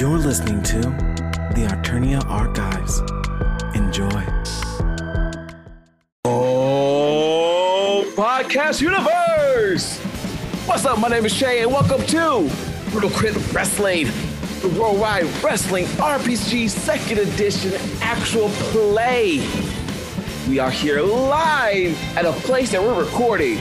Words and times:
You're 0.00 0.16
listening 0.16 0.62
to 0.62 0.80
the 0.80 1.66
Arternia 1.68 2.24
Archives. 2.24 3.00
Enjoy. 3.76 4.08
Oh, 6.24 8.10
podcast 8.16 8.80
universe! 8.80 9.98
What's 10.66 10.86
up? 10.86 11.00
My 11.00 11.08
name 11.08 11.26
is 11.26 11.34
Shay, 11.34 11.60
and 11.60 11.70
welcome 11.70 12.00
to 12.06 12.50
Brutal 12.92 13.10
Crit 13.10 13.36
Wrestling, 13.52 14.06
the 14.62 14.74
Worldwide 14.80 15.26
Wrestling 15.44 15.84
RPG 15.84 16.70
Second 16.70 17.18
Edition 17.18 17.74
actual 18.00 18.48
play. 18.48 19.46
We 20.48 20.60
are 20.60 20.70
here 20.70 21.02
live 21.02 22.16
at 22.16 22.24
a 22.24 22.32
place 22.32 22.72
that 22.72 22.80
we're 22.80 23.04
recording. 23.04 23.58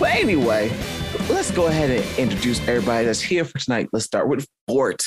But 0.00 0.16
anyway, 0.16 0.68
let's 1.30 1.52
go 1.52 1.68
ahead 1.68 1.90
and 1.90 2.18
introduce 2.18 2.58
everybody 2.66 3.04
that's 3.04 3.20
here 3.20 3.44
for 3.44 3.60
tonight. 3.60 3.88
Let's 3.92 4.04
start 4.04 4.26
with 4.26 4.48
Fort. 4.66 5.04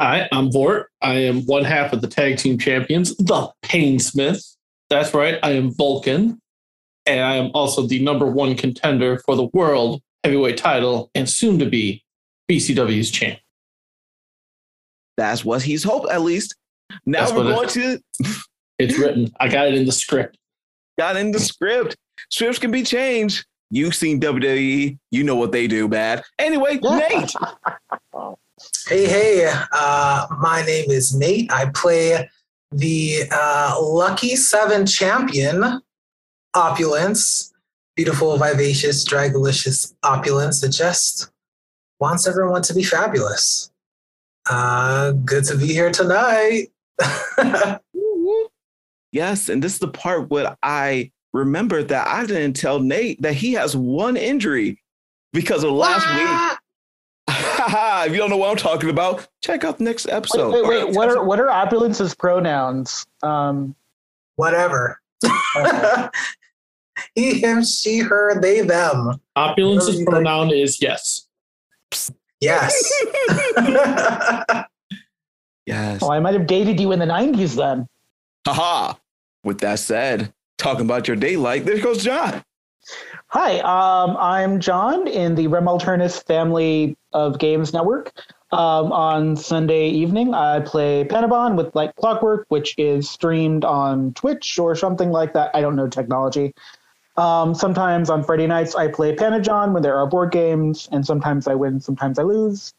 Hi, 0.00 0.28
I'm 0.30 0.52
Vort. 0.52 0.90
I 1.00 1.14
am 1.14 1.42
one 1.46 1.64
half 1.64 1.92
of 1.92 2.00
the 2.02 2.06
tag 2.08 2.38
team 2.38 2.58
champions, 2.58 3.16
the 3.16 3.50
Painsmiths. 3.62 4.56
That's 4.90 5.14
right, 5.14 5.38
I 5.42 5.52
am 5.52 5.72
Vulcan. 5.72 6.40
And 7.06 7.20
I 7.20 7.36
am 7.36 7.50
also 7.54 7.86
the 7.86 8.02
number 8.02 8.26
one 8.26 8.56
contender 8.56 9.18
for 9.24 9.36
the 9.36 9.48
world 9.52 10.02
heavyweight 10.24 10.56
title 10.56 11.10
and 11.14 11.28
soon 11.28 11.58
to 11.60 11.66
be 11.66 12.02
BCW's 12.50 13.10
champ. 13.10 13.38
That's 15.16 15.44
what 15.44 15.62
he's 15.62 15.84
hoped, 15.84 16.10
at 16.10 16.20
least. 16.22 16.56
Now 17.06 17.20
That's 17.20 17.32
we're 17.32 17.44
going 17.44 17.68
it- 17.68 18.02
to 18.20 18.34
It's 18.78 18.98
written. 18.98 19.32
I 19.40 19.48
got 19.48 19.68
it 19.68 19.74
in 19.74 19.86
the 19.86 19.92
script. 19.92 20.36
got 20.98 21.16
in 21.16 21.30
the 21.32 21.40
script. 21.40 21.96
Scripts 22.30 22.58
can 22.58 22.70
be 22.70 22.82
changed. 22.82 23.46
You've 23.70 23.94
seen 23.94 24.20
WWE. 24.20 24.98
You 25.10 25.24
know 25.24 25.36
what 25.36 25.50
they 25.52 25.66
do 25.66 25.88
bad. 25.88 26.22
Anyway, 26.38 26.78
Nate. 26.82 27.32
Hey, 28.88 29.06
hey, 29.08 29.52
uh, 29.72 30.26
my 30.38 30.62
name 30.62 30.92
is 30.92 31.12
Nate. 31.12 31.50
I 31.50 31.70
play 31.74 32.28
the 32.70 33.24
uh, 33.32 33.76
Lucky 33.80 34.36
Seven 34.36 34.86
champion, 34.86 35.82
Opulence. 36.54 37.52
Beautiful, 37.96 38.36
vivacious, 38.36 39.04
dragalicious 39.04 39.94
opulence 40.04 40.60
that 40.60 40.68
just 40.68 41.32
wants 41.98 42.28
everyone 42.28 42.62
to 42.62 42.74
be 42.74 42.84
fabulous. 42.84 43.72
Uh, 44.48 45.10
good 45.10 45.44
to 45.44 45.56
be 45.56 45.66
here 45.66 45.90
tonight. 45.90 46.68
Yes, 49.12 49.48
and 49.48 49.62
this 49.62 49.72
is 49.72 49.78
the 49.78 49.88
part 49.88 50.28
where 50.28 50.58
I 50.62 51.10
remember 51.32 51.82
that 51.82 52.06
I 52.06 52.26
didn't 52.26 52.52
tell 52.52 52.80
Nate 52.80 53.22
that 53.22 53.32
he 53.32 53.54
has 53.54 53.74
one 53.74 54.14
injury 54.14 54.82
because 55.32 55.64
of 55.64 55.70
last 55.70 56.06
week. 56.18 56.58
if 58.06 58.12
you 58.12 58.18
don't 58.18 58.30
know 58.30 58.36
what 58.36 58.50
I'm 58.50 58.56
talking 58.56 58.90
about, 58.90 59.26
check 59.42 59.64
out 59.64 59.78
the 59.78 59.84
next 59.84 60.08
episode. 60.08 60.52
Wait, 60.52 60.66
wait, 60.66 60.86
wait. 60.86 60.96
What 60.96 61.08
are 61.08 61.24
what 61.24 61.40
are 61.40 61.48
opulence's 61.48 62.14
pronouns? 62.14 63.06
Um, 63.22 63.74
Whatever. 64.36 65.00
he, 67.14 67.40
him, 67.40 67.64
she, 67.64 67.98
her, 67.98 68.38
they, 68.40 68.60
them. 68.60 69.20
Opulence's 69.36 69.86
Really, 69.88 70.04
like- 70.04 70.08
pronoun 70.08 70.50
is 70.50 70.80
yes. 70.80 71.26
Yes. 72.40 72.92
Yes. 75.66 76.00
oh, 76.00 76.12
I 76.12 76.20
might 76.20 76.34
have 76.34 76.46
dated 76.46 76.78
you 76.78 76.92
in 76.92 77.00
the 77.00 77.06
'90s 77.06 77.56
then. 77.56 77.88
Haha. 78.46 78.94
With 79.42 79.58
that 79.62 79.80
said, 79.80 80.32
talking 80.58 80.84
about 80.84 81.08
your 81.08 81.16
daylight, 81.16 81.64
there 81.64 81.80
goes 81.80 82.04
John. 82.04 82.44
Hi, 83.38 83.58
um, 83.58 84.16
I'm 84.16 84.60
John 84.60 85.06
in 85.06 85.34
the 85.34 85.46
Rem 85.48 85.66
Alternus 85.66 86.24
family 86.24 86.96
of 87.12 87.38
games 87.38 87.74
network. 87.74 88.10
Um, 88.50 88.90
on 88.92 89.36
Sunday 89.36 89.90
evening, 89.90 90.32
I 90.32 90.60
play 90.60 91.04
Panabon 91.04 91.54
with 91.54 91.74
Like 91.74 91.94
Clockwork, 91.96 92.46
which 92.48 92.74
is 92.78 93.10
streamed 93.10 93.62
on 93.62 94.14
Twitch 94.14 94.58
or 94.58 94.74
something 94.74 95.10
like 95.10 95.34
that. 95.34 95.50
I 95.52 95.60
don't 95.60 95.76
know 95.76 95.86
technology. 95.86 96.54
Um, 97.18 97.54
sometimes 97.54 98.08
on 98.08 98.24
Friday 98.24 98.46
nights, 98.46 98.74
I 98.74 98.88
play 98.88 99.14
Panajon 99.14 99.74
when 99.74 99.82
there 99.82 99.98
are 99.98 100.06
board 100.06 100.32
games, 100.32 100.88
and 100.90 101.04
sometimes 101.04 101.46
I 101.46 101.56
win, 101.56 101.78
sometimes 101.78 102.18
I 102.18 102.22
lose. 102.22 102.72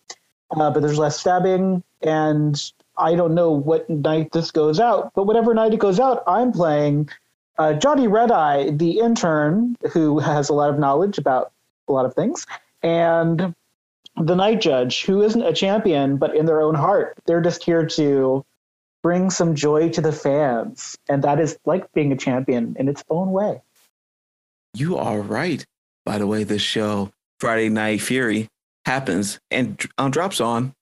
Uh, 0.49 0.71
but 0.71 0.79
there's 0.79 0.97
less 0.97 1.19
stabbing, 1.19 1.83
and 2.01 2.59
I 2.97 3.13
don't 3.13 3.35
know 3.35 3.51
what 3.51 3.87
night 3.91 4.31
this 4.31 4.49
goes 4.49 4.79
out, 4.79 5.11
but 5.13 5.25
whatever 5.27 5.53
night 5.53 5.75
it 5.75 5.79
goes 5.79 5.99
out, 5.99 6.23
I'm 6.25 6.51
playing 6.51 7.09
uh, 7.57 7.73
Johnny 7.73 8.07
Redeye, 8.07 8.71
the 8.71 8.99
intern 8.99 9.75
who 9.91 10.19
has 10.19 10.49
a 10.49 10.53
lot 10.53 10.69
of 10.69 10.79
knowledge 10.79 11.17
about 11.17 11.51
a 11.87 11.91
lot 11.91 12.05
of 12.05 12.13
things, 12.13 12.45
and 12.83 13.53
the 14.15 14.35
night 14.35 14.61
judge 14.61 15.03
who 15.03 15.21
isn't 15.21 15.41
a 15.41 15.53
champion, 15.53 16.17
but 16.17 16.35
in 16.35 16.45
their 16.45 16.61
own 16.61 16.75
heart, 16.75 17.17
they're 17.25 17.41
just 17.41 17.63
here 17.63 17.85
to 17.85 18.43
bring 19.03 19.29
some 19.29 19.55
joy 19.55 19.89
to 19.89 20.01
the 20.01 20.11
fans. 20.11 20.97
And 21.07 21.23
that 21.23 21.39
is 21.39 21.57
like 21.65 21.91
being 21.93 22.11
a 22.11 22.17
champion 22.17 22.75
in 22.79 22.89
its 22.89 23.03
own 23.09 23.31
way. 23.31 23.61
You 24.73 24.97
are 24.97 25.21
right. 25.21 25.63
By 26.05 26.17
the 26.17 26.27
way, 26.27 26.43
this 26.43 26.61
show, 26.61 27.11
Friday 27.39 27.69
Night 27.69 28.01
Fury, 28.01 28.47
happens 28.85 29.39
and 29.51 29.81
um, 29.97 30.11
drops 30.11 30.41
on 30.41 30.73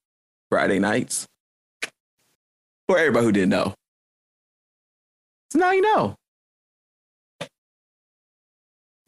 Friday 0.50 0.78
nights. 0.78 1.26
For 2.88 2.98
everybody 2.98 3.26
who 3.26 3.32
didn't 3.32 3.50
know. 3.50 3.74
So 5.52 5.58
now 5.58 5.72
you 5.72 5.82
know. 5.82 6.14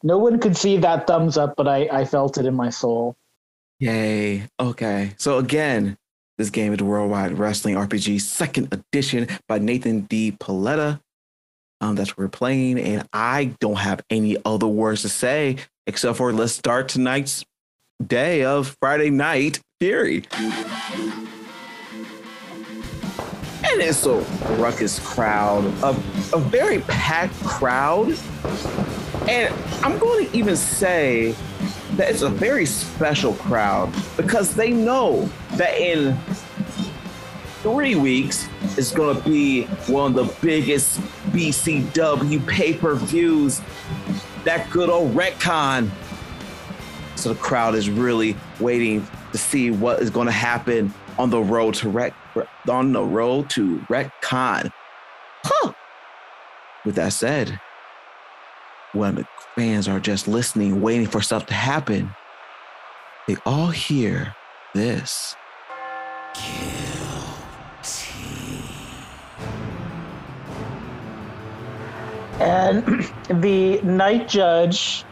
No 0.03 0.17
one 0.17 0.39
could 0.39 0.55
see 0.55 0.77
that 0.77 1.07
thumbs 1.07 1.37
up, 1.37 1.55
but 1.57 1.67
I, 1.67 1.87
I 1.91 2.05
felt 2.05 2.37
it 2.37 2.45
in 2.45 2.55
my 2.55 2.69
soul. 2.69 3.15
Yay. 3.79 4.47
Okay. 4.59 5.13
So 5.17 5.37
again, 5.37 5.97
this 6.37 6.49
game 6.49 6.73
is 6.73 6.81
Worldwide 6.81 7.37
Wrestling 7.37 7.75
RPG 7.75 8.21
second 8.21 8.73
edition 8.73 9.27
by 9.47 9.59
Nathan 9.59 10.01
D. 10.01 10.31
Paoletta. 10.31 11.01
Um, 11.81 11.95
that's 11.95 12.11
what 12.11 12.17
we're 12.17 12.27
playing, 12.27 12.77
and 12.77 13.07
I 13.13 13.55
don't 13.61 13.77
have 13.77 14.01
any 14.09 14.35
other 14.43 14.67
words 14.67 15.01
to 15.03 15.09
say 15.09 15.57
except 15.89 16.17
for 16.17 16.31
let's 16.31 16.53
start 16.53 16.87
tonight's 16.87 17.43
day 18.05 18.43
of 18.43 18.77
Friday 18.79 19.09
Night 19.09 19.59
Fury. 19.79 20.23
And 23.61 23.81
it's 23.81 24.05
a 24.05 24.15
ruckus 24.57 24.99
crowd, 24.99 25.65
a, 25.83 25.89
a 26.33 26.39
very 26.39 26.79
packed 26.81 27.33
crowd. 27.43 28.15
And 29.29 29.53
I'm 29.85 29.99
going 29.99 30.25
to 30.25 30.35
even 30.35 30.55
say 30.55 31.35
that 31.97 32.09
it's 32.09 32.23
a 32.23 32.29
very 32.29 32.65
special 32.65 33.33
crowd 33.35 33.93
because 34.17 34.55
they 34.55 34.71
know 34.71 35.29
that 35.51 35.77
in 35.77 36.17
three 37.61 37.93
weeks 37.93 38.47
is 38.75 38.91
going 38.91 39.15
to 39.15 39.29
be 39.29 39.65
one 39.85 40.17
of 40.17 40.25
the 40.25 40.35
biggest 40.41 40.99
BCW 41.31 42.47
pay 42.47 42.73
per 42.73 42.95
views. 42.95 43.61
That 44.45 44.67
good 44.71 44.89
old 44.89 45.15
Wreck 45.15 45.39
Con. 45.39 45.91
So 47.15 47.31
the 47.31 47.39
crowd 47.39 47.75
is 47.75 47.87
really 47.87 48.35
waiting 48.59 49.07
to 49.31 49.37
see 49.37 49.69
what 49.69 50.01
is 50.01 50.09
going 50.09 50.25
to 50.25 50.31
happen 50.31 50.91
on 51.19 51.29
the 51.29 51.39
road 51.39 51.75
to 51.75 51.89
rec 51.89 52.15
on 52.67 52.93
the 52.93 53.03
road 53.03 53.51
to 53.51 53.85
Wreck 53.89 54.11
Con. 54.21 54.73
Huh. 55.43 55.73
With 56.83 56.95
that 56.95 57.13
said, 57.13 57.59
when 58.93 59.15
the 59.15 59.27
fans 59.55 59.87
are 59.87 59.99
just 59.99 60.27
listening, 60.27 60.81
waiting 60.81 61.07
for 61.07 61.21
stuff 61.21 61.45
to 61.47 61.53
happen, 61.53 62.09
they 63.27 63.35
all 63.45 63.69
hear 63.69 64.35
this. 64.73 65.35
And 72.39 72.83
the 73.41 73.81
night 73.81 74.27
judge 74.27 75.03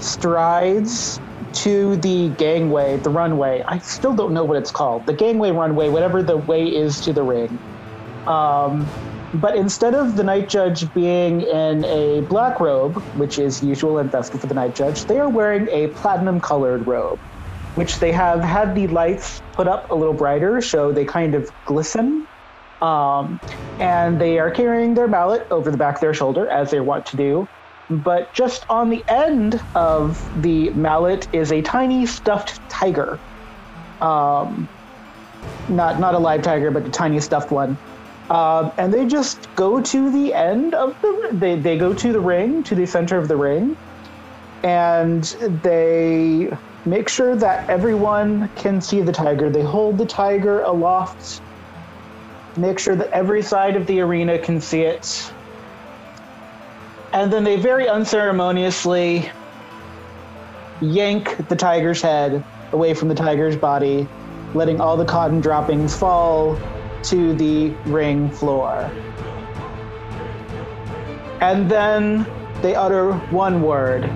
strides 0.00 1.20
to 1.52 1.96
the 1.96 2.28
gangway, 2.30 2.96
the 2.98 3.10
runway. 3.10 3.62
I 3.66 3.78
still 3.78 4.14
don't 4.14 4.32
know 4.32 4.44
what 4.44 4.56
it's 4.56 4.70
called. 4.70 5.06
The 5.06 5.12
gangway 5.12 5.50
runway, 5.50 5.88
whatever 5.88 6.22
the 6.22 6.36
way 6.36 6.66
is 6.66 7.00
to 7.02 7.12
the 7.12 7.22
ring. 7.22 7.58
Um, 8.26 8.86
but 9.34 9.56
instead 9.56 9.94
of 9.94 10.16
the 10.16 10.24
night 10.24 10.48
judge 10.48 10.92
being 10.94 11.42
in 11.42 11.84
a 11.84 12.20
black 12.22 12.60
robe, 12.60 12.96
which 13.16 13.38
is 13.38 13.62
usual 13.62 13.98
and 13.98 14.10
festive 14.10 14.40
for 14.40 14.46
the 14.46 14.54
night 14.54 14.74
judge, 14.74 15.04
they 15.04 15.18
are 15.18 15.28
wearing 15.28 15.68
a 15.70 15.88
platinum 15.88 16.40
colored 16.40 16.86
robe, 16.86 17.18
which 17.74 17.98
they 17.98 18.12
have 18.12 18.40
had 18.40 18.74
the 18.74 18.86
lights 18.88 19.42
put 19.52 19.66
up 19.66 19.90
a 19.90 19.94
little 19.94 20.14
brighter 20.14 20.60
so 20.60 20.92
they 20.92 21.04
kind 21.04 21.34
of 21.34 21.50
glisten. 21.64 22.26
Um, 22.80 23.40
and 23.80 24.20
they 24.20 24.38
are 24.38 24.50
carrying 24.50 24.94
their 24.94 25.08
mallet 25.08 25.46
over 25.50 25.70
the 25.70 25.78
back 25.78 25.96
of 25.96 26.00
their 26.02 26.14
shoulder, 26.14 26.48
as 26.48 26.70
they 26.70 26.80
want 26.80 27.06
to 27.06 27.16
do. 27.16 27.48
But 27.88 28.32
just 28.34 28.68
on 28.68 28.90
the 28.90 29.04
end 29.08 29.60
of 29.74 30.42
the 30.42 30.70
mallet 30.70 31.26
is 31.34 31.52
a 31.52 31.62
tiny 31.62 32.04
stuffed 32.04 32.60
tiger. 32.68 33.18
Um, 34.00 34.68
not 35.68 36.00
not 36.00 36.14
a 36.14 36.18
live 36.18 36.42
tiger, 36.42 36.70
but 36.70 36.86
a 36.86 36.90
tiny 36.90 37.20
stuffed 37.20 37.50
one. 37.50 37.78
Um, 38.30 38.72
and 38.76 38.92
they 38.92 39.06
just 39.06 39.54
go 39.54 39.80
to 39.80 40.10
the 40.10 40.34
end 40.34 40.74
of 40.74 41.00
the 41.00 41.28
they, 41.32 41.56
they 41.56 41.78
go 41.78 41.94
to 41.94 42.12
the 42.12 42.18
ring 42.18 42.64
to 42.64 42.74
the 42.74 42.86
center 42.86 43.18
of 43.18 43.28
the 43.28 43.36
ring 43.36 43.76
and 44.64 45.22
they 45.62 46.50
make 46.84 47.08
sure 47.08 47.36
that 47.36 47.68
everyone 47.70 48.48
can 48.56 48.80
see 48.80 49.00
the 49.00 49.12
tiger. 49.12 49.48
They 49.48 49.62
hold 49.62 49.98
the 49.98 50.06
tiger 50.06 50.62
aloft. 50.62 51.40
Make 52.56 52.78
sure 52.78 52.96
that 52.96 53.10
every 53.10 53.42
side 53.42 53.76
of 53.76 53.86
the 53.86 54.00
arena 54.00 54.38
can 54.38 54.60
see 54.60 54.82
it. 54.82 55.32
And 57.12 57.32
then 57.32 57.44
they 57.44 57.56
very 57.56 57.88
unceremoniously 57.88 59.30
yank 60.80 61.48
the 61.48 61.56
tiger's 61.56 62.02
head 62.02 62.42
away 62.72 62.94
from 62.94 63.08
the 63.08 63.14
tiger's 63.14 63.56
body, 63.56 64.08
letting 64.54 64.80
all 64.80 64.96
the 64.96 65.04
cotton 65.04 65.40
droppings 65.40 65.96
fall 65.96 66.58
to 67.06 67.34
the 67.34 67.68
ring 67.86 68.30
floor. 68.30 68.90
And 71.40 71.70
then 71.70 72.26
they 72.62 72.74
utter 72.74 73.12
one 73.30 73.62
word 73.62 74.10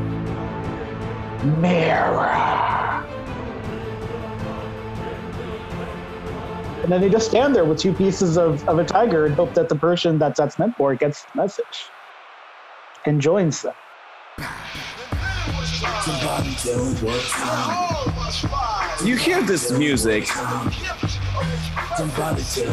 mirror. 1.58 2.30
And 6.82 6.90
then 6.90 7.00
they 7.00 7.10
just 7.10 7.28
stand 7.28 7.54
there 7.54 7.64
with 7.64 7.78
two 7.78 7.92
pieces 7.92 8.38
of, 8.38 8.66
of 8.68 8.78
a 8.78 8.84
tiger 8.84 9.26
and 9.26 9.34
hope 9.34 9.54
that 9.54 9.68
the 9.68 9.76
person 9.76 10.18
that 10.18 10.34
that's 10.34 10.58
meant 10.58 10.76
for 10.76 10.94
gets 10.94 11.24
the 11.24 11.42
message 11.42 11.90
and 13.04 13.20
joins 13.20 13.62
them. 13.62 13.74
You 19.04 19.16
hear 19.16 19.42
this 19.42 19.70
music, 19.70 20.26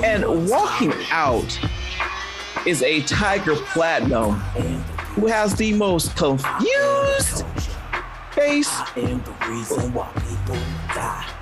and 0.03 0.49
walking 0.49 0.93
out 1.11 1.59
is 2.65 2.81
a 2.81 3.01
Tiger 3.01 3.55
Platinum 3.55 4.33
who 5.15 5.27
has 5.27 5.53
the 5.55 5.73
most 5.73 6.15
confused 6.15 7.45
face. 8.31 8.69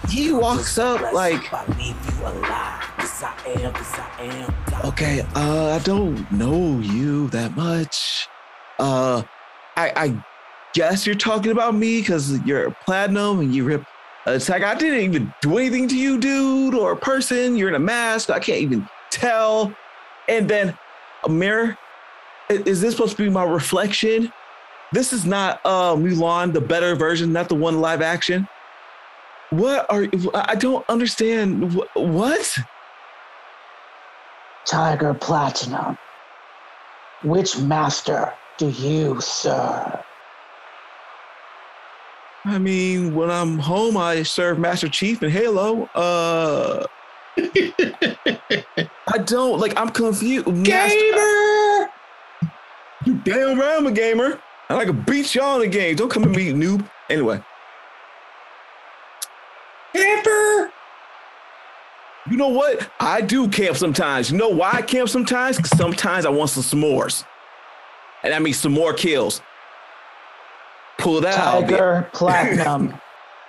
He 0.09 0.31
walks 0.31 0.77
up 0.77 1.13
like, 1.13 1.53
okay, 4.85 5.21
uh, 5.35 5.75
I 5.75 5.79
don't 5.83 6.31
know 6.31 6.79
you 6.79 7.27
that 7.29 7.55
much. 7.55 8.27
Uh, 8.79 9.23
I, 9.77 9.91
I 9.95 10.25
guess 10.73 11.05
you're 11.05 11.15
talking 11.15 11.51
about 11.51 11.75
me 11.75 11.99
because 12.01 12.39
you're 12.45 12.71
platinum 12.85 13.39
and 13.41 13.53
you 13.53 13.63
rip. 13.63 13.85
Uh, 14.27 14.31
it's 14.31 14.49
like 14.49 14.63
I 14.63 14.73
didn't 14.75 15.01
even 15.01 15.33
do 15.41 15.57
anything 15.57 15.87
to 15.89 15.97
you, 15.97 16.17
dude, 16.17 16.73
or 16.73 16.95
person. 16.95 17.55
You're 17.55 17.69
in 17.69 17.75
a 17.75 17.79
mask. 17.79 18.29
I 18.29 18.39
can't 18.39 18.61
even 18.61 18.87
tell. 19.11 19.73
And 20.27 20.49
then 20.49 20.77
a 21.23 21.29
mirror. 21.29 21.77
Is 22.49 22.81
this 22.81 22.93
supposed 22.93 23.17
to 23.17 23.23
be 23.23 23.29
my 23.29 23.43
reflection? 23.43 24.31
This 24.91 25.13
is 25.13 25.25
not 25.25 25.59
uh, 25.65 25.95
Mulan, 25.95 26.53
the 26.53 26.61
better 26.61 26.95
version, 26.95 27.33
not 27.33 27.49
the 27.49 27.55
one 27.55 27.81
live 27.81 28.01
action. 28.01 28.47
What 29.49 29.85
are 29.91 30.07
I 30.33 30.55
don't 30.55 30.87
understand. 30.89 31.79
What? 31.93 32.57
Tiger 34.65 35.13
Platinum. 35.13 35.97
Which 37.23 37.57
master 37.57 38.33
do 38.57 38.69
you 38.69 39.19
serve? 39.21 40.04
I 42.45 42.59
mean, 42.59 43.15
when 43.15 43.31
I'm 43.31 43.57
home, 43.57 43.97
I 43.97 44.21
serve 44.21 44.59
Master 44.59 44.87
Chief 44.87 45.23
and 45.23 45.31
Halo. 45.31 45.89
Uh, 45.95 46.85
I 47.37 49.17
don't 49.25 49.59
like. 49.59 49.75
I'm 49.75 49.89
confused. 49.89 50.45
Gamer. 50.63 51.89
You 53.05 53.15
damn 53.23 53.59
right 53.59 53.77
I'm 53.77 53.87
a 53.87 53.91
gamer. 53.91 54.39
I 54.69 54.75
like 54.75 54.87
to 54.87 54.93
beat 54.93 55.33
y'all 55.33 55.55
in 55.55 55.61
the 55.61 55.67
game. 55.67 55.95
Don't 55.95 56.09
come 56.09 56.23
at 56.23 56.29
me, 56.29 56.53
noob. 56.53 56.87
Anyway. 57.09 57.41
Camper. 59.93 60.71
You 62.29 62.37
know 62.37 62.49
what? 62.49 62.89
I 62.99 63.21
do 63.21 63.47
camp 63.47 63.77
sometimes. 63.77 64.31
You 64.31 64.37
know 64.37 64.49
why 64.49 64.71
I 64.73 64.81
camp 64.81 65.09
sometimes? 65.09 65.57
Because 65.57 65.77
sometimes 65.77 66.25
I 66.25 66.29
want 66.29 66.49
some 66.51 66.63
s'mores. 66.63 67.23
And 68.23 68.33
I 68.33 68.39
mean 68.39 68.53
some 68.53 68.71
more 68.71 68.93
kills. 68.93 69.41
Pull 71.05 71.19
it 71.19 71.25
out. 71.25 71.35
Tiger 71.35 72.09
Platinum, 72.13 72.99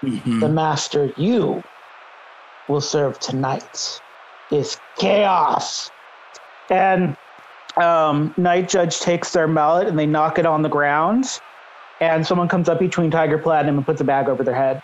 Mhm. 0.04 0.40
the 0.40 0.48
master 0.50 1.10
you 1.16 1.64
will 2.68 2.82
serve 2.82 3.18
tonight, 3.18 4.02
is 4.50 4.78
chaos. 4.98 5.90
And 6.70 7.16
um, 7.78 8.34
Night 8.36 8.68
Judge 8.68 9.00
takes 9.00 9.32
their 9.32 9.48
mallet 9.48 9.88
and 9.88 9.98
they 9.98 10.06
knock 10.06 10.38
it 10.38 10.44
on 10.46 10.60
the 10.62 10.68
ground. 10.68 11.40
And 12.00 12.26
someone 12.26 12.48
comes 12.48 12.68
up 12.68 12.78
between 12.78 13.10
Tiger 13.10 13.38
Platinum 13.38 13.78
and 13.78 13.86
puts 13.86 14.02
a 14.02 14.04
bag 14.04 14.28
over 14.28 14.44
their 14.44 14.54
head. 14.54 14.82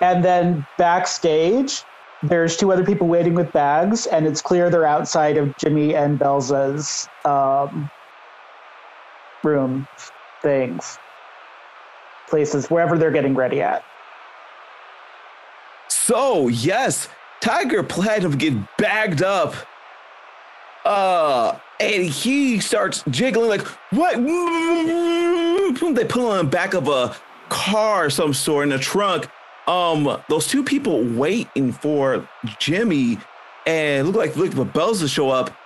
And 0.00 0.24
then 0.24 0.66
backstage, 0.78 1.84
there's 2.22 2.56
two 2.56 2.72
other 2.72 2.84
people 2.84 3.08
waiting 3.08 3.34
with 3.34 3.52
bags, 3.52 4.06
and 4.06 4.26
it's 4.26 4.40
clear 4.42 4.70
they're 4.70 4.86
outside 4.86 5.36
of 5.38 5.56
Jimmy 5.56 5.94
and 5.96 6.18
Belza's 6.18 7.08
um, 7.24 7.90
room 9.42 9.88
things, 10.44 10.98
places, 12.28 12.70
wherever 12.70 12.96
they're 12.96 13.10
getting 13.10 13.34
ready 13.34 13.60
at. 13.60 13.84
So 15.88 16.46
yes, 16.46 17.08
Tiger 17.40 17.82
Platinum 17.82 18.38
get 18.38 18.54
bagged 18.76 19.22
up. 19.22 19.56
Uh, 20.84 21.58
and 21.80 22.04
he 22.04 22.60
starts 22.60 23.02
jiggling 23.08 23.48
like 23.48 23.66
what? 23.90 24.16
They 25.94 26.04
put 26.04 26.38
him 26.38 26.50
back 26.50 26.74
of 26.74 26.88
a 26.88 27.16
car, 27.48 28.10
some 28.10 28.34
sort, 28.34 28.68
in 28.68 28.72
a 28.72 28.78
trunk. 28.78 29.28
Um, 29.66 30.20
those 30.28 30.46
two 30.46 30.62
people 30.62 31.02
waiting 31.02 31.72
for 31.72 32.28
Jimmy, 32.58 33.18
and 33.66 34.08
look 34.08 34.16
like 34.16 34.36
look 34.36 34.52
for 34.52 34.66
Bells 34.66 35.00
to 35.00 35.08
show 35.08 35.30
up, 35.30 35.56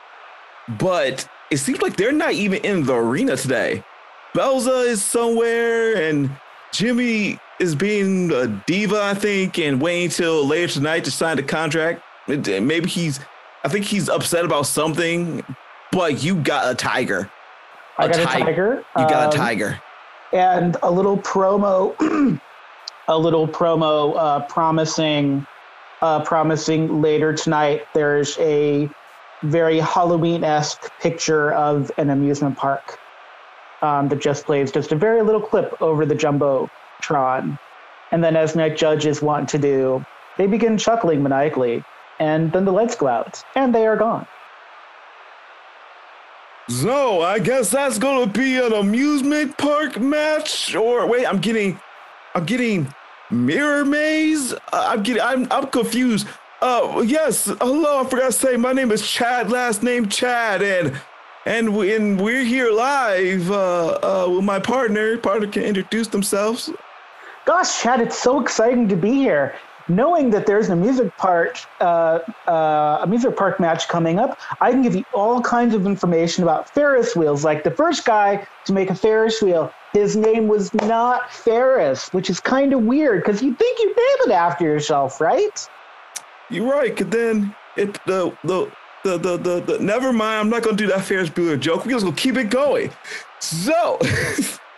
but 0.79 1.29
it 1.51 1.57
seems 1.57 1.83
like 1.83 1.97
they're 1.97 2.13
not 2.13 2.33
even 2.33 2.65
in 2.65 2.85
the 2.85 2.95
arena 2.95 3.37
today. 3.37 3.83
Belza 4.39 4.87
is 4.87 5.05
somewhere, 5.05 5.97
and 5.97 6.31
Jimmy 6.71 7.41
is 7.59 7.75
being 7.75 8.31
a 8.31 8.47
diva, 8.69 9.03
I 9.03 9.15
think, 9.15 9.59
and 9.59 9.83
waiting 9.83 10.11
till 10.11 10.47
later 10.47 10.75
tonight 10.75 11.03
to 11.07 11.11
sign 11.11 11.39
the 11.39 11.43
contract. 11.43 12.05
Maybe 12.29 12.89
he's, 12.89 13.19
I 13.65 13.69
think 13.69 13.85
he's 13.85 14.09
upset 14.09 14.45
about 14.45 14.67
something, 14.67 15.45
but 15.91 16.23
you 16.23 16.37
got 16.37 16.71
a 16.71 16.77
tiger. 16.77 17.29
I 17.99 18.05
A 18.05 18.09
got 18.11 18.21
a 18.21 18.25
tiger. 18.27 18.85
You 18.97 19.09
got 19.09 19.25
a 19.25 19.27
um, 19.27 19.33
tiger. 19.33 19.81
and 20.33 20.77
a 20.85 20.91
little 20.93 21.19
promo, 21.19 22.41
a 23.09 23.19
little 23.19 23.49
promo 23.49 24.15
uh, 24.17 24.41
promising, 24.47 25.49
uh, 26.01 26.23
promising 26.23 27.03
later 27.03 27.33
tonight. 27.33 27.89
There's 27.93 28.39
a 28.39 28.89
very 29.43 29.81
Halloween-esque 29.81 30.93
picture 31.01 31.51
of 31.55 31.91
an 31.99 32.11
amusement 32.11 32.57
park 32.57 33.01
um, 33.83 34.09
that 34.09 34.21
just 34.21 34.45
plays 34.47 34.73
just 34.73 34.93
a 34.93 34.97
very 34.97 35.23
little 35.23 35.41
clip 35.41 35.81
over 35.81 36.05
the 36.07 36.15
jumbotron, 36.15 37.59
and 38.11 38.25
then 38.25 38.37
as 38.37 38.57
Night 38.57 38.77
Judges 38.77 39.23
want 39.23 39.49
to 39.51 39.59
do, 39.59 40.05
they 40.37 40.47
begin 40.47 40.79
chuckling 40.79 41.23
maniacally, 41.23 41.85
and 42.19 42.53
then 42.53 42.65
the 42.65 42.73
lights 42.73 42.95
go 42.97 43.07
out, 43.07 43.43
and 43.55 43.75
they 43.75 43.87
are 43.87 43.97
gone. 43.97 44.27
So 46.69 47.23
I 47.23 47.39
guess 47.39 47.71
that's 47.71 47.99
gonna 47.99 48.31
be 48.31 48.59
an 48.59 48.73
amusement 48.73 49.57
park 49.57 49.99
match, 49.99 50.75
or 50.75 51.07
wait, 51.07 51.27
I'm 51.27 51.39
getting, 51.39 51.81
I'm 52.35 52.45
getting 52.45 52.93
mirror 53.31 53.85
maze. 53.85 54.55
I'm 54.73 55.03
getting, 55.03 55.23
I'm, 55.23 55.47
I'm 55.51 55.67
confused. 55.69 56.27
Uh, 56.61 57.03
yes, 57.07 57.45
hello. 57.45 58.01
I 58.01 58.09
forgot 58.09 58.27
to 58.27 58.33
say 58.33 58.57
my 58.57 58.73
name 58.73 58.91
is 58.91 59.09
Chad. 59.09 59.51
Last 59.51 59.83
name 59.83 60.09
Chad, 60.09 60.61
and 60.61 61.01
and 61.47 61.77
we, 61.77 61.95
and 61.95 62.21
we're 62.21 62.45
here 62.45 62.71
live 62.71 63.51
uh, 63.51 63.99
uh, 64.03 64.31
with 64.31 64.45
my 64.45 64.59
partner. 64.59 65.17
Partner 65.19 65.47
can 65.47 65.63
introduce 65.63 66.09
themselves. 66.09 66.71
Gosh, 67.45 67.83
Chad, 67.83 68.01
it's 68.01 68.19
so 68.19 68.41
exciting 68.41 68.89
to 68.89 68.97
be 68.97 69.13
here. 69.13 69.55
Knowing 69.91 70.29
that 70.29 70.45
there's 70.45 70.69
a 70.69 70.77
music 70.77 71.17
park, 71.17 71.59
uh, 71.81 72.19
uh, 72.47 72.99
a 73.01 73.07
music 73.07 73.35
park 73.35 73.59
match 73.59 73.89
coming 73.89 74.19
up, 74.19 74.39
I 74.61 74.71
can 74.71 74.83
give 74.83 74.95
you 74.95 75.05
all 75.15 75.41
kinds 75.41 75.75
of 75.75 75.87
information 75.87 76.43
about 76.43 76.69
Ferris 76.69 77.17
wheels. 77.17 77.43
Like 77.43 77.65
the 77.65 77.71
first 77.71 78.05
guy 78.05 78.47
to 78.67 78.73
make 78.75 78.91
a 78.91 78.95
Ferris 78.95 79.41
wheel, 79.41 79.73
his 79.95 80.15
name 80.15 80.47
was 80.47 80.75
not 80.75 81.33
Ferris, 81.33 82.13
which 82.13 82.29
is 82.29 82.39
kind 82.39 82.75
of 82.75 82.83
weird 82.83 83.25
because 83.25 83.43
you 83.43 83.55
think 83.55 83.79
you'd 83.79 83.97
name 83.97 84.31
it 84.31 84.33
after 84.33 84.65
yourself, 84.65 85.23
right? 85.23 85.67
You're 86.51 86.71
right. 86.71 86.95
Cause 86.95 87.09
then 87.09 87.55
it 87.77 87.99
the 88.05 88.37
the 88.45 88.71
the 89.05 89.19
the 89.19 89.37
the, 89.37 89.61
the 89.61 89.79
never 89.79 90.13
mind. 90.13 90.41
I'm 90.41 90.51
not 90.51 90.63
gonna 90.63 90.77
do 90.77 90.87
that 90.89 91.05
Ferris 91.05 91.31
Bueller 91.31 91.59
joke. 91.59 91.85
We're 91.85 91.93
just 91.93 92.05
gonna 92.05 92.17
keep 92.17 92.37
it 92.37 92.51
going. 92.51 92.91
So, 93.41 93.99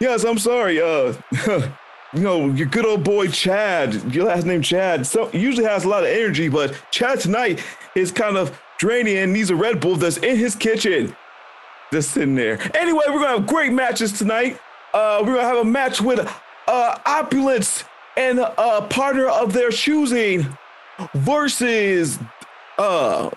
yes, 0.00 0.24
I'm 0.24 0.38
sorry. 0.38 0.80
Uh, 0.80 1.14
you 2.12 2.22
know, 2.22 2.48
your 2.50 2.66
good 2.66 2.86
old 2.86 3.04
boy 3.04 3.28
Chad. 3.28 4.14
Your 4.14 4.26
last 4.26 4.46
name 4.46 4.62
Chad. 4.62 5.06
So 5.06 5.30
usually 5.32 5.66
has 5.66 5.84
a 5.84 5.88
lot 5.88 6.04
of 6.04 6.10
energy, 6.10 6.48
but 6.48 6.80
Chad 6.90 7.20
tonight 7.20 7.62
is 7.94 8.12
kind 8.12 8.36
of 8.36 8.58
draining 8.78 9.16
and 9.18 9.32
needs 9.32 9.50
a 9.50 9.56
Red 9.56 9.80
Bull 9.80 9.96
that's 9.96 10.16
in 10.18 10.36
his 10.36 10.54
kitchen. 10.54 11.14
Just 11.92 12.12
sitting 12.12 12.36
there. 12.36 12.58
Anyway, 12.76 13.02
we're 13.08 13.20
gonna 13.20 13.38
have 13.38 13.46
great 13.46 13.72
matches 13.72 14.12
tonight. 14.12 14.58
uh, 14.94 15.18
we're 15.20 15.34
gonna 15.36 15.42
have 15.48 15.58
a 15.58 15.64
match 15.64 16.00
with 16.00 16.20
uh, 16.68 16.98
Opulence 17.04 17.84
and 18.16 18.38
a 18.38 18.82
partner 18.82 19.26
of 19.26 19.52
their 19.52 19.70
choosing 19.70 20.46
versus 21.14 22.18
uh. 22.78 23.30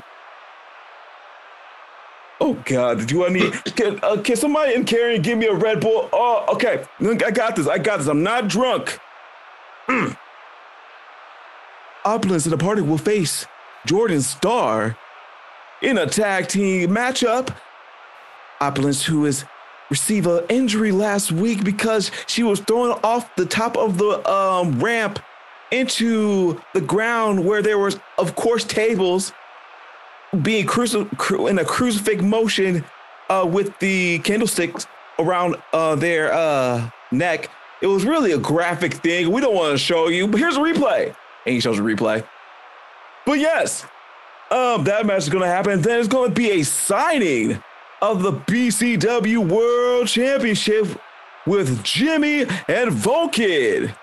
Oh 2.41 2.53
God! 2.65 3.07
Do 3.07 3.25
I 3.25 3.29
need? 3.29 3.53
Can, 3.75 3.99
uh, 4.03 4.17
can 4.21 4.35
somebody 4.35 4.73
in 4.73 4.83
Carrion 4.83 5.21
give 5.21 5.37
me 5.37 5.47
a 5.47 5.53
Red 5.53 5.79
Bull? 5.79 6.09
Oh, 6.11 6.45
okay. 6.53 6.83
I 7.01 7.31
got 7.31 7.55
this. 7.55 7.67
I 7.67 7.77
got 7.77 7.99
this. 7.99 8.07
I'm 8.07 8.23
not 8.23 8.47
drunk. 8.49 8.99
Mm. 9.87 10.17
Opulence 12.05 12.45
and 12.45 12.51
the 12.51 12.57
party 12.57 12.81
will 12.81 12.97
face 12.97 13.45
Jordan 13.85 14.21
Starr 14.21 14.97
in 15.81 15.97
a 15.97 16.05
tag 16.05 16.47
team 16.47 16.89
matchup. 16.89 17.55
Opulence, 18.59 19.03
who 19.03 19.23
has 19.25 19.45
received 19.89 20.27
an 20.27 20.43
injury 20.49 20.91
last 20.91 21.31
week 21.31 21.63
because 21.63 22.11
she 22.27 22.43
was 22.43 22.59
thrown 22.61 22.91
off 23.03 23.33
the 23.35 23.45
top 23.45 23.77
of 23.77 23.97
the 23.97 24.29
um, 24.29 24.79
ramp 24.83 25.19
into 25.73 26.61
the 26.73 26.81
ground 26.81 27.43
where 27.43 27.61
there 27.61 27.79
was, 27.79 27.99
of 28.17 28.35
course, 28.35 28.63
tables 28.63 29.33
being 30.41 30.65
cruci- 30.65 31.49
in 31.49 31.59
a 31.59 31.65
crucifix 31.65 32.21
motion 32.21 32.85
uh, 33.29 33.47
with 33.49 33.77
the 33.79 34.19
candlesticks 34.19 34.87
around 35.19 35.55
uh, 35.73 35.95
their 35.95 36.31
uh, 36.31 36.89
neck. 37.11 37.49
It 37.81 37.87
was 37.87 38.05
really 38.05 38.31
a 38.31 38.37
graphic 38.37 38.93
thing. 38.93 39.31
We 39.31 39.41
don't 39.41 39.55
want 39.55 39.71
to 39.71 39.77
show 39.77 40.07
you, 40.07 40.27
but 40.27 40.39
here's 40.39 40.55
a 40.55 40.59
replay. 40.59 41.07
And 41.45 41.53
he 41.53 41.59
shows 41.59 41.79
a 41.79 41.81
replay. 41.81 42.25
But 43.25 43.39
yes, 43.39 43.85
um, 44.51 44.83
that 44.85 45.05
match 45.05 45.23
is 45.23 45.29
going 45.29 45.43
to 45.43 45.47
happen. 45.49 45.81
Then 45.81 45.99
it's 45.99 46.07
going 46.07 46.29
to 46.29 46.35
be 46.35 46.51
a 46.51 46.63
signing 46.63 47.61
of 48.01 48.21
the 48.21 48.33
BCW 48.33 49.49
World 49.49 50.07
Championship 50.07 50.87
with 51.45 51.83
Jimmy 51.83 52.45
and 52.67 52.91
Vulcan. 52.91 53.93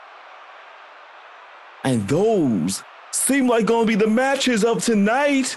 And 1.84 2.06
those 2.08 2.82
seem 3.12 3.49
like 3.49 3.66
going 3.66 3.87
to 3.87 3.88
be 3.88 3.94
the 3.94 4.10
matches 4.10 4.64
of 4.64 4.84
tonight 4.84 5.56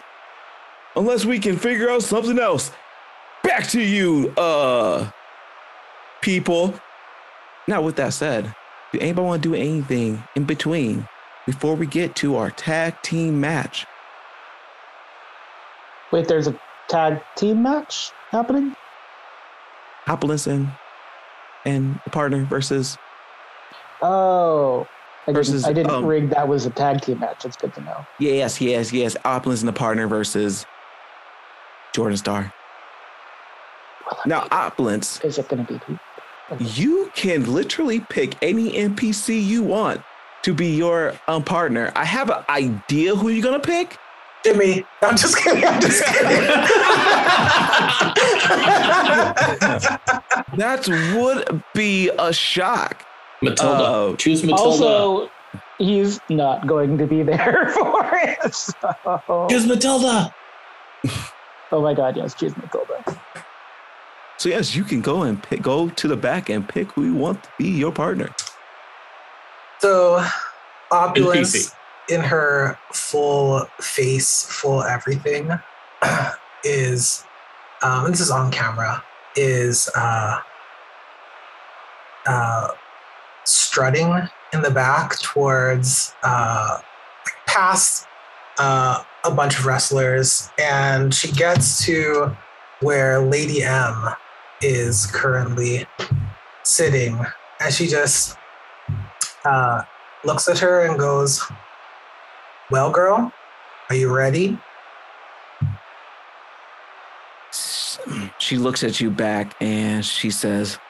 unless 0.96 1.26
we 1.26 1.40
can 1.40 1.58
figure 1.58 1.90
out 1.90 2.04
something 2.04 2.40
else. 2.40 2.72
Back 3.44 3.68
to 3.70 3.82
you, 3.82 4.30
uh, 4.38 5.12
people. 6.22 6.74
Now, 7.68 7.82
with 7.82 7.96
that 7.98 8.14
said, 8.14 8.54
do 8.92 9.00
anybody 9.00 9.26
want 9.26 9.44
to 9.44 9.50
do 9.50 9.56
anything 9.56 10.24
in 10.36 10.46
between 10.46 11.08
before 11.46 11.76
we 11.76 11.86
get 11.86 12.16
to 12.18 12.36
our 12.36 12.52
tag 12.52 13.02
team 13.02 13.42
match? 13.42 13.86
Wait, 16.12 16.28
there's 16.28 16.48
a 16.48 16.60
tag 16.88 17.22
team 17.36 17.64
match 17.64 18.12
happening? 18.30 18.76
Opulence 20.08 20.48
and 20.48 20.72
and 21.66 22.00
the 22.04 22.10
partner 22.10 22.44
versus 22.44 22.98
Oh, 24.02 24.86
I 25.28 25.32
Versus, 25.32 25.64
didn't, 25.64 25.70
I 25.70 25.74
didn't 25.74 25.92
um, 25.92 26.06
rig 26.06 26.30
that 26.32 26.48
was 26.48 26.66
a 26.66 26.70
tag 26.70 27.02
team 27.02 27.20
match. 27.20 27.44
That's 27.44 27.56
good 27.58 27.74
to 27.76 27.82
know. 27.82 28.06
yes, 28.20 28.60
yes, 28.60 28.92
yes. 28.92 29.16
Opulence 29.24 29.62
and 29.62 29.70
the 29.70 29.74
partner 29.74 30.08
versus 30.08 30.66
Jordan 31.94 32.18
Star. 32.18 32.54
Well, 34.06 34.20
Now, 34.26 34.48
Opulence, 34.52 35.22
is 35.24 35.38
it 35.38 35.48
going 35.48 35.66
to 35.66 35.74
be 35.74 35.80
who? 35.86 35.98
you 36.60 37.10
can 37.16 37.52
literally 37.54 38.02
pick 38.02 38.36
any 38.44 38.72
NPC 38.74 39.44
you 39.44 39.64
want 39.64 40.02
to 40.44 40.54
be 40.54 40.76
your 40.76 41.18
um, 41.30 41.42
partner. 41.44 41.92
I 41.96 42.04
have 42.04 42.30
an 42.30 42.44
idea 42.50 43.16
who 43.16 43.30
you're 43.30 43.42
gonna 43.42 43.62
pick. 43.62 43.98
Jimmy. 44.44 44.86
I'm 45.02 45.16
just 45.16 45.38
kidding. 45.38 45.64
I'm 45.66 45.80
just 45.80 46.04
kidding. 46.06 46.44
That 50.58 50.88
would 51.16 51.64
be 51.74 52.10
a 52.20 52.34
shock. 52.34 53.06
Matilda. 53.44 53.84
Oh. 53.86 54.16
Choose 54.16 54.44
Matilda. 54.44 54.86
Also, 54.86 55.32
he's 55.78 56.20
not 56.30 56.68
going 56.68 56.98
to 56.98 57.08
be 57.08 57.24
there 57.24 57.70
for 57.74 58.12
it. 58.14 58.54
So. 58.54 59.48
Choose 59.50 59.68
Matilda. 59.68 60.34
Oh 61.72 61.82
my 61.82 61.94
God! 61.94 62.16
Yes, 62.16 62.34
choose 62.34 62.56
Matilda. 62.56 63.04
So 64.38 64.50
yes, 64.50 64.76
you 64.76 64.84
can 64.84 65.02
go 65.02 65.24
and 65.24 65.42
pick, 65.42 65.62
go 65.62 65.90
to 65.90 66.08
the 66.08 66.18
back 66.18 66.50
and 66.50 66.68
pick 66.68 66.92
who 66.92 67.06
you 67.06 67.16
want 67.16 67.44
to 67.44 67.50
be 67.58 67.70
your 67.70 67.92
partner. 67.92 68.30
so, 69.80 70.26
opulence 70.92 71.74
in 72.10 72.22
her 72.22 72.78
full 72.92 73.66
face, 73.80 74.46
full 74.46 74.84
everything 74.84 75.52
is, 76.64 77.24
um, 77.82 78.12
this 78.12 78.20
is 78.20 78.32
on 78.32 78.52
camera, 78.52 79.04
is 79.36 79.90
uh, 79.96 80.40
uh, 82.26 82.68
strutting 83.46 84.28
in 84.54 84.62
the 84.62 84.72
back 84.72 85.20
towards 85.20 86.14
uh, 86.24 86.80
past 87.48 88.08
uh, 88.60 89.04
a 89.24 89.32
bunch 89.32 89.58
of 89.58 89.66
wrestlers, 89.66 90.50
and 90.60 91.14
she 91.14 91.32
gets 91.32 91.86
to 91.86 92.36
where 92.82 93.20
Lady 93.20 93.64
M 93.64 94.10
is 94.62 95.06
currently 95.08 95.86
sitting, 96.64 97.20
and 97.60 97.74
she 97.74 97.88
just 97.88 98.38
uh, 99.46 99.84
looks 100.24 100.48
at 100.48 100.60
her 100.60 100.86
and 100.86 101.00
goes, 101.00 101.44
"Well, 102.70 102.92
girl, 102.92 103.32
are 103.90 103.96
you 103.96 104.14
ready?" 104.14 104.58
She 108.38 108.58
looks 108.58 108.84
at 108.84 109.00
you 109.00 109.10
back 109.10 109.56
and 109.62 110.06
she 110.06 110.30
says, 110.30 110.78
"The 110.78 110.83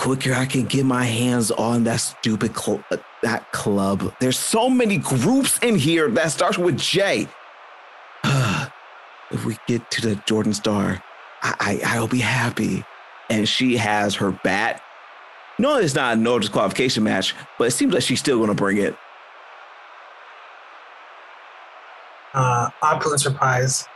quicker 0.00 0.32
I 0.32 0.46
can 0.46 0.64
get 0.64 0.86
my 0.86 1.04
hands 1.04 1.50
on 1.50 1.84
that 1.84 2.00
stupid 2.00 2.56
cl- 2.56 2.82
uh, 2.90 2.96
that 3.22 3.52
club. 3.52 4.14
There's 4.18 4.38
so 4.38 4.70
many 4.70 4.96
groups 4.96 5.58
in 5.58 5.76
here 5.76 6.08
that 6.12 6.32
starts 6.32 6.56
with 6.56 6.78
J. 6.78 7.28
if 8.24 9.44
we 9.44 9.58
get 9.66 9.90
to 9.90 10.00
the 10.00 10.16
Jordan 10.24 10.54
Star, 10.54 11.02
I, 11.42 11.80
I 11.84 11.96
I'll 11.96 12.08
be 12.08 12.20
happy." 12.20 12.82
And 13.28 13.46
she 13.46 13.76
has 13.76 14.14
her 14.16 14.32
bat. 14.42 14.82
No, 15.58 15.76
it's 15.76 15.94
not 15.94 16.16
a 16.16 16.20
no 16.20 16.38
disqualification 16.38 17.04
match, 17.04 17.36
but 17.58 17.68
it 17.68 17.72
seems 17.72 17.92
like 17.92 18.02
she's 18.02 18.18
still 18.18 18.38
going 18.38 18.48
to 18.48 18.54
bring 18.54 18.78
it. 18.78 18.96
Uh, 22.32 22.70
opulence 22.80 23.26
replies, 23.26 23.86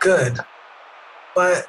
"Good, 0.00 0.38
but." 1.34 1.66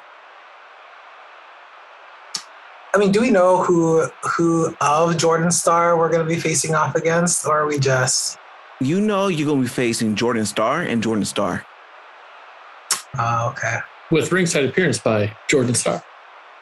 I 2.96 2.98
mean, 2.98 3.12
do 3.12 3.20
we 3.20 3.30
know 3.30 3.62
who 3.62 4.08
who 4.22 4.74
of 4.80 5.18
Jordan 5.18 5.50
Star 5.50 5.98
we're 5.98 6.08
going 6.08 6.26
to 6.26 6.34
be 6.34 6.40
facing 6.40 6.74
off 6.74 6.94
against, 6.94 7.44
or 7.44 7.58
are 7.58 7.66
we 7.66 7.78
just 7.78 8.38
You 8.80 9.02
know 9.02 9.26
you're 9.26 9.44
going 9.44 9.58
to 9.58 9.64
be 9.64 9.68
facing 9.68 10.14
Jordan 10.14 10.46
Star 10.46 10.80
and 10.80 11.02
Jordan 11.02 11.26
Star. 11.26 11.66
uh, 13.18 13.52
okay? 13.52 13.80
With 14.10 14.32
ringside 14.32 14.64
appearance 14.64 14.98
by 14.98 15.36
Jordan 15.46 15.74
Starr. 15.74 16.02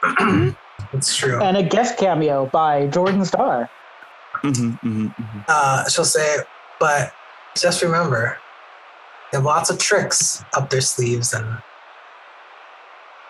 It's 0.93 1.17
true. 1.17 1.41
And 1.41 1.57
a 1.57 1.63
guest 1.63 1.99
cameo 1.99 2.47
by 2.47 2.89
Jordan 2.89 3.25
Starr. 3.25 3.71
Mm-hmm, 4.43 4.71
mm-hmm, 4.71 5.07
mm-hmm. 5.07 5.41
Uh, 5.47 5.89
she'll 5.89 6.05
say, 6.05 6.39
but 6.81 7.13
just 7.57 7.81
remember, 7.81 8.39
they 9.31 9.39
have 9.39 9.45
lots 9.45 9.71
of 9.71 9.79
tricks 9.79 10.45
up 10.53 10.71
their 10.71 10.81
sleeves, 10.81 11.33
and 11.33 11.47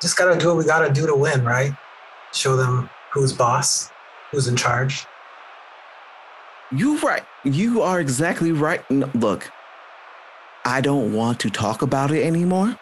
just 0.01 0.17
gotta 0.17 0.39
do 0.39 0.49
what 0.49 0.57
we 0.57 0.65
gotta 0.65 0.91
do 0.91 1.07
to 1.07 1.15
win, 1.15 1.45
right? 1.45 1.73
Show 2.33 2.57
them 2.57 2.89
who's 3.15 3.33
boss, 3.33 3.91
who's 4.33 4.49
in 4.49 4.57
charge. 4.57 5.07
You're 6.73 6.99
right. 6.99 7.23
You 7.45 7.83
are 7.83 8.01
exactly 8.01 8.51
right. 8.51 8.83
Look, 8.91 9.51
I 10.65 10.81
don't 10.81 11.15
want 11.15 11.39
to 11.41 11.51
talk 11.51 11.83
about 11.83 12.11
it 12.11 12.27
anymore. 12.27 12.77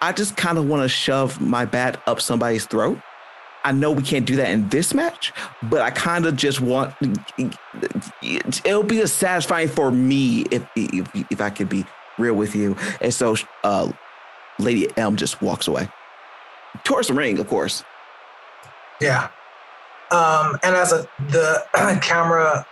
I 0.00 0.10
just 0.10 0.36
kind 0.36 0.58
of 0.58 0.66
want 0.66 0.82
to 0.82 0.88
shove 0.88 1.40
my 1.40 1.64
bat 1.64 2.02
up 2.08 2.20
somebody's 2.20 2.66
throat. 2.66 2.98
I 3.64 3.70
know 3.70 3.92
we 3.92 4.02
can't 4.02 4.26
do 4.26 4.34
that 4.36 4.50
in 4.50 4.68
this 4.70 4.92
match, 4.92 5.32
but 5.62 5.80
I 5.82 5.90
kind 5.90 6.26
of 6.26 6.34
just 6.34 6.60
want. 6.60 6.92
It'll 8.20 8.82
be 8.82 9.00
a 9.00 9.06
satisfying 9.06 9.68
for 9.68 9.92
me 9.92 10.40
if 10.50 10.66
if, 10.74 11.08
if 11.30 11.40
I 11.40 11.50
could 11.50 11.68
be 11.68 11.84
real 12.18 12.34
with 12.34 12.56
you. 12.56 12.76
And 13.00 13.14
so, 13.14 13.36
uh, 13.62 13.92
Lady 14.58 14.88
M 14.96 15.14
just 15.14 15.40
walks 15.40 15.68
away 15.68 15.88
towards 16.82 17.06
the 17.06 17.14
ring, 17.14 17.38
of 17.38 17.46
course. 17.46 17.84
Yeah. 19.00 19.28
Um, 20.12 20.58
and 20.62 20.76
as 20.76 20.92
a, 20.92 21.08
the 21.30 21.64
camera 22.02 22.66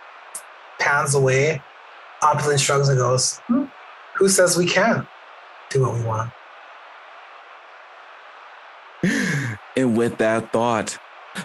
pans 0.79 1.15
away, 1.15 1.63
Opulence 2.23 2.61
shrugs 2.61 2.89
and 2.91 2.99
goes, 2.99 3.39
"Hmm, 3.47 3.65
Who 4.17 4.29
says 4.29 4.57
we 4.57 4.67
can't 4.67 5.07
do 5.71 5.81
what 5.83 5.95
we 5.95 6.03
want? 6.05 6.31
And 9.77 9.97
with 9.97 10.19
that 10.19 10.53
thought, 10.53 10.99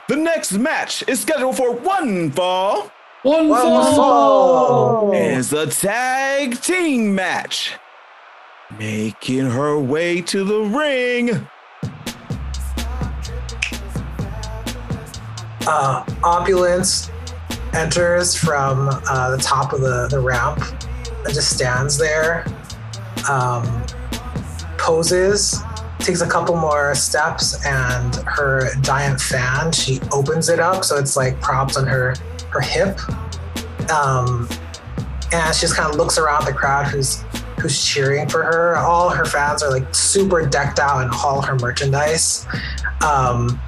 the 0.10 0.16
next 0.16 0.52
match 0.54 1.04
is 1.08 1.22
scheduled 1.22 1.56
for 1.56 1.72
one 1.72 2.32
fall. 2.32 2.92
One 3.22 3.48
One 3.50 3.62
fall. 3.62 3.96
fall. 3.96 5.14
is 5.14 5.54
a 5.54 5.68
tag 5.68 6.60
team 6.60 7.16
match. 7.16 7.74
Making 8.78 9.52
her 9.52 9.80
way 9.80 10.22
to 10.24 10.44
the 10.44 10.60
ring. 10.62 11.48
Uh, 15.68 16.06
Opulence 16.24 17.10
enters 17.74 18.36
from 18.36 18.90
uh, 19.10 19.32
the 19.36 19.38
top 19.38 19.74
of 19.74 19.82
the, 19.82 20.08
the 20.10 20.20
ramp 20.20 20.60
and 21.26 21.34
just 21.34 21.54
stands 21.54 21.98
there, 21.98 22.46
um, 23.30 23.84
poses, 24.78 25.62
takes 26.00 26.22
a 26.22 26.28
couple 26.28 26.56
more 26.56 26.94
steps, 26.96 27.66
and 27.66 28.16
her 28.28 28.76
giant 28.82 29.20
fan, 29.20 29.72
she 29.72 30.00
opens 30.12 30.50
it 30.50 30.60
up 30.60 30.84
so 30.84 30.98
it's 30.98 31.18
like 31.18 31.40
propped 31.42 31.78
on 31.78 31.86
her, 31.88 32.16
her 32.50 32.62
hip. 32.62 33.00
Um, 33.90 34.48
and 35.34 35.56
she 35.56 35.62
just 35.62 35.76
kind 35.76 35.90
of 35.90 35.98
looks 35.98 36.18
around 36.18 36.46
the 36.46 36.54
crowd 36.54 36.88
who's 36.88 37.24
who's 37.60 37.84
cheering 37.84 38.30
for 38.30 38.44
her. 38.44 38.78
All 38.78 39.10
her 39.10 39.26
fans 39.26 39.64
are 39.64 39.72
like 39.72 39.94
super 39.94 40.46
decked 40.46 40.80
out 40.80 41.02
in 41.02 41.10
all 41.10 41.42
her 41.42 41.56
merchandise. 41.56 42.46
Um, 43.04 43.60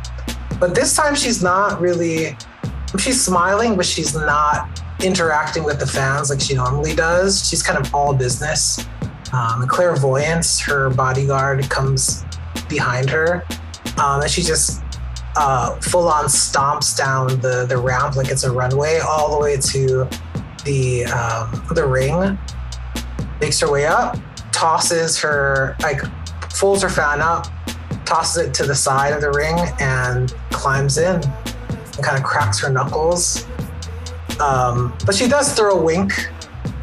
but 0.60 0.74
this 0.74 0.96
time 0.96 1.16
she's 1.16 1.44
not 1.44 1.80
really 1.80 2.36
she's 2.98 3.24
smiling, 3.24 3.76
but 3.76 3.86
she's 3.86 4.16
not 4.16 4.82
interacting 5.04 5.64
with 5.64 5.80
the 5.80 5.86
fans 5.86 6.30
like 6.30 6.40
she 6.40 6.56
normally 6.56 6.96
does. 6.96 7.48
She's 7.48 7.62
kind 7.62 7.78
of 7.84 7.94
all 7.94 8.14
business. 8.14 8.86
Um, 9.34 9.68
clairvoyance, 9.68 10.60
her 10.62 10.90
bodyguard, 10.90 11.70
comes 11.70 12.24
behind 12.70 13.10
her, 13.10 13.44
um, 14.02 14.22
and 14.22 14.32
she 14.32 14.42
just 14.42 14.82
uh, 15.36 15.76
full 15.82 16.08
on 16.08 16.26
stomps 16.26 16.98
down 16.98 17.28
the 17.42 17.66
the 17.68 17.78
ramp 17.78 18.16
like 18.16 18.30
it's 18.30 18.46
a 18.46 18.52
runway 18.52 19.00
all 19.00 19.38
the 19.38 19.44
way 19.44 19.58
to 19.58 20.08
the 20.64 21.06
um, 21.06 21.66
the 21.76 21.86
ring. 21.86 22.38
Makes 23.42 23.60
her 23.60 23.72
way 23.72 23.86
up, 23.86 24.18
tosses 24.52 25.20
her 25.20 25.76
like 25.82 26.02
folds 26.54 26.82
her 26.82 26.90
fan 26.90 27.22
up, 27.22 27.48
tosses 28.08 28.48
it 28.48 28.54
to 28.56 28.64
the 28.64 28.76
side 28.76 29.14
of 29.14 29.22
the 29.22 29.32
ring, 29.32 29.56
and 29.80 30.34
climbs 30.52 30.98
in 30.98 31.16
and 31.16 32.04
kind 32.04 32.18
of 32.18 32.24
cracks 32.24 32.60
her 32.62 32.70
knuckles. 32.70 33.46
Um, 34.40 34.94
but 35.06 35.14
she 35.16 35.28
does 35.28 35.54
throw 35.54 35.80
a 35.80 35.84
wink 35.84 36.14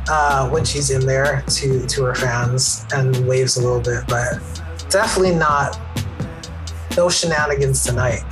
uh, 0.08 0.48
when 0.50 0.64
she's 0.64 0.90
in 0.90 1.06
there 1.06 1.42
to 1.48 1.86
to 1.86 2.04
her 2.04 2.14
fans 2.14 2.84
and 2.94 3.26
waves 3.26 3.56
a 3.56 3.62
little 3.62 3.80
bit, 3.80 4.04
but 4.08 4.38
definitely 4.90 5.34
not 5.34 5.80
no 6.96 7.08
shenanigans 7.08 7.84
tonight 7.84 8.22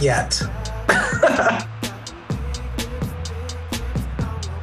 yet. 0.00 0.40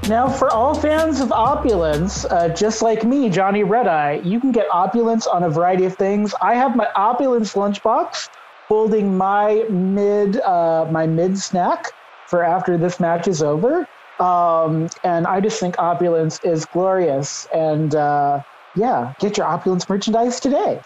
Now, 0.08 0.30
for 0.30 0.52
all 0.52 0.76
fans 0.76 1.20
of 1.20 1.32
opulence, 1.32 2.26
uh, 2.26 2.50
just 2.50 2.84
like 2.84 3.04
me, 3.04 3.28
Johnny 3.28 3.64
Red 3.64 3.88
Eye, 3.88 4.22
you 4.24 4.40
can 4.40 4.52
get 4.52 4.68
opulence 4.72 5.26
on 5.26 5.42
a 5.42 5.50
variety 5.50 5.86
of 5.86 5.96
things. 5.96 6.32
I 6.44 6.54
have 6.54 6.76
my 6.76 6.88
opulence 6.96 7.56
lunchbox 7.56 8.30
holding 8.68 9.18
my 9.18 9.66
mid 9.72 10.42
uh, 10.42 10.86
my 10.92 11.08
mid 11.08 11.40
snack 11.40 11.88
for 12.28 12.44
after 12.44 12.78
this 12.78 13.00
match 13.00 13.28
is 13.28 13.42
over. 13.42 13.88
Um, 14.20 14.90
and 15.04 15.26
I 15.26 15.42
just 15.42 15.60
think 15.60 15.80
opulence 15.80 16.40
is 16.44 16.66
glorious. 16.66 17.48
And 17.52 17.96
uh, 17.96 18.44
yeah, 18.76 19.16
get 19.20 19.38
your 19.38 19.48
opulence 19.48 19.90
merchandise 19.90 20.40
today. 20.40 20.82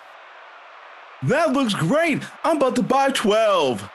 That 1.24 1.52
looks 1.52 1.74
great. 1.74 2.24
I'm 2.46 2.56
about 2.56 2.78
to 2.78 2.84
buy 2.84 3.10
12. 3.10 3.90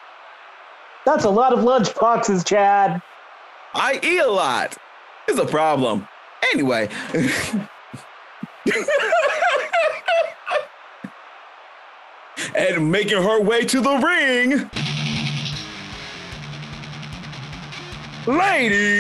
That's 1.06 1.24
a 1.24 1.30
lot 1.30 1.54
of 1.54 1.64
lunch 1.64 1.94
boxes, 1.94 2.44
Chad. 2.44 3.00
I 3.72 3.98
eat 4.02 4.20
a 4.20 4.30
lot. 4.30 4.76
It's 5.26 5.38
a 5.38 5.46
problem. 5.46 6.06
Anyway. 6.52 6.88
and 12.54 12.90
making 12.90 13.22
her 13.22 13.40
way 13.40 13.64
to 13.64 13.80
the 13.80 13.96
ring. 13.96 14.70
Lady 18.26 18.94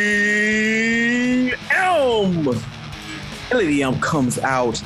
Elm. 1.70 2.48
Lady 3.52 3.82
Elm 3.82 4.00
comes 4.00 4.38
out 4.38 4.82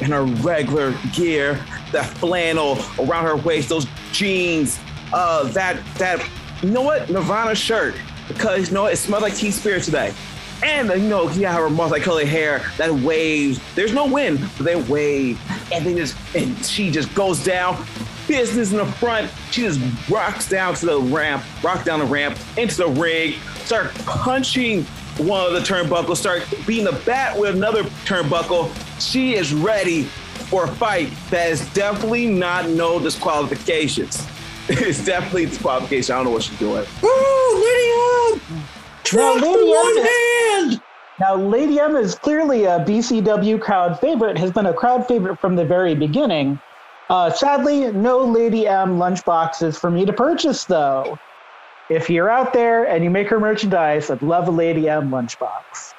in 0.00 0.10
her 0.12 0.24
regular 0.24 0.94
gear, 1.12 1.64
that 1.92 2.06
flannel 2.18 2.78
around 2.98 3.24
her 3.24 3.36
waist, 3.36 3.68
those 3.68 3.86
jeans, 4.12 4.78
uh, 5.12 5.44
that 5.52 5.82
that 5.96 6.26
you 6.62 6.70
know 6.70 6.82
what 6.82 7.08
Nirvana 7.08 7.54
shirt 7.54 7.94
because 8.28 8.68
you 8.68 8.74
know 8.74 8.82
what? 8.82 8.92
it 8.92 8.96
smelled 8.96 9.22
like 9.22 9.34
teen 9.34 9.52
spirit 9.52 9.82
today. 9.82 10.12
And 10.62 10.88
you 10.88 11.08
know, 11.08 11.30
you 11.30 11.42
got 11.42 11.58
her 11.58 11.70
multicolored 11.70 12.26
hair 12.26 12.64
that 12.76 12.90
waves. 12.90 13.60
There's 13.74 13.92
no 13.92 14.06
wind, 14.06 14.40
but 14.56 14.64
they 14.64 14.76
wave. 14.76 15.40
And 15.72 15.84
then 15.86 15.96
just 15.96 16.16
and 16.34 16.64
she 16.64 16.90
just 16.90 17.14
goes 17.14 17.42
down. 17.42 17.84
Business 18.26 18.72
in 18.72 18.78
the 18.78 18.86
front. 18.86 19.30
She 19.50 19.62
just 19.62 19.80
rocks 20.10 20.48
down 20.48 20.74
to 20.74 20.86
the 20.86 21.00
ramp, 21.00 21.42
rock 21.62 21.84
down 21.84 22.00
the 22.00 22.04
ramp 22.04 22.38
into 22.56 22.76
the 22.76 22.88
ring, 22.88 23.34
start 23.64 23.94
punching 24.04 24.84
one 25.16 25.46
of 25.46 25.52
the 25.52 25.60
turnbuckles, 25.60 26.16
start 26.18 26.46
beating 26.66 26.84
the 26.84 27.00
bat 27.06 27.38
with 27.38 27.54
another 27.54 27.84
turnbuckle. 28.04 28.70
She 29.00 29.34
is 29.34 29.54
ready 29.54 30.04
for 30.48 30.64
a 30.64 30.68
fight 30.68 31.10
that 31.30 31.50
is 31.50 31.66
definitely 31.72 32.26
not 32.26 32.68
no 32.68 32.98
disqualifications. 32.98 34.26
it's 34.68 35.04
definitely 35.04 35.46
disqualification. 35.46 36.14
I 36.14 36.18
don't 36.18 36.26
know 36.26 36.30
what 36.32 36.42
she's 36.42 36.58
doing. 36.58 36.86
Woo, 37.02 37.54
Lydia! 37.54 38.77
Now, 39.12 39.34
Lady 39.34 39.72
M, 39.72 40.06
hand! 40.06 40.82
now, 41.20 41.34
Lady 41.36 41.80
M 41.80 41.96
is 41.96 42.14
clearly 42.14 42.64
a 42.64 42.80
BCW 42.80 43.60
crowd 43.60 43.98
favorite, 44.00 44.36
has 44.38 44.52
been 44.52 44.66
a 44.66 44.74
crowd 44.74 45.06
favorite 45.06 45.38
from 45.38 45.56
the 45.56 45.64
very 45.64 45.94
beginning. 45.94 46.60
Uh, 47.08 47.30
sadly, 47.30 47.90
no 47.92 48.18
Lady 48.24 48.66
M 48.66 48.98
lunchboxes 48.98 49.78
for 49.78 49.90
me 49.90 50.04
to 50.04 50.12
purchase, 50.12 50.64
though. 50.64 51.18
If 51.88 52.10
you're 52.10 52.28
out 52.28 52.52
there 52.52 52.84
and 52.84 53.02
you 53.02 53.08
make 53.08 53.28
her 53.28 53.40
merchandise, 53.40 54.10
I'd 54.10 54.20
love 54.20 54.48
a 54.48 54.50
Lady 54.50 54.88
M 54.88 55.10
lunchbox. 55.10 55.94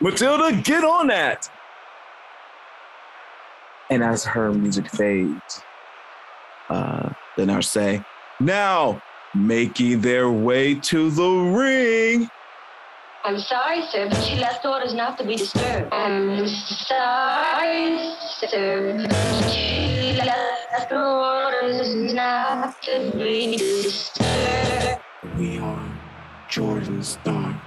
Matilda, 0.00 0.56
get 0.62 0.84
on 0.84 1.08
that. 1.08 1.50
And 3.90 4.02
as 4.02 4.24
her 4.24 4.52
music 4.52 4.88
fades, 4.88 5.62
uh, 6.70 7.10
then 7.36 7.50
I 7.50 7.60
say, 7.60 8.02
now 8.38 9.02
making 9.34 10.00
their 10.00 10.30
way 10.30 10.74
to 10.74 11.10
the 11.10 11.30
ring. 11.30 12.28
I'm 13.22 13.38
sorry, 13.38 13.82
sir, 13.90 14.08
but 14.08 14.20
she 14.22 14.36
left 14.36 14.64
orders 14.64 14.94
not 14.94 15.18
to 15.18 15.24
be 15.24 15.36
disturbed. 15.36 15.92
I'm 15.92 16.48
sorry, 16.48 18.14
sir. 18.38 19.06
She 19.50 20.14
left 20.16 20.90
orders 20.90 22.14
not 22.14 22.80
to 22.82 23.12
be 23.14 23.56
disturbed. 23.56 25.00
We 25.36 25.58
are 25.58 25.88
Jordan 26.48 27.02
Star. 27.02 27.60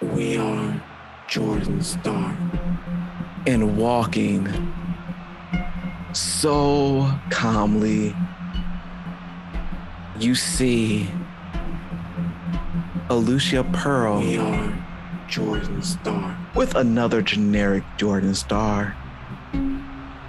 We 0.00 0.38
are 0.38 0.82
Jordan 1.28 1.82
Star. 1.82 2.36
And 3.46 3.76
walking 3.76 4.46
so 6.12 7.10
calmly, 7.30 8.14
you 10.18 10.34
see 10.34 11.08
Alicia 13.08 13.64
Pearl 13.72 14.20
We 14.20 14.38
are 14.38 14.84
Jordan 15.28 15.82
Star. 15.82 16.36
with 16.54 16.74
another 16.74 17.22
generic 17.22 17.82
Jordan 17.96 18.34
star. 18.34 18.96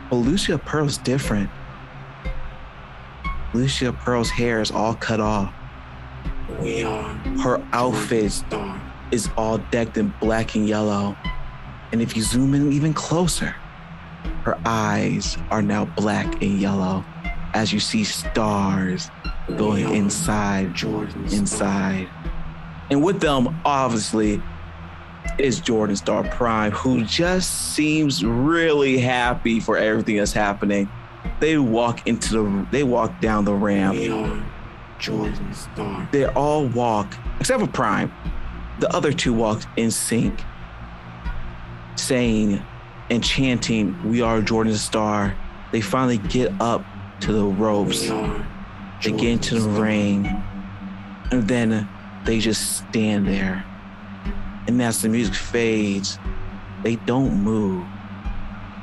But 0.09 0.15
Lucia 0.17 0.57
Pearl's 0.57 0.97
different. 0.97 1.49
Lucia 3.53 3.93
Pearl's 3.93 4.29
hair 4.29 4.61
is 4.61 4.71
all 4.71 4.95
cut 4.95 5.19
off. 5.19 5.53
We 6.59 6.83
are 6.83 7.03
Her 7.43 7.63
outfit 7.73 8.31
Star. 8.31 8.81
is 9.11 9.29
all 9.37 9.57
decked 9.57 9.97
in 9.97 10.13
black 10.19 10.55
and 10.55 10.67
yellow. 10.67 11.15
And 11.91 12.01
if 12.01 12.15
you 12.15 12.23
zoom 12.23 12.53
in 12.53 12.71
even 12.71 12.93
closer, 12.93 13.55
her 14.43 14.57
eyes 14.65 15.37
are 15.51 15.61
now 15.61 15.85
black 15.85 16.41
and 16.41 16.59
yellow 16.59 17.03
as 17.53 17.71
you 17.71 17.79
see 17.79 18.03
stars 18.03 19.09
going 19.57 19.93
inside, 19.95 20.73
Jordan 20.73 21.25
inside. 21.25 22.07
And 22.89 23.03
with 23.03 23.19
them, 23.19 23.59
obviously, 23.65 24.41
is 25.37 25.59
Jordan 25.59 25.95
Star 25.95 26.23
Prime, 26.23 26.71
who 26.71 27.03
just 27.05 27.73
seems 27.73 28.23
really 28.23 28.99
happy 28.99 29.59
for 29.59 29.77
everything 29.77 30.17
that's 30.17 30.33
happening. 30.33 30.89
They 31.39 31.57
walk 31.57 32.07
into 32.07 32.33
the, 32.33 32.67
they 32.71 32.83
walk 32.83 33.19
down 33.21 33.45
the 33.45 33.53
ramp. 33.53 33.97
Jordan 34.99 35.53
Star. 35.53 36.07
They 36.11 36.25
all 36.25 36.67
walk, 36.67 37.13
except 37.39 37.61
for 37.61 37.67
Prime. 37.67 38.13
The 38.79 38.93
other 38.95 39.11
two 39.11 39.33
walked 39.33 39.67
in 39.75 39.91
sync, 39.91 40.39
saying 41.95 42.61
and 43.09 43.23
chanting, 43.23 44.09
We 44.09 44.21
are 44.21 44.41
Jordan 44.41 44.75
Star. 44.75 45.35
They 45.71 45.81
finally 45.81 46.17
get 46.17 46.53
up 46.61 46.85
to 47.21 47.33
the 47.33 47.45
ropes. 47.45 48.03
We 48.03 48.09
are 48.09 48.47
They 49.03 49.11
get 49.11 49.23
into 49.23 49.59
the 49.59 49.69
ring. 49.69 50.25
And 51.31 51.47
then 51.47 51.87
they 52.25 52.39
just 52.39 52.77
stand 52.77 53.27
there. 53.27 53.65
And 54.67 54.81
as 54.81 55.01
the 55.01 55.09
music 55.09 55.35
fades, 55.35 56.17
they 56.83 56.95
don't 56.95 57.43
move. 57.43 57.85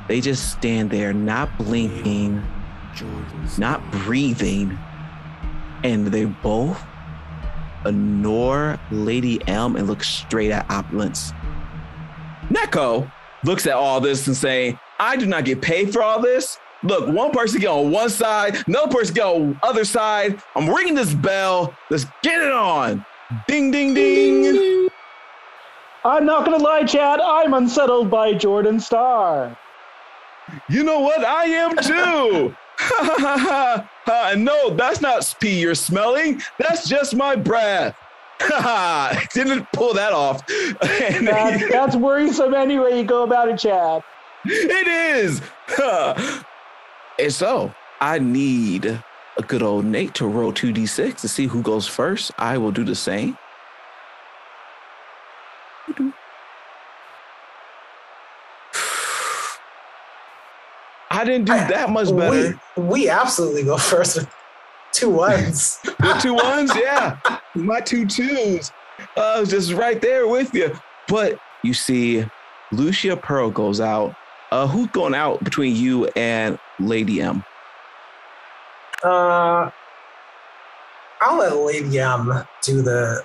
They 0.07 0.21
just 0.21 0.51
stand 0.51 0.91
there, 0.91 1.13
not 1.13 1.57
blinking, 1.57 2.43
not 3.57 3.91
breathing, 3.91 4.77
and 5.83 6.07
they 6.07 6.25
both 6.25 6.81
ignore 7.85 8.79
Lady 8.91 9.39
Elm 9.47 9.75
and 9.75 9.87
look 9.87 10.03
straight 10.03 10.51
at 10.51 10.69
Opulence. 10.69 11.31
Neko 12.49 13.11
looks 13.43 13.65
at 13.65 13.73
all 13.73 14.01
this 14.01 14.27
and 14.27 14.35
saying, 14.35 14.77
I 14.99 15.15
do 15.15 15.25
not 15.25 15.45
get 15.45 15.61
paid 15.61 15.91
for 15.91 16.03
all 16.03 16.21
this. 16.21 16.59
Look, 16.83 17.07
one 17.09 17.31
person 17.31 17.59
get 17.59 17.69
on 17.69 17.91
one 17.91 18.09
side, 18.09 18.57
another 18.67 18.91
person 18.91 19.13
get 19.13 19.25
on 19.25 19.59
other 19.61 19.85
side. 19.85 20.41
I'm 20.55 20.69
ringing 20.69 20.95
this 20.95 21.13
bell. 21.13 21.75
Let's 21.89 22.05
get 22.23 22.41
it 22.41 22.51
on. 22.51 23.05
Ding, 23.47 23.71
ding, 23.71 23.93
ding. 23.93 24.89
I'm 26.03 26.25
not 26.25 26.45
gonna 26.45 26.57
lie, 26.57 26.83
Chad. 26.83 27.21
I'm 27.21 27.53
unsettled 27.53 28.09
by 28.09 28.33
Jordan 28.33 28.79
Starr. 28.79 29.57
You 30.67 30.83
know 30.83 30.99
what? 30.99 31.23
I 31.23 31.45
am 31.45 31.77
too. 31.77 32.55
Ha 32.77 33.15
ha 33.15 33.37
ha 33.37 33.89
ha. 34.05 34.33
No, 34.35 34.71
that's 34.71 35.01
not 35.01 35.35
pee 35.39 35.59
you're 35.59 35.75
smelling. 35.75 36.41
That's 36.57 36.89
just 36.89 37.15
my 37.15 37.35
breath. 37.35 37.95
Ha 38.39 38.61
ha. 38.61 39.27
Didn't 39.33 39.67
pull 39.71 39.93
that 39.93 40.13
off. 40.13 40.45
That's, 40.81 41.71
that's 41.71 41.95
worrisome 41.95 42.55
anyway 42.55 42.97
you 42.97 43.03
go 43.03 43.21
about 43.23 43.49
it, 43.49 43.59
Chad. 43.59 44.03
it 44.45 44.87
is. 44.87 45.41
And 47.19 47.33
so 47.33 47.73
I 47.99 48.19
need 48.19 48.85
a 49.37 49.41
good 49.43 49.61
old 49.61 49.85
Nate 49.85 50.13
to 50.15 50.27
roll 50.27 50.51
2d6 50.51 51.17
to 51.17 51.27
see 51.27 51.47
who 51.47 51.61
goes 51.61 51.87
first. 51.87 52.31
I 52.37 52.57
will 52.57 52.71
do 52.71 52.83
the 52.83 52.95
same. 52.95 53.37
I 61.09 61.23
didn't 61.25 61.45
do 61.45 61.53
that 61.53 61.89
much 61.89 62.15
better. 62.15 62.59
We, 62.77 62.83
we 62.83 63.09
absolutely 63.09 63.63
go 63.63 63.77
first 63.91 64.17
with 64.17 64.29
two 64.91 65.09
ones. 65.09 65.79
With 65.99 66.21
two 66.21 66.33
ones, 66.33 66.71
yeah. 66.75 67.17
My 67.55 67.79
two 67.79 68.05
twos. 68.05 68.71
I 69.15 69.39
was 69.39 69.49
just 69.49 69.73
right 69.73 70.01
there 70.01 70.27
with 70.27 70.53
you. 70.53 70.75
But 71.07 71.39
you 71.63 71.73
see, 71.73 72.25
Lucia 72.71 73.17
Pearl 73.17 73.49
goes 73.51 73.79
out. 73.79 74.15
Uh, 74.51 74.67
who's 74.67 74.87
going 74.87 75.15
out 75.15 75.41
between 75.43 75.75
you 75.75 76.07
and 76.07 76.59
Lady 76.87 77.21
M? 77.21 77.43
Uh, 79.03 79.69
I'll 81.21 81.37
let 81.37 81.55
Lady 81.55 81.99
M 81.99 82.31
do 82.63 82.81
the 82.81 83.23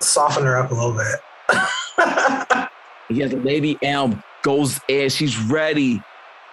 soften 0.00 0.44
her 0.44 0.56
up 0.56 0.70
a 0.70 0.74
little 0.74 0.92
bit. 0.92 2.68
Yeah, 3.08 3.28
the 3.28 3.36
Lady 3.36 3.78
M 3.82 4.22
goes 4.42 4.80
in. 4.88 5.08
She's 5.10 5.38
ready. 5.38 6.02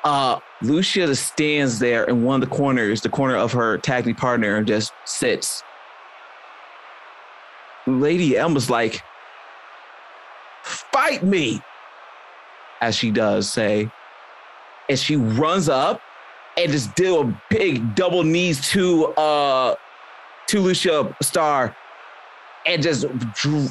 Uh, 0.03 0.39
Lucia 0.61 1.07
just 1.07 1.25
stands 1.27 1.79
there 1.79 2.03
in 2.03 2.23
one 2.23 2.43
of 2.43 2.47
the 2.47 2.55
corners, 2.55 3.01
the 3.01 3.09
corner 3.09 3.35
of 3.35 3.51
her 3.53 3.77
tag 3.79 4.05
team 4.05 4.15
partner, 4.15 4.57
and 4.57 4.67
just 4.67 4.93
sits. 5.05 5.63
Lady 7.87 8.37
M 8.37 8.53
was 8.53 8.69
like, 8.69 9.01
"Fight 10.61 11.23
me," 11.23 11.61
as 12.81 12.95
she 12.95 13.09
does 13.11 13.51
say, 13.51 13.89
and 14.89 14.99
she 14.99 15.15
runs 15.15 15.69
up 15.69 16.01
and 16.57 16.71
just 16.71 16.93
do 16.95 17.19
a 17.19 17.41
big 17.49 17.95
double 17.95 18.23
knees 18.23 18.69
to 18.71 19.05
uh 19.15 19.75
to 20.47 20.59
Lucia 20.59 21.15
Star, 21.21 21.75
and 22.65 22.83
just 22.83 23.05
drew, 23.33 23.67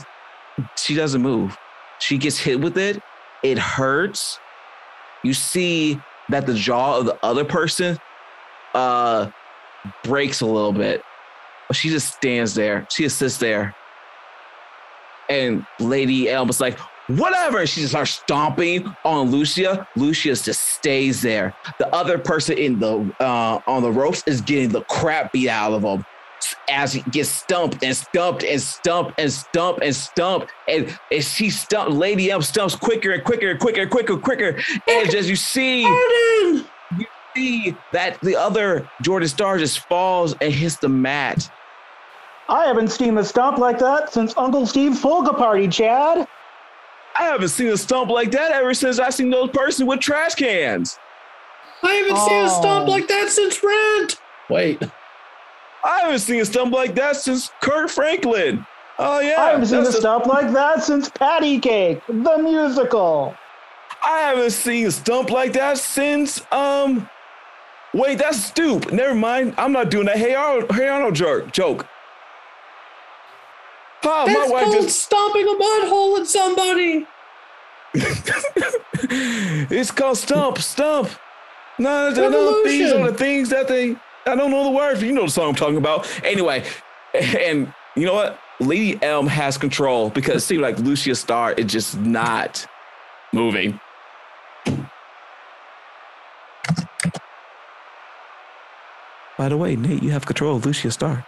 she 0.77 0.95
doesn't 0.95 1.23
move. 1.23 1.57
She 2.01 2.19
gets 2.19 2.39
hit 2.39 2.61
with 2.61 2.79
it. 2.79 3.01
It 3.43 3.59
hurts. 3.59 4.39
You 5.23 5.35
see 5.35 6.01
that 6.31 6.47
the 6.47 6.55
jaw 6.55 6.99
of 6.99 7.07
the 7.07 7.19
other 7.23 7.45
person 7.45 7.99
uh 8.75 9.31
breaks 10.05 10.41
a 10.41 10.47
little 10.47 10.73
bit. 10.73 11.03
But 11.69 11.77
she 11.77 11.91
just 11.91 12.15
stands 12.15 12.55
there. 12.55 12.87
She 12.91 13.05
just 13.05 13.19
sits 13.19 13.39
there. 13.39 13.75
And 15.29 15.65
Lady 15.81 16.29
Elma's 16.29 16.61
like, 16.61 16.79
whatever. 17.09 17.67
She 17.67 17.81
just 17.81 17.93
starts 17.93 18.13
stomping 18.13 18.95
on 19.05 19.31
Lucia. 19.31 19.87
Lucia 19.97 20.35
just 20.35 20.63
stays 20.63 21.23
there. 21.23 21.55
The 21.79 21.93
other 21.95 22.19
person 22.19 22.59
in 22.59 22.79
the 22.79 23.15
uh 23.21 23.61
on 23.67 23.83
the 23.83 23.91
ropes 23.91 24.23
is 24.27 24.41
getting 24.41 24.71
the 24.71 24.83
crap 24.83 25.33
beat 25.33 25.49
out 25.49 25.73
of 25.73 25.83
him 25.83 26.05
as 26.69 26.93
he 26.93 27.03
gets 27.11 27.29
stumped 27.29 27.83
and 27.83 27.97
stumped 27.97 28.45
and 28.45 28.61
stumped 28.61 29.19
and 29.19 29.33
stumped 29.33 29.83
and 29.83 29.95
stumped. 29.95 30.53
And, 30.69 30.99
and 31.11 31.25
she 31.25 31.51
stumped, 31.51 31.93
Lady 31.93 32.31
M 32.31 32.43
stumps 32.43 32.75
quicker 32.75 33.13
and 33.13 33.25
quicker 33.25 33.51
and 33.51 33.61
quicker 33.61 33.83
and 33.83 33.91
quicker 33.91 34.13
and 34.15 34.23
quicker. 34.23 34.57
And 34.89 35.11
just 35.11 35.29
you 35.29 35.37
see, 35.37 35.83
you 35.83 37.07
see 37.35 37.77
that 37.93 38.21
the 38.21 38.37
other 38.37 38.89
Jordan 39.03 39.29
Star 39.29 39.59
just 39.59 39.81
falls 39.81 40.35
and 40.41 40.53
hits 40.53 40.77
the 40.77 40.89
mat. 40.89 41.51
I 42.49 42.67
haven't 42.67 42.89
seen 42.89 43.17
a 43.19 43.25
stomp 43.25 43.59
like 43.59 43.79
that 43.79 44.13
since 44.13 44.35
Uncle 44.37 44.67
Steve's 44.67 45.01
polka 45.01 45.33
party, 45.33 45.69
Chad. 45.69 46.27
I 47.19 47.25
haven't 47.25 47.49
seen 47.49 47.69
a 47.69 47.77
stump 47.77 48.11
like 48.11 48.31
that 48.33 48.53
ever 48.53 48.73
since 48.75 48.99
I 48.99 49.11
seen 49.11 49.31
those 49.31 49.51
person 49.51 49.87
with 49.87 50.01
trash 50.01 50.35
cans. 50.35 50.99
I 51.83 51.95
haven't 51.95 52.17
seen 52.17 52.45
a 52.45 52.49
stomp 52.49 52.89
Oh. 52.89 52.91
like 52.91 53.09
that 53.09 53.29
since 53.29 53.63
Rent. 53.63 54.21
Wait. 54.49 54.83
I 55.85 56.01
haven't 56.03 56.21
seen 56.21 56.41
a 56.41 56.45
stump 56.45 56.73
like 56.73 56.95
that 56.95 57.17
since 57.17 57.51
Kirk 57.61 57.89
Franklin. 57.91 58.65
Oh 58.99 59.19
yeah, 59.21 59.37
I 59.41 59.51
haven't 59.51 59.67
seen 59.67 59.81
a 59.81 59.93
stump 59.93 60.25
the- 60.25 60.31
like 60.31 60.53
that 60.53 60.83
since 60.85 61.09
Patty 61.09 61.59
Cake, 61.59 62.01
the 62.07 62.39
musical. 62.39 63.35
I 64.05 64.19
haven't 64.21 64.51
seen 64.51 64.87
a 64.87 64.91
stump 64.91 65.31
like 65.31 65.53
that 65.55 65.79
since 65.79 66.41
um. 66.53 67.09
Wait, 67.95 68.19
that's 68.19 68.43
stoop. 68.43 68.91
Never 68.91 69.15
mind. 69.15 69.55
I'm 69.59 69.73
not 69.73 69.91
doing 69.91 70.07
that. 70.07 70.17
Hey 70.17 70.35
Arnold, 70.35 70.73
hey 70.73 70.89
Arnold 70.89 71.15
joke. 71.15 71.87
Oh, 74.05 74.27
my 74.27 74.33
That's 74.33 74.51
wife 74.51 74.65
called 74.65 74.77
just. 74.77 75.03
stomping 75.03 75.47
a 75.49 75.53
mud 75.53 75.89
hole 75.89 76.17
at 76.19 76.27
somebody. 76.27 77.07
it's 79.71 79.91
called 79.91 80.19
stump. 80.19 80.59
Stump. 80.59 81.11
No, 81.79 82.11
no, 82.11 82.29
no, 82.29 82.65
these 82.65 82.93
are 82.93 83.11
the 83.11 83.17
things 83.17 83.49
that 83.51 83.69
they. 83.69 83.97
I 84.27 84.35
don't 84.37 84.51
know 84.51 84.65
the 84.65 84.71
words, 84.71 85.01
but 85.01 85.07
you 85.07 85.13
know 85.13 85.25
the 85.25 85.31
song 85.31 85.51
I'm 85.51 85.55
talking 85.55 85.77
about. 85.77 86.09
Anyway, 86.25 86.65
and 87.15 87.73
you 87.97 88.07
know 88.07 88.15
what? 88.15 88.39
Lady 88.61 89.03
Elm 89.03 89.27
has 89.27 89.59
control 89.59 90.11
because 90.11 90.43
it 90.43 90.47
seems 90.47 90.63
like 90.63 90.79
Lucia 90.79 91.15
Star 91.15 91.53
is 91.53 91.67
just 91.67 91.99
not 91.99 92.67
moving. 93.33 93.81
By 99.37 99.49
the 99.49 99.57
way, 99.57 99.75
Nate, 99.77 100.03
you 100.03 100.11
have 100.11 100.27
control 100.27 100.57
of 100.57 100.67
Lucia 100.67 100.91
Star. 100.91 101.27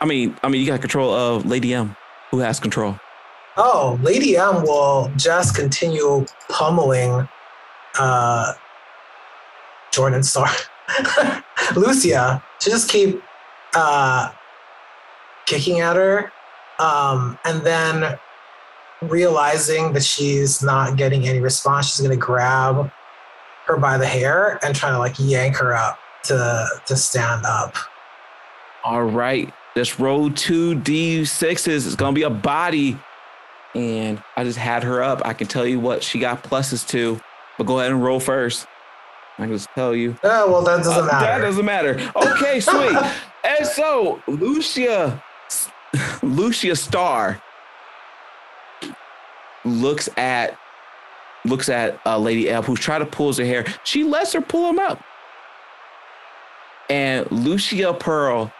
I 0.00 0.06
mean, 0.06 0.36
I 0.42 0.48
mean, 0.48 0.60
you 0.60 0.66
got 0.66 0.80
control 0.80 1.14
of 1.14 1.46
Lady 1.46 1.72
M, 1.72 1.96
who 2.34 2.40
has 2.40 2.60
control. 2.60 2.98
Oh, 3.56 3.98
Lady 4.02 4.36
M 4.36 4.62
will 4.62 5.10
just 5.16 5.54
continue 5.54 6.26
pummeling 6.48 7.28
uh, 7.98 8.52
Jordan 9.92 10.22
Star. 10.22 10.48
Lucia, 11.76 12.42
she 12.60 12.70
just 12.70 12.90
keep 12.90 13.22
uh, 13.74 14.32
kicking 15.46 15.80
at 15.80 15.96
her, 15.96 16.32
um, 16.78 17.38
and 17.44 17.62
then 17.62 18.18
realizing 19.02 19.92
that 19.92 20.02
she's 20.02 20.62
not 20.62 20.96
getting 20.96 21.28
any 21.28 21.40
response, 21.40 21.94
she's 21.94 22.02
gonna 22.02 22.16
grab 22.16 22.90
her 23.66 23.76
by 23.76 23.96
the 23.96 24.06
hair 24.06 24.58
and 24.64 24.74
try 24.74 24.90
to 24.90 24.98
like 24.98 25.14
yank 25.18 25.56
her 25.56 25.74
up 25.74 25.98
to 26.24 26.66
to 26.86 26.96
stand 26.96 27.46
up. 27.46 27.76
All 28.82 29.04
right, 29.04 29.52
this 29.74 29.98
roll 30.00 30.30
two 30.30 30.74
d6s. 30.76 31.66
It's 31.86 31.94
gonna 31.96 32.12
be 32.14 32.22
a 32.22 32.30
body, 32.30 32.98
and 33.74 34.22
I 34.36 34.44
just 34.44 34.58
had 34.58 34.82
her 34.84 35.02
up. 35.02 35.22
I 35.24 35.32
can 35.32 35.46
tell 35.46 35.66
you 35.66 35.80
what 35.80 36.02
she 36.02 36.18
got 36.18 36.42
pluses 36.44 36.86
to, 36.88 37.20
but 37.58 37.64
go 37.64 37.78
ahead 37.80 37.90
and 37.92 38.02
roll 38.02 38.20
first. 38.20 38.66
I 39.38 39.42
can 39.42 39.52
just 39.52 39.68
tell 39.74 39.94
you. 39.96 40.16
Oh, 40.22 40.50
well, 40.52 40.62
that 40.62 40.78
doesn't 40.84 40.92
Uh, 40.92 41.06
matter. 41.06 41.26
That 41.26 41.38
doesn't 41.46 41.64
matter. 41.64 42.12
Okay, 42.14 42.60
sweet. 42.60 42.96
and 43.42 43.66
so 43.66 44.22
Lucia, 44.28 45.20
Lucia 46.22 46.76
Star 46.76 47.42
looks 49.64 50.08
at 50.16 50.56
looks 51.46 51.68
at 51.68 51.98
uh, 52.06 52.16
Lady 52.18 52.48
F, 52.48 52.64
who's 52.66 52.78
trying 52.80 53.00
to 53.00 53.06
pull 53.06 53.32
her 53.34 53.44
hair. 53.44 53.64
She 53.84 54.04
lets 54.04 54.32
her 54.34 54.40
pull 54.40 54.68
him 54.70 54.78
up, 54.78 55.02
and 56.88 57.30
Lucia 57.32 57.92
Pearl, 57.92 58.52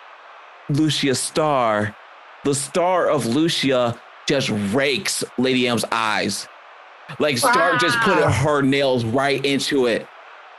Lucia 0.69 1.15
Star, 1.15 1.97
the 2.45 2.55
star 2.55 3.09
of 3.09 3.27
Lucia, 3.27 4.01
just 4.27 4.51
rakes 4.73 5.25
Lady 5.39 5.69
M's 5.69 5.85
eyes. 5.93 6.49
Like 7.19 7.37
start 7.37 7.81
just 7.81 7.99
put 7.99 8.17
her 8.17 8.63
nails 8.63 9.05
right 9.05 9.45
into 9.45 9.87
it. 9.87 10.07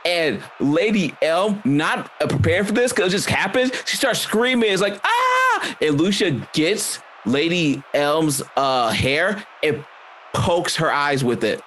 And 0.04 0.42
Lady 0.60 1.14
Elm, 1.20 1.60
not 1.64 2.10
prepared 2.20 2.68
for 2.68 2.72
this 2.72 2.92
because 2.92 3.12
it 3.12 3.16
just 3.16 3.28
happens, 3.28 3.72
she 3.84 3.96
starts 3.96 4.20
screaming. 4.20 4.72
It's 4.72 4.80
like, 4.80 5.00
ah! 5.02 5.76
And 5.80 6.00
Lucia 6.00 6.46
gets 6.52 7.00
Lady 7.24 7.82
Elm's 7.92 8.40
uh, 8.56 8.90
hair 8.90 9.44
and 9.64 9.84
pokes 10.32 10.76
her 10.76 10.92
eyes 10.92 11.24
with 11.24 11.42
it. 11.42 11.60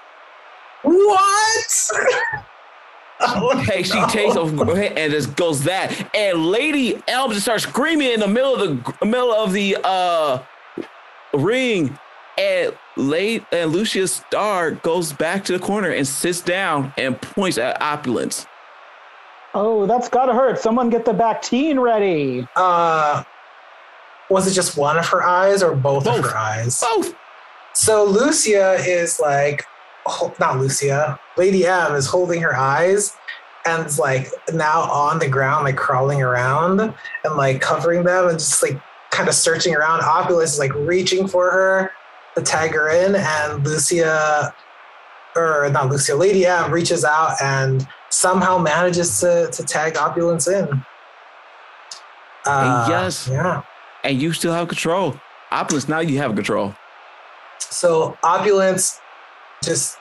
What? 0.84 1.92
hey, 3.20 3.84
she 3.84 4.02
takes 4.10 4.36
over 4.36 4.72
and 4.80 5.12
just 5.12 5.36
goes 5.36 5.64
that, 5.64 6.16
and 6.16 6.46
Lady 6.46 7.02
Elm 7.08 7.32
just 7.32 7.44
starts 7.44 7.64
screaming 7.64 8.12
in 8.12 8.20
the 8.20 8.28
middle 8.28 8.56
of 8.56 8.60
the 9.00 9.06
middle 9.06 9.34
of 9.34 9.54
the 9.54 9.78
uh 9.84 10.42
ring, 11.34 11.98
and 12.38 12.76
late 12.96 13.44
and 13.52 13.72
Lucia 13.72 14.08
Star 14.08 14.72
goes 14.72 15.14
back 15.14 15.44
to 15.46 15.54
the 15.54 15.60
corner 15.60 15.90
and 15.90 16.08
sits 16.08 16.42
down 16.42 16.94
and 16.98 17.22
points 17.22 17.58
at 17.58 17.82
Opulence. 17.82 18.46
Oh, 19.54 19.86
that's 19.86 20.10
gotta 20.10 20.34
hurt. 20.34 20.60
Someone 20.60 20.90
get 20.90 21.06
the 21.06 21.14
Bactine 21.14 21.80
ready. 21.80 22.48
Uh, 22.56 23.24
was 24.30 24.48
it 24.48 24.54
just 24.54 24.78
one 24.78 24.98
of 24.98 25.08
her 25.08 25.24
eyes 25.24 25.64
or 25.64 25.76
both, 25.76 26.06
of 26.08 26.24
her 26.24 26.38
eyes? 26.38 26.80
Both. 26.80 27.16
So 27.74 28.04
Lucia 28.04 28.76
is 28.76 29.20
like, 29.20 29.66
ho- 29.66 29.69
not 30.40 30.60
Lucia, 30.60 31.20
Lady 31.38 31.66
M 31.66 31.96
is 31.96 32.08
holding 32.08 32.42
her 32.42 32.56
eyes 32.56 33.16
and 33.66 33.98
like 33.98 34.32
now 34.54 34.82
on 34.82 35.20
the 35.20 35.28
ground, 35.28 35.66
like 35.66 35.78
crawling 35.78 36.22
around 36.22 36.80
and 36.80 37.36
like 37.36 37.62
covering 37.62 38.04
them 38.04 38.28
and 38.28 38.40
just 38.40 38.62
like 38.64 38.80
kind 39.12 39.28
of 39.28 39.36
searching 39.36 39.76
around. 39.76 40.02
Opulence 40.02 40.54
is 40.54 40.60
like 40.60 40.74
reaching 40.76 41.28
for 41.28 41.52
her 41.52 41.92
to 42.36 42.42
tag 42.42 42.74
her 42.74 42.90
in, 42.90 43.16
and 43.16 43.66
Lucia, 43.66 44.54
or 45.36 45.70
not 45.72 45.90
Lucia, 45.90 46.16
Lady 46.16 46.46
M 46.46 46.72
reaches 46.72 47.04
out 47.04 47.36
and 47.42 47.88
somehow 48.10 48.58
manages 48.58 49.20
to, 49.20 49.50
to 49.52 49.64
tag 49.64 49.98
Opulence 49.98 50.48
in. 50.48 50.86
Uh, 52.46 52.88
yes. 52.90 53.28
Yeah. 53.28 53.64
And 54.04 54.22
you 54.22 54.32
still 54.34 54.54
have 54.54 54.68
control. 54.68 55.20
Opulence, 55.52 55.88
now 55.88 56.00
you 56.00 56.18
have 56.20 56.34
control. 56.36 56.74
So 57.60 58.18
Opulence 58.24 59.00
just 59.64 59.98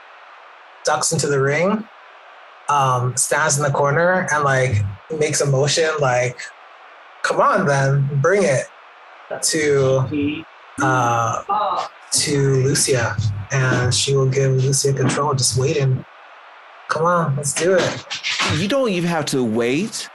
ducks 0.88 1.12
into 1.12 1.26
the 1.28 1.40
ring, 1.40 1.86
um, 2.68 3.14
stands 3.16 3.58
in 3.58 3.62
the 3.62 3.70
corner, 3.70 4.26
and 4.32 4.42
like 4.42 4.82
makes 5.10 5.40
a 5.40 5.46
motion 5.46 5.90
like, 6.00 6.40
"Come 7.22 7.40
on, 7.40 7.66
then, 7.66 8.08
bring 8.22 8.42
it." 8.42 8.64
To 9.52 10.44
uh, 10.80 11.86
to 12.12 12.54
Lucia, 12.64 13.14
and 13.52 13.94
she 13.94 14.16
will 14.16 14.30
give 14.38 14.52
Lucia 14.64 14.94
control. 14.94 15.34
Just 15.34 15.58
waiting. 15.58 16.04
Come 16.88 17.04
on, 17.04 17.36
let's 17.36 17.52
do 17.52 17.76
it. 17.78 18.06
You 18.56 18.66
don't 18.66 18.88
even 18.88 19.10
have 19.10 19.26
to 19.26 19.44
wait 19.44 20.08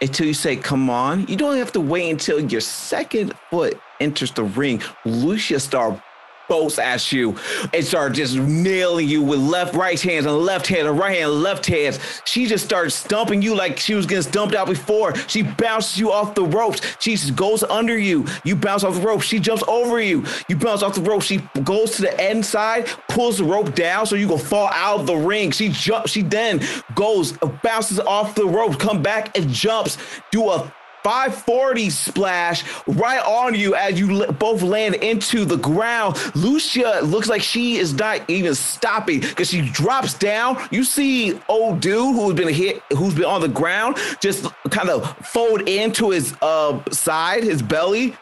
until 0.00 0.26
you 0.26 0.32
say, 0.34 0.56
come 0.56 0.88
on. 0.88 1.26
You 1.26 1.36
don't 1.36 1.58
have 1.58 1.72
to 1.72 1.80
wait 1.80 2.08
until 2.08 2.40
your 2.40 2.62
second 2.62 3.34
foot 3.50 3.78
enters 4.00 4.32
the 4.32 4.44
ring. 4.44 4.80
Lucia 5.04 5.60
Star 5.60 6.02
bolts 6.48 6.78
at 6.78 7.12
you 7.12 7.36
and 7.72 7.84
start 7.84 8.14
just 8.14 8.36
nailing 8.36 9.08
you 9.08 9.22
with 9.22 9.40
left, 9.40 9.74
right 9.74 10.00
hands 10.00 10.26
and 10.26 10.36
left 10.38 10.66
hand 10.66 10.88
and 10.88 10.98
right 10.98 11.16
hand 11.16 11.30
and 11.30 11.42
left 11.42 11.66
hands. 11.66 11.98
She 12.24 12.46
just 12.46 12.64
starts 12.64 12.94
stumping 12.94 13.42
you 13.42 13.54
like 13.54 13.78
she 13.78 13.94
was 13.94 14.06
getting 14.06 14.22
stumped 14.22 14.54
out 14.54 14.66
before. 14.66 15.14
She 15.28 15.42
bounces 15.42 15.98
you 15.98 16.12
off 16.12 16.34
the 16.34 16.44
ropes. 16.44 16.80
She 17.00 17.12
just 17.12 17.36
goes 17.36 17.62
under 17.62 17.98
you. 17.98 18.26
You 18.44 18.56
bounce 18.56 18.84
off 18.84 18.94
the 18.94 19.00
rope. 19.00 19.22
She 19.22 19.38
jumps 19.38 19.62
over 19.68 20.00
you. 20.00 20.24
You 20.48 20.56
bounce 20.56 20.82
off 20.82 20.94
the 20.94 21.02
rope. 21.02 21.22
She 21.22 21.38
goes 21.62 21.96
to 21.96 22.02
the 22.02 22.20
end 22.20 22.44
side, 22.44 22.88
pulls 23.08 23.38
the 23.38 23.44
rope 23.44 23.74
down 23.74 24.06
so 24.06 24.16
you 24.16 24.28
can 24.28 24.38
fall 24.38 24.68
out 24.68 25.00
of 25.00 25.06
the 25.06 25.16
ring. 25.16 25.50
She 25.50 25.68
jumps. 25.68 26.10
She 26.10 26.22
then 26.22 26.60
goes, 26.94 27.32
bounces 27.62 28.00
off 28.00 28.34
the 28.34 28.46
rope, 28.46 28.78
come 28.78 29.02
back 29.02 29.36
and 29.36 29.48
jumps, 29.48 29.98
do 30.30 30.48
a 30.50 30.72
540 31.04 31.90
splash 31.90 32.64
right 32.86 33.20
on 33.20 33.54
you 33.54 33.74
as 33.74 34.00
you 34.00 34.26
both 34.32 34.62
land 34.62 34.94
into 34.96 35.44
the 35.44 35.56
ground. 35.56 36.16
Lucia 36.34 37.00
looks 37.02 37.28
like 37.28 37.42
she 37.42 37.76
is 37.76 37.92
not 37.92 38.22
even 38.28 38.54
stopping 38.54 39.20
because 39.20 39.50
she 39.50 39.60
drops 39.70 40.14
down. 40.14 40.56
You 40.70 40.82
see 40.82 41.38
old 41.48 41.80
dude 41.80 42.16
who's 42.16 42.32
been 42.32 42.48
hit, 42.48 42.82
who's 42.96 43.14
been 43.14 43.26
on 43.26 43.42
the 43.42 43.48
ground, 43.48 43.98
just 44.20 44.46
kind 44.70 44.88
of 44.88 45.14
fold 45.26 45.68
into 45.68 46.08
his 46.08 46.34
uh 46.40 46.82
side, 46.90 47.44
his 47.44 47.60
belly. 47.60 48.16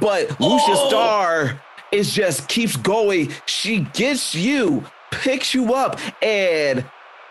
But 0.00 0.40
Lucia 0.40 0.76
Star 0.88 1.60
is 1.92 2.10
just 2.10 2.48
keeps 2.48 2.76
going. 2.76 3.32
She 3.44 3.80
gets 3.92 4.34
you, 4.34 4.82
picks 5.10 5.52
you 5.52 5.74
up, 5.74 6.00
and 6.22 6.84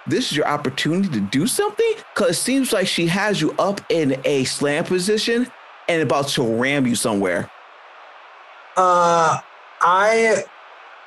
this 0.08 0.32
is 0.32 0.38
your 0.38 0.48
opportunity 0.48 1.10
to 1.10 1.20
do 1.20 1.48
something 1.48 1.94
because 2.14 2.32
it 2.32 2.42
seems 2.42 2.74
like 2.74 2.88
she 2.88 3.08
has 3.08 3.42
you 3.42 3.52
up 3.54 3.82
in 3.90 4.20
a 4.26 4.44
slam 4.44 4.84
position 4.84 5.48
and 5.88 6.02
about 6.02 6.28
to 6.30 6.44
ram 6.44 6.86
you 6.86 6.96
somewhere. 6.96 7.50
Uh, 8.76 9.40
I 9.82 10.44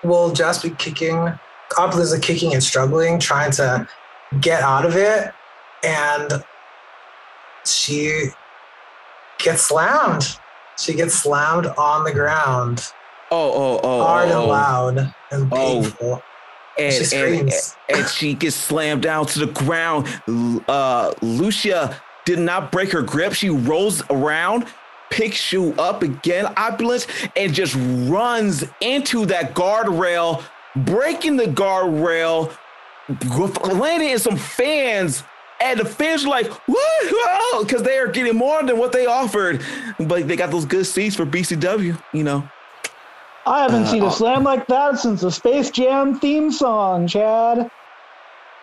will 0.02 0.32
just 0.32 0.62
be 0.62 0.70
kicking. 0.70 1.32
Opulence 1.76 2.12
is 2.12 2.20
kicking 2.20 2.52
and 2.52 2.62
struggling, 2.62 3.18
trying 3.18 3.50
to 3.52 3.88
get 4.40 4.62
out 4.62 4.84
of 4.84 4.96
it, 4.96 5.32
and 5.82 6.44
she 7.64 8.28
gets 9.38 9.62
slammed. 9.62 10.38
She 10.78 10.94
gets 10.94 11.14
slammed 11.14 11.66
on 11.78 12.04
the 12.04 12.12
ground, 12.12 12.92
Oh, 13.30 13.52
oh, 13.52 13.80
oh, 13.82 14.02
hard 14.04 14.28
oh, 14.28 14.40
and 14.40 14.48
loud 14.48 15.14
and 15.32 15.48
Oh. 15.50 16.22
And, 16.78 17.06
she 17.06 17.16
and, 17.16 17.50
and 17.88 18.08
she 18.08 18.34
gets 18.34 18.56
slammed 18.56 19.02
down 19.02 19.26
to 19.26 19.38
the 19.40 19.46
ground. 19.46 20.06
Uh, 20.68 21.12
Lucia 21.22 22.00
did 22.26 22.38
not 22.38 22.70
break 22.70 22.92
her 22.92 23.02
grip. 23.02 23.32
She 23.32 23.48
rolls 23.48 24.02
around, 24.10 24.66
picks 25.10 25.52
you 25.52 25.72
up 25.78 26.02
again, 26.02 26.52
opulence, 26.56 27.06
and 27.34 27.54
just 27.54 27.74
runs 28.10 28.64
into 28.80 29.24
that 29.26 29.54
guardrail, 29.54 30.42
breaking 30.74 31.36
the 31.36 31.46
guardrail, 31.46 32.54
landing 33.72 34.10
in 34.10 34.18
some 34.18 34.36
fans. 34.36 35.22
And 35.58 35.80
the 35.80 35.86
fans 35.86 36.26
are 36.26 36.28
like, 36.28 36.48
whoa, 36.68 37.64
because 37.64 37.82
they 37.82 37.96
are 37.96 38.08
getting 38.08 38.36
more 38.36 38.62
than 38.62 38.76
what 38.76 38.92
they 38.92 39.06
offered. 39.06 39.64
But 39.98 40.28
they 40.28 40.36
got 40.36 40.50
those 40.50 40.66
good 40.66 40.84
seats 40.84 41.16
for 41.16 41.24
BCW, 41.24 41.98
you 42.12 42.24
know. 42.24 42.46
I 43.46 43.62
haven't 43.62 43.84
Uh, 43.84 43.86
seen 43.86 44.02
a 44.02 44.06
oh. 44.06 44.10
slam 44.10 44.42
like 44.42 44.66
that 44.66 44.98
since 44.98 45.20
the 45.20 45.30
Space 45.30 45.70
Jam 45.70 46.18
theme 46.18 46.50
song, 46.50 47.06
Chad. 47.06 47.70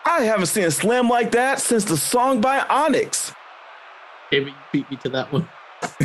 I 0.05 0.23
haven't 0.23 0.47
seen 0.47 0.65
a 0.65 0.71
slam 0.71 1.07
like 1.07 1.31
that 1.31 1.61
since 1.61 1.85
the 1.85 1.95
song 1.97 2.41
by 2.41 2.59
Onyx. 2.69 3.31
David, 4.29 4.49
you 4.49 4.53
beat 4.73 4.91
me 4.91 4.97
to 4.97 5.09
that 5.09 5.31
one. 5.31 5.47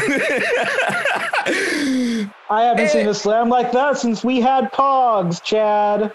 I 2.51 2.63
haven't 2.63 2.85
Eh. 2.85 2.89
seen 2.89 3.09
a 3.09 3.15
slam 3.15 3.49
like 3.49 3.73
that 3.73 3.99
since 3.99 4.23
we 4.25 4.41
had 4.41 4.73
Pogs, 4.73 5.43
Chad. 5.43 6.13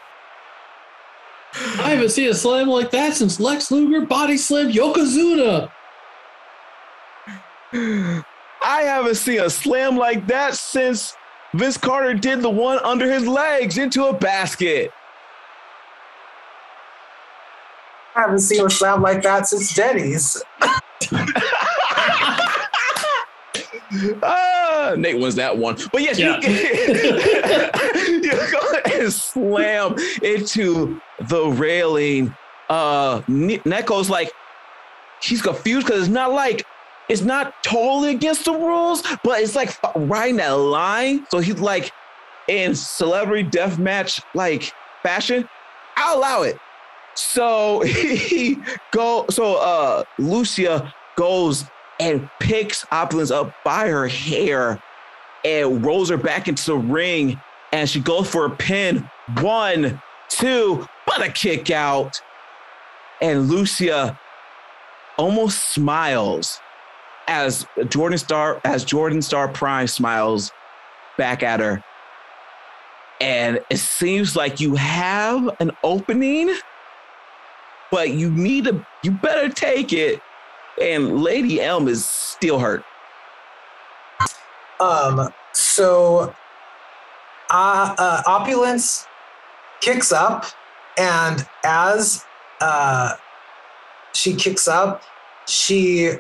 I 1.80 1.90
haven't 1.92 2.10
seen 2.10 2.30
a 2.30 2.34
slam 2.34 2.68
like 2.68 2.92
that 2.92 3.14
since 3.16 3.40
Lex 3.40 3.70
Luger 3.72 4.06
body 4.06 4.38
slammed 4.38 4.74
Yokozuna. 4.74 5.70
I 7.74 8.82
haven't 8.84 9.16
seen 9.16 9.40
a 9.42 9.50
slam 9.50 9.98
like 9.98 10.26
that 10.28 10.56
since 10.56 11.16
Vince 11.54 11.78
Carter 11.78 12.14
did 12.14 12.42
the 12.42 12.50
one 12.50 12.80
under 12.80 13.12
his 13.12 13.28
legs 13.28 13.78
into 13.78 14.06
a 14.06 14.14
basket. 14.14 14.92
I 18.16 18.22
haven't 18.22 18.40
seen 18.40 18.66
a 18.66 18.70
slam 18.70 19.02
like 19.02 19.22
that 19.24 19.48
since 19.48 19.74
Denny's. 19.74 20.42
Ah, 24.24 24.96
Nate 24.98 25.20
wins 25.20 25.36
that 25.36 25.56
one. 25.58 25.78
But 25.92 26.02
yes, 26.02 26.18
Yeah. 26.18 26.40
you, 26.42 26.50
you 28.24 28.32
go 28.32 28.60
and 29.00 29.14
slam 29.14 29.96
into 30.24 31.00
the 31.28 31.46
railing. 31.50 32.36
Uh, 32.70 33.22
Ne- 33.28 33.60
Neko's 33.60 34.10
like, 34.10 34.32
he's 35.22 35.42
confused 35.42 35.86
because 35.86 36.02
it's 36.02 36.10
not 36.10 36.32
like, 36.32 36.66
it's 37.10 37.22
not 37.22 37.54
totally 37.64 38.12
against 38.12 38.46
the 38.46 38.54
rules, 38.54 39.04
but 39.24 39.42
it's 39.42 39.56
like 39.56 39.78
riding 39.96 40.38
that 40.38 40.52
line. 40.52 41.26
So 41.30 41.40
he's 41.40 41.60
like, 41.60 41.92
in 42.48 42.76
celebrity 42.76 43.44
death 43.44 43.80
match 43.80 44.22
like 44.34 44.74
fashion, 45.02 45.48
I'll 45.96 46.18
allow 46.18 46.42
it. 46.44 46.58
So 47.16 47.82
he 47.82 48.58
go. 48.92 49.26
So 49.30 49.56
uh, 49.56 50.04
Lucia 50.18 50.94
goes 51.16 51.66
and 52.00 52.30
picks 52.40 52.86
Opulence 52.92 53.32
up 53.32 53.54
by 53.64 53.88
her 53.88 54.08
hair 54.08 54.82
and 55.46 55.86
rolls 55.86 56.10
her 56.10 56.18
back 56.18 56.48
into 56.48 56.66
the 56.66 56.78
ring. 56.78 57.40
And 57.72 57.90
she 57.90 58.00
goes 58.00 58.30
for 58.30 58.46
a 58.46 58.50
pin. 58.50 59.10
One, 59.40 60.02
two, 60.30 60.88
but 61.06 61.22
a 61.22 61.32
kick 61.32 61.70
out. 61.70 62.22
And 63.22 63.48
Lucia 63.48 64.20
almost 65.18 65.72
smiles 65.72 66.60
as 67.28 67.66
Jordan 67.90 68.18
Star, 68.18 68.62
as 68.66 68.84
Jordan 68.84 69.22
Star 69.22 69.48
Prime 69.48 69.88
smiles 69.88 70.52
back 71.18 71.44
at 71.44 71.60
her. 71.60 71.84
And 73.22 73.60
it 73.70 73.78
seems 73.78 74.36
like 74.36 74.60
you 74.60 74.76
have 74.76 75.56
an 75.60 75.72
opening, 75.84 76.54
but 77.92 78.12
you 78.12 78.30
need 78.32 78.66
to, 78.66 78.86
you 79.04 79.12
better 79.12 79.50
take 79.50 79.94
it 79.94 80.22
and 80.82 81.22
Lady 81.22 81.62
Elm 81.62 81.88
is 81.88 82.06
still 82.06 82.60
hurt. 82.60 82.84
Um, 84.80 85.30
so 85.54 86.36
uh, 87.50 87.96
uh, 87.98 88.24
opulence 88.26 89.08
kicks 89.82 90.12
up, 90.12 90.46
and 90.98 91.48
as 91.64 92.26
uh, 92.60 93.16
she 94.14 94.36
kicks 94.36 94.68
up, 94.68 95.04
she 95.48 96.14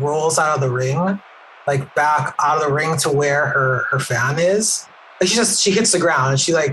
rolls 0.00 0.38
out 0.38 0.54
of 0.54 0.60
the 0.60 0.70
ring, 0.70 1.20
like 1.66 1.94
back 1.94 2.34
out 2.40 2.56
of 2.58 2.68
the 2.68 2.72
ring 2.72 2.96
to 2.98 3.10
where 3.10 3.46
her 3.46 3.84
her 3.90 3.98
fan 3.98 4.38
is. 4.38 4.86
She 5.22 5.34
just 5.34 5.62
she 5.62 5.70
hits 5.70 5.92
the 5.92 5.98
ground 5.98 6.30
and 6.30 6.40
she 6.40 6.52
like 6.52 6.72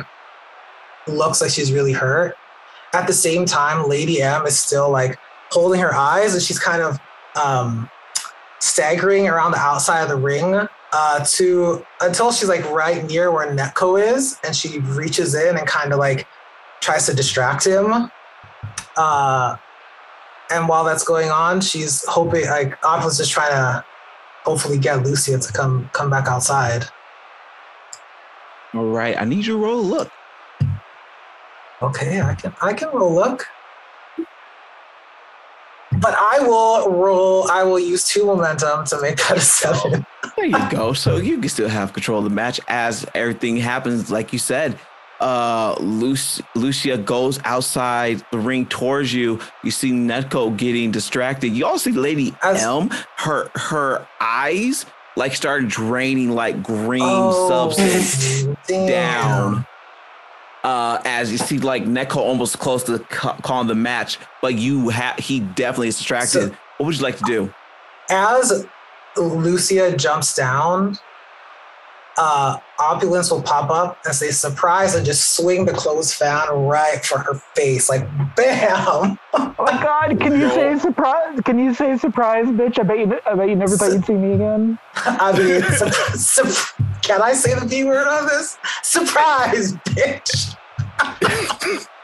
looks 1.08 1.42
like 1.42 1.52
she's 1.52 1.72
really 1.72 1.94
hurt. 1.94 2.36
At 2.94 3.06
the 3.06 3.14
same 3.14 3.46
time, 3.46 3.88
Lady 3.88 4.22
M 4.22 4.46
is 4.48 4.60
still 4.60 4.90
like 4.90 5.18
holding 5.52 5.80
her 5.80 5.94
eyes 5.94 6.34
and 6.34 6.42
she's 6.42 6.60
kind 6.60 6.82
of 6.82 7.00
um, 7.36 7.90
staggering 8.60 9.28
around 9.28 9.52
the 9.52 9.58
outside 9.58 10.02
of 10.02 10.10
the 10.10 10.16
ring 10.16 10.68
uh, 10.92 11.24
to 11.24 11.86
until 12.02 12.32
she's 12.32 12.50
like 12.50 12.68
right 12.72 13.06
near 13.06 13.32
where 13.32 13.56
Neko 13.56 14.02
is, 14.02 14.40
and 14.44 14.56
she 14.56 14.80
reaches 14.80 15.36
in 15.36 15.58
and 15.58 15.68
kind 15.68 15.94
of 15.94 16.00
like 16.00 16.28
tries 16.82 17.06
to 17.06 17.14
distract 17.14 17.66
him. 17.66 18.12
Uh, 18.98 19.58
and 20.52 20.68
while 20.68 20.84
that's 20.84 21.04
going 21.04 21.30
on, 21.30 21.62
she's 21.62 22.06
hoping 22.06 22.46
like 22.46 22.84
Optimus 22.86 23.18
just 23.18 23.32
trying 23.32 23.52
to 23.52 23.84
hopefully 24.44 24.78
get 24.78 25.04
Lucia 25.04 25.38
to 25.38 25.54
come 25.54 25.90
come 25.94 26.10
back 26.10 26.28
outside. 26.28 26.86
All 28.74 28.90
right, 28.90 29.20
I 29.20 29.26
need 29.26 29.46
you 29.46 29.54
to 29.54 29.58
roll 29.58 29.80
a 29.80 29.82
look. 29.82 30.12
Okay, 31.82 32.22
I 32.22 32.36
can 32.36 32.54
I 32.62 32.74
can 32.74 32.90
roll 32.90 33.14
look. 33.14 33.48
But 35.94 36.14
I 36.18 36.40
will 36.40 36.92
roll 36.92 37.50
I 37.50 37.64
will 37.64 37.80
use 37.80 38.08
two 38.08 38.26
momentum 38.26 38.86
to 38.86 39.02
make 39.02 39.18
that 39.18 39.38
a 39.38 39.42
seven. 39.42 40.06
There 40.36 40.46
you 40.46 40.70
go. 40.70 40.94
So 40.94 41.18
you 41.18 41.40
can 41.40 41.50
still 41.50 41.68
have 41.68 41.94
control 41.94 42.20
of 42.20 42.24
the 42.24 42.30
match 42.30 42.60
as 42.68 43.06
everything 43.14 43.58
happens, 43.58 44.12
like 44.12 44.32
you 44.32 44.40
said. 44.40 44.78
Uh, 45.20 45.76
Luc- 45.80 46.18
Lucia 46.56 46.98
goes 46.98 47.40
outside 47.44 48.24
the 48.32 48.38
ring 48.38 48.66
towards 48.66 49.14
you. 49.14 49.40
You 49.64 49.72
see 49.72 49.92
Neko 49.92 50.56
getting 50.56 50.92
distracted. 50.92 51.50
You 51.50 51.66
also 51.66 51.92
see 51.92 51.98
Lady 51.98 52.34
As- 52.42 52.64
Elm. 52.64 52.90
Her 53.18 53.50
her 53.56 54.08
eyes 54.22 54.86
like 55.18 55.36
start 55.36 55.68
draining 55.68 56.30
like 56.32 56.64
green 56.64 57.02
Oh, 57.04 57.50
substance 57.50 58.48
damn. 58.68 58.88
down. 58.88 59.66
Uh, 60.64 61.02
as 61.06 61.32
you 61.32 61.38
see, 61.38 61.58
like 61.60 61.84
Neko 61.86 62.18
almost 62.18 62.60
close 62.60 62.84
to 62.84 63.00
ca- 63.00 63.36
calling 63.42 63.68
the 63.68 63.76
match, 63.76 64.20
but 64.42 64.56
you 64.56 64.90
have 64.90 65.18
he 65.18 65.40
definitely 65.42 65.88
is 65.90 65.98
distracted. 65.98 66.30
So- 66.52 66.56
what 66.78 66.86
would 66.86 66.96
you 66.98 67.04
like 67.04 67.18
to 67.18 67.24
do? 67.26 67.54
As 68.10 68.66
Lucia 69.18 69.96
jumps 69.98 70.34
down, 70.34 70.98
uh, 72.22 72.58
Opulence 72.80 73.32
will 73.32 73.42
pop 73.42 73.70
up 73.70 73.98
and 74.06 74.14
say 74.14 74.30
surprise 74.32 74.94
and 74.96 75.06
just 75.06 75.36
swing 75.38 75.64
the 75.66 75.72
clothes 75.74 76.14
fan 76.14 76.48
right 76.54 77.04
for 77.06 77.18
her 77.20 77.36
face. 77.56 77.90
Like 77.90 78.06
bam. 78.36 79.18
Oh 79.34 79.56
my 79.58 79.82
god, 79.84 80.20
can 80.20 80.34
you 80.40 80.50
say 80.50 80.78
surprise? 80.78 81.40
Can 81.46 81.58
you 81.58 81.74
say 81.74 81.98
surprise, 81.98 82.46
bitch? 82.48 82.78
I 82.80 82.84
bet 82.84 83.00
you 83.00 83.20
I 83.26 83.36
bet 83.36 83.48
you 83.50 83.56
never 83.56 83.76
thought 83.78 83.94
you'd 83.94 84.06
see 84.06 84.14
me 84.14 84.34
again. 84.34 84.78
I 84.96 85.32
mean, 85.38 85.62
sup- 85.72 85.94
sup- 86.16 86.78
can 87.02 87.22
I 87.22 87.34
say 87.34 87.58
the 87.58 87.66
B 87.66 87.86
word 87.86 88.06
on 88.08 88.28
this? 88.28 88.58
Surprise, 88.84 89.74
bitch. 89.96 90.56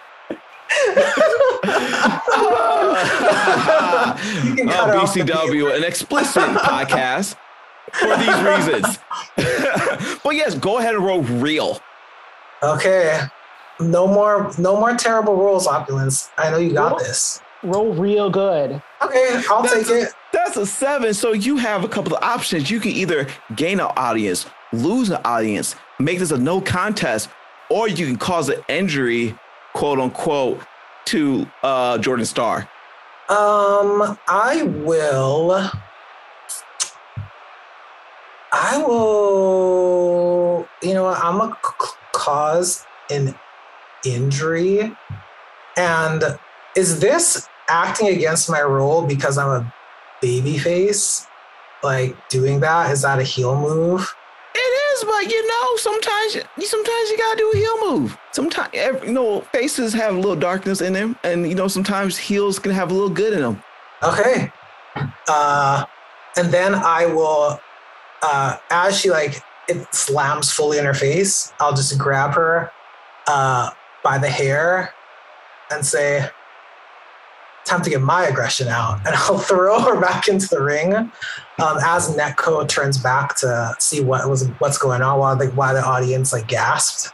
You 3.15 4.56
can 4.56 4.67
cut 4.69 4.89
Uh, 4.89 4.91
it 4.91 4.95
off 4.97 5.15
BCW, 5.15 5.75
an 5.75 5.84
explicit 5.84 6.43
podcast 6.43 7.36
for 7.99 8.15
these 8.17 8.41
reasons. 8.43 8.99
but 10.23 10.36
yes, 10.36 10.55
go 10.55 10.77
ahead 10.79 10.95
and 10.95 11.03
roll 11.03 11.21
real. 11.23 11.79
Okay. 12.63 13.19
No 13.79 14.08
more 14.08 14.51
no 14.58 14.79
more 14.79 14.95
terrible 14.95 15.36
rolls, 15.36 15.67
Opulence. 15.67 16.29
I 16.38 16.49
know 16.49 16.58
you 16.58 16.73
got 16.73 16.95
Well- 16.95 16.99
this. 17.03 17.41
Roll 17.63 17.93
real 17.95 18.29
good. 18.29 18.79
Okay, 19.01 19.41
I'll 19.49 19.63
That's 19.63 19.88
take 19.88 20.03
it. 20.03 20.10
That's 20.31 20.55
a 20.55 20.67
seven. 20.67 21.15
So 21.15 21.31
you 21.34 21.58
have 21.58 21.84
a 21.84 21.88
couple 21.88 22.15
of 22.15 22.21
options. 22.21 22.69
You 22.69 22.79
can 22.79 22.91
either 22.91 23.25
gain 23.55 23.79
an 23.79 23.88
audience, 23.97 24.45
lose 24.71 25.10
an 25.10 25.19
audience, 25.25 25.75
make 25.97 26.19
this 26.19 26.29
a 26.29 26.38
no 26.38 26.62
contest, 26.62 27.27
or 27.71 27.88
you 27.88 28.05
can 28.05 28.17
cause 28.17 28.49
an 28.49 28.62
injury, 28.67 29.36
quote 29.73 29.99
unquote, 29.99 30.60
to 31.05 31.47
uh, 31.63 31.97
Jordan 31.97 32.25
Starr. 32.25 32.69
Um, 33.29 34.15
I 34.27 34.62
will. 34.84 35.67
I 38.57 38.81
will. 38.87 40.65
You 40.81 40.93
know 40.93 41.03
what? 41.03 41.19
I'm 41.21 41.37
gonna 41.39 41.57
c- 41.61 41.87
cause 42.13 42.85
an 43.09 43.35
injury, 44.05 44.95
and 45.75 46.23
is 46.77 47.01
this 47.01 47.49
acting 47.67 48.07
against 48.07 48.49
my 48.49 48.61
role 48.61 49.05
because 49.05 49.37
I'm 49.37 49.49
a 49.49 49.73
baby 50.21 50.57
face? 50.57 51.27
Like 51.83 52.15
doing 52.29 52.61
that 52.61 52.91
is 52.91 53.01
that 53.01 53.19
a 53.19 53.23
heel 53.23 53.59
move? 53.59 54.15
It 54.55 54.59
is, 54.59 55.03
but 55.03 55.29
you 55.29 55.47
know, 55.47 55.75
sometimes 55.75 56.35
you 56.35 56.65
sometimes 56.65 57.09
you 57.09 57.17
gotta 57.17 57.37
do 57.37 57.51
a 57.53 57.57
heel 57.57 57.91
move. 57.91 58.17
Sometimes 58.31 58.73
you 58.73 59.11
know 59.11 59.41
faces 59.51 59.91
have 59.93 60.15
a 60.15 60.17
little 60.17 60.37
darkness 60.37 60.79
in 60.79 60.93
them, 60.93 61.17
and 61.25 61.45
you 61.45 61.55
know 61.55 61.67
sometimes 61.67 62.17
heels 62.17 62.57
can 62.57 62.71
have 62.71 62.89
a 62.89 62.93
little 62.93 63.09
good 63.09 63.33
in 63.33 63.41
them. 63.41 63.61
Okay. 64.01 64.49
Uh, 65.27 65.85
and 66.37 66.51
then 66.51 66.73
I 66.75 67.05
will, 67.05 67.59
uh, 68.21 68.58
as 68.71 68.99
she 68.99 69.10
like 69.10 69.41
it 69.67 69.93
slams 69.93 70.51
fully 70.51 70.78
in 70.78 70.86
her 70.86 70.93
face, 70.93 71.54
I'll 71.60 71.75
just 71.75 71.97
grab 71.97 72.34
her 72.36 72.71
uh, 73.28 73.71
by 74.04 74.17
the 74.17 74.30
hair 74.30 74.93
and 75.71 75.86
say, 75.86 76.30
"Time 77.65 77.82
to 77.82 77.89
get 77.89 78.01
my 78.01 78.25
aggression 78.25 78.67
out," 78.67 78.99
and 79.06 79.15
I'll 79.15 79.39
throw 79.39 79.80
her 79.80 79.99
back 79.99 80.28
into 80.28 80.47
the 80.47 80.62
ring. 80.62 80.93
Um, 80.93 81.78
as 81.86 82.15
Neko 82.15 82.67
turns 82.67 82.97
back 82.97 83.36
to 83.38 83.73
see 83.80 84.01
what 84.01 84.30
was 84.30 84.49
what's 84.60 84.78
going 84.78 85.01
on, 85.01 85.19
while 85.19 85.36
the 85.36 85.47
while 85.47 85.73
the 85.73 85.84
audience 85.84 86.34
like 86.34 86.47
gasped, 86.47 87.13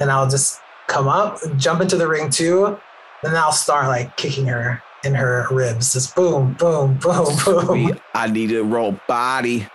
and 0.00 0.10
I'll 0.10 0.28
just 0.28 0.60
come 0.88 1.08
up, 1.08 1.38
jump 1.56 1.80
into 1.80 1.96
the 1.96 2.08
ring 2.08 2.30
too, 2.30 2.78
and 3.22 3.36
I'll 3.36 3.52
start 3.52 3.88
like 3.88 4.16
kicking 4.16 4.46
her 4.46 4.82
in 5.04 5.14
her 5.14 5.46
ribs. 5.50 5.92
Just 5.92 6.14
boom, 6.14 6.54
boom, 6.54 6.98
boom, 6.98 7.26
boom. 7.44 7.66
Sweet. 7.66 8.00
I 8.14 8.28
need 8.28 8.50
to 8.50 8.62
roll 8.62 9.00
body. 9.08 9.66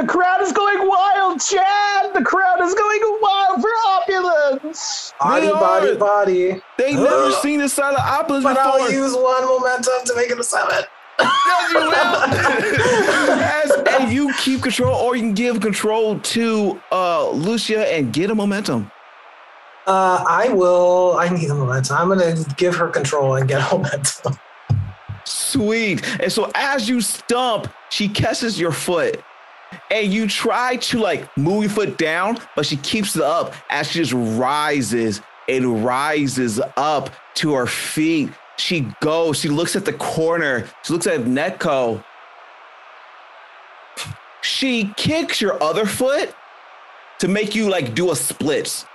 The 0.00 0.06
crowd 0.06 0.40
is 0.40 0.50
going 0.52 0.88
wild, 0.88 1.42
Chad! 1.42 2.14
The 2.14 2.22
crowd 2.22 2.62
is 2.62 2.72
going 2.72 3.00
wild 3.20 3.60
for 3.60 3.68
opulence! 3.86 5.12
Body, 5.20 5.44
They 5.46 5.52
body, 5.52 5.88
are. 5.90 5.94
body. 5.96 6.62
They 6.78 6.94
never 6.94 7.32
seen 7.32 7.58
this 7.58 7.74
side 7.74 7.92
of 7.92 8.00
Opulence 8.00 8.44
But 8.44 8.54
before. 8.54 8.80
I'll 8.80 8.90
use 8.90 9.12
one 9.14 9.44
momentum 9.44 9.92
to 10.06 10.16
make 10.16 10.30
it 10.30 10.40
a 10.40 10.42
seven. 10.42 10.84
Yes, 11.18 11.72
you 11.72 11.78
will. 11.80 11.90
As, 13.42 13.70
and 14.00 14.10
you 14.10 14.32
keep 14.38 14.62
control, 14.62 14.94
or 14.96 15.16
you 15.16 15.22
can 15.22 15.34
give 15.34 15.60
control 15.60 16.18
to 16.18 16.80
uh, 16.90 17.28
Lucia 17.32 17.86
and 17.92 18.10
get 18.10 18.30
a 18.30 18.34
momentum. 18.34 18.90
Uh, 19.86 20.24
I 20.26 20.48
will. 20.48 21.16
I 21.18 21.28
need 21.28 21.50
a 21.50 21.54
momentum. 21.54 21.96
I'm 21.98 22.08
gonna 22.08 22.36
give 22.56 22.74
her 22.76 22.88
control 22.88 23.34
and 23.34 23.46
get 23.46 23.70
a 23.70 23.76
momentum. 23.76 24.38
Sweet. 25.26 26.02
And 26.20 26.32
so 26.32 26.50
as 26.54 26.88
you 26.88 27.02
stomp, 27.02 27.68
she 27.90 28.08
catches 28.08 28.58
your 28.58 28.72
foot. 28.72 29.22
And 29.90 30.12
you 30.12 30.26
try 30.26 30.76
to 30.76 30.98
like 30.98 31.36
move 31.36 31.64
your 31.64 31.70
foot 31.70 31.98
down, 31.98 32.38
but 32.56 32.66
she 32.66 32.76
keeps 32.76 33.16
it 33.16 33.22
up 33.22 33.54
as 33.68 33.90
she 33.90 34.00
just 34.00 34.12
rises 34.12 35.20
and 35.48 35.84
rises 35.84 36.60
up 36.76 37.10
to 37.34 37.54
her 37.54 37.66
feet. 37.66 38.30
She 38.56 38.92
goes, 39.00 39.38
she 39.38 39.48
looks 39.48 39.74
at 39.74 39.84
the 39.84 39.92
corner, 39.94 40.68
she 40.82 40.92
looks 40.92 41.06
at 41.06 41.20
Neko. 41.20 42.04
She 44.42 44.92
kicks 44.96 45.40
your 45.40 45.62
other 45.62 45.86
foot 45.86 46.34
to 47.18 47.28
make 47.28 47.54
you 47.54 47.68
like 47.68 47.94
do 47.94 48.10
a 48.10 48.16
split. 48.16 48.86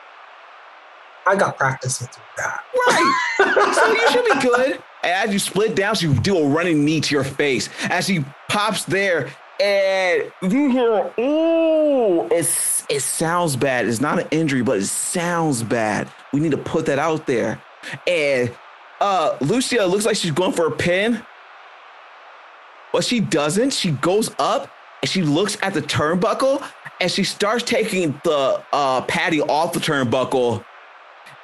I 1.27 1.35
got 1.35 1.57
practice 1.57 2.01
with 2.01 2.17
that. 2.37 2.63
Right. 2.87 3.73
so 3.75 3.91
you 3.91 4.11
should 4.11 4.25
be 4.25 4.47
good. 4.47 4.83
And 5.03 5.11
as 5.11 5.33
you 5.33 5.39
split 5.39 5.75
down, 5.75 5.95
she 5.95 6.11
do 6.13 6.37
a 6.37 6.47
running 6.47 6.85
knee 6.85 7.01
to 7.01 7.15
your 7.15 7.23
face. 7.23 7.69
As 7.83 8.05
she 8.05 8.23
pops 8.47 8.83
there, 8.85 9.29
and 9.59 10.31
you 10.41 10.69
hear, 10.69 11.13
ooh, 11.19 12.27
it's 12.31 12.83
it 12.89 13.01
sounds 13.01 13.55
bad. 13.55 13.87
It's 13.87 14.01
not 14.01 14.19
an 14.19 14.27
injury, 14.31 14.61
but 14.61 14.77
it 14.77 14.85
sounds 14.85 15.63
bad. 15.63 16.09
We 16.33 16.39
need 16.39 16.51
to 16.51 16.57
put 16.57 16.85
that 16.87 16.99
out 16.99 17.25
there. 17.25 17.61
And 18.07 18.53
uh 19.01 19.37
Lucia 19.41 19.85
looks 19.85 20.05
like 20.05 20.15
she's 20.15 20.31
going 20.31 20.53
for 20.53 20.67
a 20.67 20.71
pin, 20.71 21.21
but 22.93 23.03
she 23.03 23.19
doesn't. 23.19 23.73
She 23.73 23.91
goes 23.91 24.33
up 24.39 24.69
and 25.01 25.09
she 25.09 25.21
looks 25.21 25.57
at 25.61 25.73
the 25.73 25.81
turnbuckle 25.81 26.65
and 27.01 27.11
she 27.11 27.23
starts 27.23 27.63
taking 27.63 28.19
the 28.23 28.63
uh 28.73 29.01
patty 29.01 29.41
off 29.41 29.73
the 29.73 29.79
turnbuckle 29.79 30.63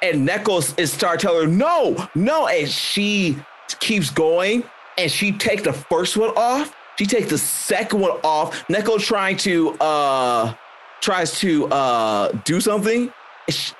and 0.02 0.28
Neko 0.28 0.78
is 0.78 0.92
start 0.92 1.20
telling 1.20 1.48
her 1.48 1.56
no, 1.56 2.08
no, 2.14 2.48
and 2.48 2.68
she 2.68 3.38
keeps 3.80 4.10
going, 4.10 4.64
and 4.98 5.10
she 5.10 5.32
takes 5.32 5.62
the 5.62 5.72
first 5.72 6.16
one 6.16 6.30
off. 6.30 6.74
She 7.02 7.06
takes 7.06 7.30
the 7.30 7.38
second 7.38 7.98
one 7.98 8.12
off. 8.22 8.64
Neko 8.68 8.96
trying 9.00 9.36
to 9.38 9.70
uh 9.80 10.54
tries 11.00 11.36
to 11.40 11.66
uh 11.66 12.30
do 12.44 12.60
something, 12.60 13.12
she, 13.48 13.74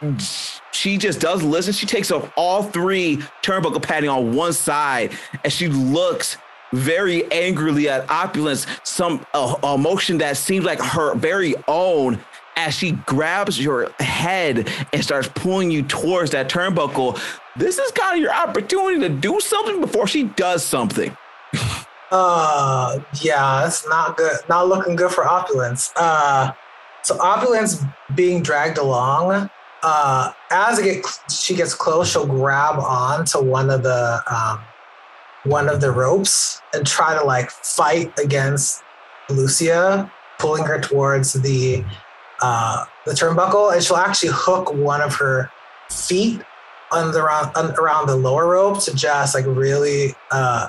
she 0.73 0.99
just 0.99 1.21
doesn't 1.21 1.49
listen. 1.49 1.73
She 1.73 1.87
takes 1.87 2.11
off 2.11 2.33
all 2.37 2.65
three 2.65 3.19
turnbuckle 3.45 3.81
padding 3.81 4.11
on 4.11 4.35
one 4.35 4.53
side 4.53 5.13
and 5.45 5.53
she 5.53 5.69
looks 5.69 6.37
very 6.73 7.31
angrily 7.31 7.89
at 7.89 8.11
opulence, 8.11 8.67
some 8.83 9.25
uh, 9.35 9.55
emotion 9.63 10.19
that 10.19 10.37
seems 10.37 10.65
like 10.65 10.81
her 10.81 11.15
very 11.15 11.55
own 11.69 12.19
as 12.57 12.75
she 12.75 12.91
grabs 13.07 13.63
your 13.63 13.93
head 14.01 14.69
and 14.93 15.05
starts 15.05 15.29
pulling 15.29 15.71
you 15.71 15.85
towards 15.85 16.33
that 16.33 16.49
turnbuckle. 16.49 17.21
This 17.55 17.79
is 17.79 17.93
kind 17.93 18.17
of 18.17 18.21
your 18.21 18.35
opportunity 18.35 18.99
to 18.99 19.09
do 19.11 19.39
something 19.39 19.81
before 19.81 20.09
she 20.09 20.25
does 20.25 20.65
something. 20.65 21.17
Uh, 22.13 23.01
yeah, 23.23 23.67
it's 23.67 23.89
not 23.89 24.19
good. 24.19 24.37
Not 24.47 24.69
looking 24.69 24.97
good 24.97 25.11
for 25.11 25.27
opulence. 25.27 25.93
Uh, 25.97 26.53
so 27.03 27.19
opulence 27.19 27.83
being 28.15 28.43
dragged 28.43 28.77
along. 28.77 29.49
Uh, 29.83 30.33
as 30.51 30.79
it 30.79 30.85
get, 30.85 31.21
she 31.31 31.55
gets 31.55 31.75
close, 31.75 32.13
she'll 32.13 32.27
grab 32.27 32.79
on 32.79 33.25
to 33.25 33.41
one 33.41 33.71
of 33.71 33.83
the 33.83 34.23
um, 34.31 34.61
one 35.45 35.69
of 35.69 35.81
the 35.81 35.91
ropes 35.91 36.61
and 36.75 36.87
try 36.87 37.19
to 37.19 37.25
like 37.25 37.51
fight 37.51 38.17
against 38.19 38.85
Lucia, 39.31 40.13
pulling 40.39 40.65
her 40.65 40.79
towards 40.79 41.33
the 41.33 41.83
uh, 42.43 42.85
the 43.07 43.13
turnbuckle, 43.13 43.73
and 43.73 43.83
she'll 43.83 43.97
actually 43.97 44.33
hook 44.33 44.73
one 44.75 45.01
of 45.01 45.15
her 45.15 45.51
feet 45.91 46.43
on 46.93 47.11
the, 47.11 47.23
around, 47.23 47.57
around 47.79 48.07
the 48.07 48.15
lower 48.15 48.49
rope 48.49 48.83
to 48.85 48.95
just 48.95 49.35
like 49.35 49.47
really 49.47 50.15
uh, 50.31 50.69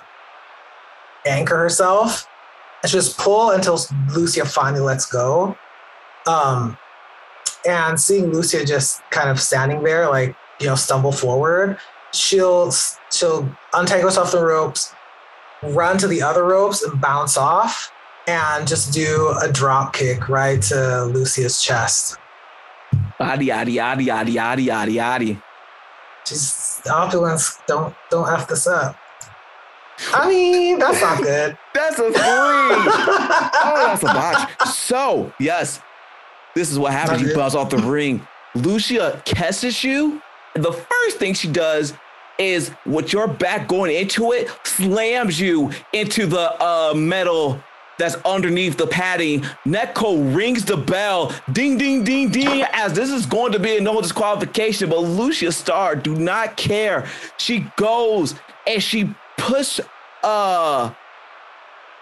anchor 1.26 1.58
herself. 1.58 2.28
And 2.82 2.90
she'll 2.90 3.02
just 3.02 3.18
pull 3.18 3.52
until 3.52 3.80
Lucia 4.14 4.46
finally 4.46 4.82
lets 4.82 5.06
go. 5.06 5.58
Um, 6.28 6.78
and 7.66 8.00
seeing 8.00 8.32
Lucia 8.32 8.66
just 8.66 9.02
kind 9.10 9.30
of 9.30 9.40
standing 9.40 9.84
there, 9.84 10.10
like 10.10 10.36
you 10.60 10.68
know, 10.68 10.76
stumble 10.76 11.12
forward, 11.12 11.78
she'll 12.14 12.72
she'll 13.12 13.50
untangle 13.74 14.10
herself 14.10 14.32
the 14.32 14.44
ropes, 14.44 14.94
run 15.62 15.98
to 15.98 16.08
the 16.08 16.22
other 16.22 16.44
ropes 16.46 16.84
and 16.84 17.00
bounce 17.00 17.38
off, 17.38 17.92
and 18.28 18.68
just 18.68 18.94
do 18.94 19.34
a 19.42 19.52
drop 19.52 19.94
kick 19.94 20.30
right 20.30 20.62
to 20.64 21.06
Lucia's 21.06 21.62
chest. 21.62 22.18
Yaddy 23.20 23.48
yaddy 23.48 23.76
yaddy 23.76 24.08
yaddy 24.08 24.36
yaddy 24.36 24.68
yaddy 24.68 24.94
yaddy. 24.96 25.44
She's 26.28 26.82
opulence. 26.90 27.60
Don't 27.68 27.96
don't 28.10 28.30
f 28.30 28.48
this 28.48 28.68
up. 28.68 28.96
I 30.14 30.28
mean, 30.28 30.80
that's 30.80 31.02
not 31.02 31.22
good. 31.22 31.58
That's 31.74 31.98
a 31.98 32.04
three. 32.04 32.14
oh, 32.16 33.84
that's 33.88 34.04
a 34.04 34.06
botch. 34.06 34.68
So, 34.68 35.34
yes, 35.40 35.82
this 36.54 36.72
is 36.72 36.78
what 36.78 36.94
happens. 36.94 37.24
You 37.24 37.36
bounce 37.36 37.56
off 37.56 37.72
the 37.72 37.78
ring. 37.90 38.26
Lucia 38.54 39.22
catches 39.26 39.84
you. 39.84 40.22
The 40.54 40.72
first 40.72 41.18
thing 41.18 41.34
she 41.34 41.52
does 41.52 41.94
is 42.38 42.72
with 42.86 43.12
your 43.12 43.28
back 43.28 43.68
going 43.68 43.96
into 43.96 44.34
it, 44.34 44.52
slams 44.64 45.40
you 45.40 45.72
into 45.94 46.28
the 46.28 46.64
uh, 46.64 46.94
metal 46.96 47.60
that's 47.98 48.16
underneath 48.26 48.78
the 48.78 48.88
padding. 48.88 49.42
Neko 49.66 50.36
rings 50.36 50.66
the 50.66 50.78
bell, 50.78 51.32
ding, 51.52 51.78
ding, 51.78 52.04
ding, 52.04 52.30
ding, 52.30 52.64
as 52.74 52.94
this 52.94 53.10
is 53.10 53.26
going 53.26 53.52
to 53.52 53.60
be 53.60 53.78
a 53.78 53.82
no 53.82 54.02
disqualification. 54.02 54.90
But 54.90 55.00
Lucia 55.00 55.52
Star 55.52 55.96
do 55.96 56.16
not 56.16 56.58
care. 56.58 57.08
She 57.38 57.68
goes 57.78 58.36
and 58.68 58.82
she 58.82 59.14
push 59.44 59.82
uh 60.24 60.94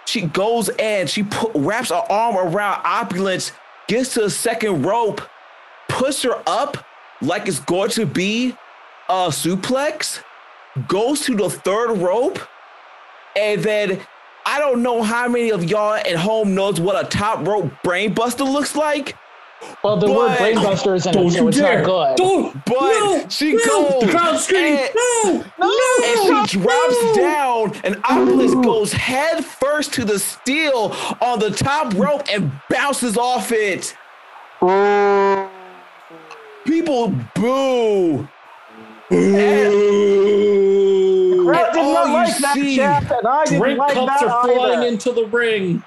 she 0.05 0.21
goes 0.21 0.69
and 0.77 1.09
she 1.09 1.23
put, 1.23 1.51
wraps 1.55 1.89
her 1.89 2.03
arm 2.07 2.37
around 2.37 2.79
opulence 2.83 3.51
gets 3.87 4.13
to 4.13 4.21
the 4.21 4.29
second 4.29 4.83
rope 4.83 5.21
push 5.89 6.21
her 6.21 6.43
up 6.45 6.85
like 7.19 7.47
it's 7.47 7.59
going 7.59 7.89
to 7.89 8.05
be 8.05 8.55
a 9.09 9.29
suplex 9.29 10.23
goes 10.87 11.21
to 11.21 11.35
the 11.35 11.49
third 11.49 11.97
rope 11.97 12.37
and 13.35 13.63
then 13.63 13.99
i 14.45 14.59
don't 14.59 14.83
know 14.83 15.01
how 15.01 15.27
many 15.27 15.49
of 15.49 15.63
y'all 15.63 15.95
at 15.95 16.15
home 16.15 16.53
knows 16.53 16.79
what 16.79 17.03
a 17.03 17.09
top 17.09 17.45
rope 17.47 17.71
brainbuster 17.83 18.45
looks 18.45 18.75
like 18.75 19.15
Well, 19.84 19.97
the 19.97 20.12
word 20.12 20.30
But- 20.30 20.39
brainbuster 20.39 20.95
is 20.95 21.05
in 21.05 21.14
Don't 21.14 21.28
it, 21.28 21.32
so 21.34 21.41
you 21.41 21.47
it's 21.49 21.57
dare! 21.57 21.78
not 21.82 21.86
good. 21.86 22.16
Don't! 22.18 22.66
but 22.66 22.80
no, 22.80 23.26
she 23.30 23.53
no, 23.53 23.59
goes 23.66 24.01
The 24.01 24.07
crowd 24.12 24.39
screaming! 24.39 24.80
and- 24.80 24.89
No! 24.95 25.43
and 26.03 26.49
she 26.49 26.57
drops 26.57 27.16
down, 27.16 27.74
and 27.84 27.97
Opulence 28.03 28.53
goes 28.66 28.91
head 28.93 29.43
first 29.45 29.93
to 29.93 30.05
the 30.05 30.20
steel 30.20 30.95
on 31.22 31.39
the 31.39 31.51
top 31.51 31.93
rope 31.95 32.24
and 32.32 32.51
bounces 32.70 33.18
off 33.18 33.51
it. 33.51 33.95
People 36.66 37.14
boo. 37.36 38.28
And, 39.09 39.74
Crowd 41.45 41.66
and 41.66 41.74
did 41.74 41.80
all 41.84 41.93
not 41.93 42.07
you 42.07 42.14
like 42.14 42.38
that 42.38 42.53
see, 42.53 42.76
chap, 42.78 43.12
and 43.12 43.28
I 43.28 43.43
didn't 43.45 43.59
Drink 43.59 43.80
like 43.80 43.93
cups 43.93 44.22
that 44.22 44.30
are 44.30 44.43
flying 44.47 44.80
either. 44.80 44.88
into 44.88 45.12
the 45.12 45.26
ring. 45.26 45.84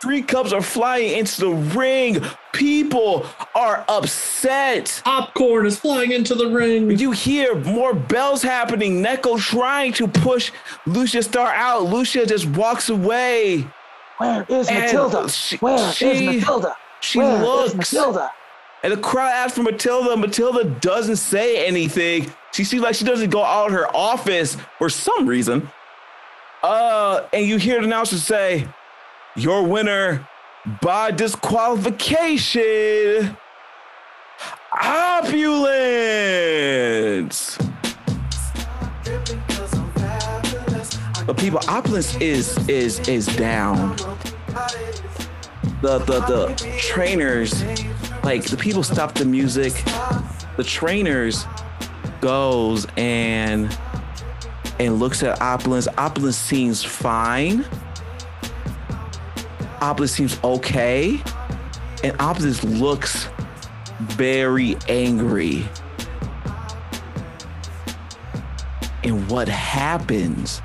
Three 0.00 0.22
cups 0.22 0.52
are 0.52 0.62
flying 0.62 1.18
into 1.18 1.40
the 1.40 1.50
ring. 1.50 2.22
People 2.52 3.26
are 3.54 3.84
upset. 3.88 5.00
Popcorn 5.04 5.66
is 5.66 5.78
flying 5.78 6.12
into 6.12 6.34
the 6.34 6.48
ring. 6.48 6.90
You 6.98 7.12
hear 7.12 7.54
more 7.56 7.94
bells 7.94 8.42
happening. 8.42 9.02
Neko 9.02 9.38
trying 9.40 9.92
to 9.94 10.08
push 10.08 10.50
Lucia 10.86 11.22
Star 11.22 11.48
out. 11.52 11.84
Lucia 11.84 12.26
just 12.26 12.46
walks 12.46 12.88
away. 12.88 13.66
Where 14.18 14.44
is 14.48 14.68
And 14.68 14.80
Matilda? 14.86 15.28
she- 15.28 15.56
Where 15.58 15.74
is 15.76 15.94
she- 15.94 16.26
Matilda? 16.38 16.76
She 17.00 17.18
Where 17.20 17.36
is 17.36 17.42
looks. 17.42 17.74
Matilda? 17.92 18.32
And 18.82 18.92
the 18.92 18.96
crowd 18.96 19.30
asks 19.30 19.56
for 19.56 19.62
Matilda. 19.64 20.16
Matilda 20.16 20.64
doesn't 20.64 21.16
say 21.16 21.64
anything. 21.66 22.32
She 22.52 22.64
seems 22.64 22.82
like 22.82 22.94
she 22.94 23.04
doesn't 23.04 23.30
go 23.30 23.44
out 23.44 23.66
of 23.66 23.72
her 23.72 23.86
office 23.94 24.56
for 24.78 24.88
some 24.88 25.26
reason. 25.26 25.70
Uh, 26.62 27.22
and 27.32 27.44
you 27.46 27.56
hear 27.56 27.78
the 27.80 27.86
announcer 27.86 28.16
say, 28.16 28.66
"Your 29.38 29.62
winner 29.62 30.26
by 30.82 31.12
disqualification, 31.12 33.36
Opulence." 34.72 35.38
But 41.24 41.36
people, 41.36 41.60
Opulence 41.68 42.16
is 42.16 42.58
is 42.68 42.98
is 43.08 43.26
down. 43.36 43.94
The 45.82 46.00
the 46.00 46.18
the 46.26 46.56
trainers, 46.78 47.62
like 48.24 48.42
the 48.44 48.56
people 48.56 48.82
stop 48.82 49.14
the 49.14 49.24
music. 49.24 49.84
The 50.56 50.64
trainers 50.64 51.46
goes 52.20 52.88
and 52.96 53.78
and 54.80 54.98
looks 54.98 55.22
at 55.22 55.40
Opulence. 55.40 55.86
Opulence 55.96 56.36
seems 56.36 56.82
fine. 56.82 57.64
Opulence 59.80 60.12
seems 60.12 60.38
okay. 60.42 61.20
And 62.02 62.14
Opulence 62.20 62.62
looks 62.64 63.28
very 64.00 64.76
angry. 64.88 65.64
And 69.04 69.28
what 69.30 69.48
happens 69.48 70.60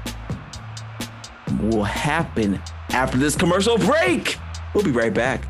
will 1.61 1.83
happen 1.83 2.61
after 2.89 3.17
this 3.17 3.35
commercial 3.35 3.77
break. 3.77 4.37
We'll 4.73 4.83
be 4.83 4.91
right 4.91 5.13
back. 5.13 5.49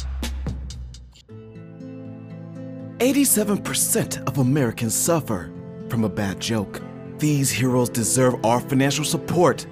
87% 3.00 4.28
of 4.28 4.38
Americans 4.38 4.96
suffer 4.96 5.52
from 5.90 6.04
a 6.04 6.10
bad 6.10 6.40
joke. 6.40 6.82
These 7.18 7.52
heroes 7.52 7.90
deserve 7.90 8.44
our 8.46 8.60
financial 8.60 9.04
support. 9.04 9.66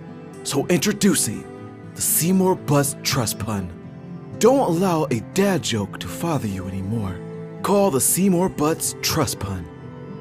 So 0.43 0.65
introducing 0.67 1.45
the 1.95 2.01
Seymour 2.01 2.55
Buzz 2.55 2.97
Trust 3.03 3.39
Pun. 3.39 3.80
Don't 4.41 4.75
allow 4.75 5.05
a 5.11 5.19
dad 5.35 5.61
joke 5.61 5.99
to 5.99 6.07
father 6.07 6.47
you 6.47 6.67
anymore. 6.67 7.15
Call 7.61 7.91
the 7.91 8.01
Seymour 8.01 8.49
Butts 8.49 8.95
Trust 9.03 9.39
Pun. 9.39 9.63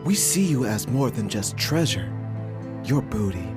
We 0.05 0.15
see 0.15 0.45
you 0.45 0.67
as 0.67 0.87
more 0.87 1.11
than 1.11 1.27
just 1.27 1.57
treasure. 1.57 2.13
Your 2.85 3.01
booty. 3.01 3.49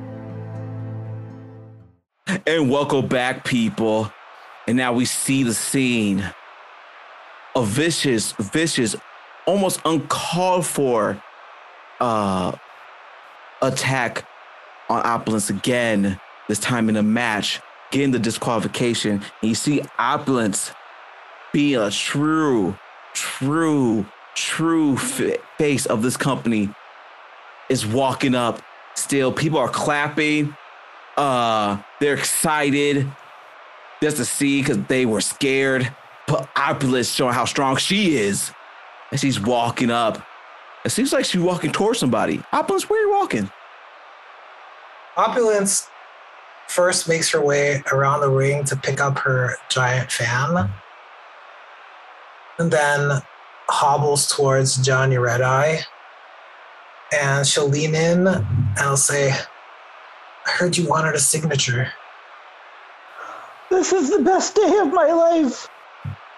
And 2.47 2.72
welcome 2.72 3.09
back, 3.09 3.43
people. 3.43 4.09
And 4.66 4.78
now 4.78 4.93
we 4.93 5.03
see 5.03 5.43
the 5.43 5.53
scene. 5.53 6.24
A 7.57 7.66
vicious, 7.66 8.32
vicious, 8.39 8.95
almost 9.45 9.82
uncalled 9.84 10.66
for 10.66 11.22
uh 11.99 12.55
attack 13.61 14.26
on 14.88 15.05
Opulence 15.05 15.49
again, 15.49 16.18
this 16.47 16.59
time 16.59 16.88
in 16.88 16.95
a 16.95 17.03
match, 17.03 17.59
getting 17.93 18.11
the 18.11 18.19
disqualification. 18.19 19.13
And 19.41 19.49
you 19.49 19.55
see 19.55 19.81
Opulence 19.99 20.71
being 21.53 21.79
a 21.79 21.91
true, 21.91 22.77
true, 23.13 24.05
true 24.35 24.97
face 24.97 25.85
of 25.85 26.01
this 26.01 26.17
company 26.17 26.69
is 27.69 27.85
walking 27.85 28.35
up. 28.35 28.61
Still, 28.95 29.31
people 29.31 29.59
are 29.59 29.69
clapping 29.69 30.55
uh 31.15 31.77
they're 31.99 32.15
excited 32.15 33.07
just 34.01 34.17
to 34.17 34.25
see 34.25 34.61
because 34.61 34.79
they 34.87 35.05
were 35.05 35.21
scared 35.21 35.95
but 36.27 36.49
opulence 36.55 37.11
showing 37.11 37.35
how 37.35 37.45
strong 37.45 37.77
she 37.77 38.15
is 38.17 38.51
and 39.11 39.19
she's 39.19 39.39
walking 39.39 39.91
up 39.91 40.25
It 40.85 40.89
seems 40.89 41.13
like 41.13 41.25
she's 41.25 41.41
walking 41.41 41.71
towards 41.71 41.99
somebody. 41.99 42.41
Opulence, 42.51 42.89
where 42.89 42.99
are 42.99 43.05
you 43.05 43.11
walking? 43.11 43.51
Opulence 45.15 45.87
first 46.74 47.07
makes 47.07 47.30
her 47.30 47.41
way 47.41 47.84
around 47.91 48.21
the 48.21 48.30
ring 48.30 48.63
to 48.65 48.76
pick 48.76 48.99
up 48.99 49.19
her 49.19 49.55
giant 49.69 50.11
fan, 50.11 50.69
and 52.57 52.71
then 52.71 53.21
hobbles 53.69 54.28
towards 54.28 54.78
Johnny 54.78 55.17
Red 55.17 55.41
Eye. 55.41 55.80
And 57.13 57.45
she'll 57.45 57.69
lean 57.69 57.93
in 57.93 58.26
and 58.26 58.78
I'll 58.78 58.97
say, 58.97 59.32
I 59.32 60.49
heard 60.49 60.76
you 60.76 60.88
wanted 60.88 61.13
a 61.13 61.19
signature. 61.19 61.93
This 63.69 63.93
is 63.93 64.09
the 64.09 64.19
best 64.19 64.55
day 64.55 64.78
of 64.80 64.91
my 64.91 65.11
life. 65.11 65.67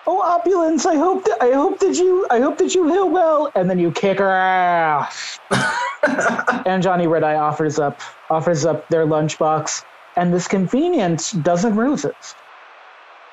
Oh, 0.07 0.21
opulence! 0.21 0.85
I 0.85 0.95
hope 0.95 1.25
that 1.25 1.41
I 1.41 1.51
hope 1.51 1.79
that 1.79 1.95
you 1.95 2.27
I 2.29 2.39
hope 2.39 2.59
that 2.59 2.75
you 2.75 2.87
heal 2.87 3.09
well. 3.09 3.51
And 3.55 3.67
then 3.67 3.79
you 3.79 3.91
kick 3.91 4.19
her 4.19 4.29
ass. 4.29 5.39
and 6.65 6.83
Johnny 6.83 7.07
Red 7.07 7.23
Eye 7.23 7.35
offers 7.35 7.79
up 7.79 7.99
offers 8.29 8.65
up 8.65 8.87
their 8.89 9.07
lunchbox, 9.07 9.83
and 10.15 10.33
this 10.33 10.47
convenient 10.47 11.33
dozen 11.43 11.75
roses. 11.75 12.35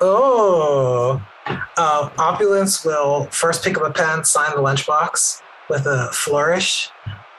Oh, 0.00 1.22
uh, 1.46 2.10
Opulence 2.18 2.84
will 2.84 3.26
first 3.26 3.64
pick 3.64 3.76
up 3.76 3.84
a 3.84 3.90
pen, 3.90 4.24
sign 4.24 4.50
the 4.50 4.62
lunchbox 4.62 5.42
with 5.68 5.86
a 5.86 6.08
flourish. 6.12 6.90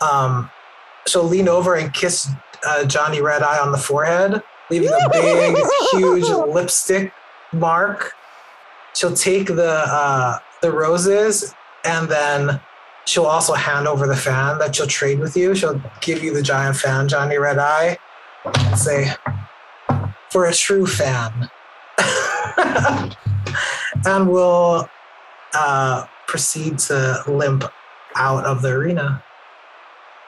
Um, 0.02 0.50
she'll 1.08 1.24
lean 1.24 1.48
over 1.48 1.76
and 1.76 1.94
kiss 1.94 2.30
uh, 2.66 2.86
Johnny 2.86 3.22
Redeye 3.22 3.60
on 3.60 3.72
the 3.72 3.78
forehead, 3.78 4.42
leaving 4.70 4.90
a 4.90 5.10
big, 5.12 5.58
huge 5.92 6.30
lipstick 6.30 7.14
mark. 7.52 8.14
She'll 8.96 9.14
take 9.14 9.48
the 9.48 9.84
uh, 9.86 10.40
the 10.62 10.72
roses 10.72 11.54
and 11.84 12.08
then 12.08 12.60
she'll 13.06 13.26
also 13.26 13.54
hand 13.54 13.88
over 13.88 14.08
the 14.08 14.16
fan 14.16 14.58
that 14.60 14.76
she'll 14.76 14.88
trade 14.88 15.20
with 15.20 15.36
you. 15.36 15.54
She'll 15.56 15.82
give 16.02 16.24
you 16.24 16.34
the 16.34 16.42
giant 16.42 16.78
fan, 16.78 17.08
Johnny 17.08 17.38
Redeye, 17.38 17.96
and 18.46 18.78
say, 18.78 19.14
"For 20.30 20.46
a 20.46 20.54
true 20.54 20.86
fan." 20.86 21.50
and 24.06 24.30
will 24.30 24.90
uh, 25.54 26.06
proceed 26.28 26.80
to 26.80 27.24
limp 27.28 27.64
out 28.16 28.46
of 28.46 28.62
the 28.62 28.70
arena. 28.70 29.24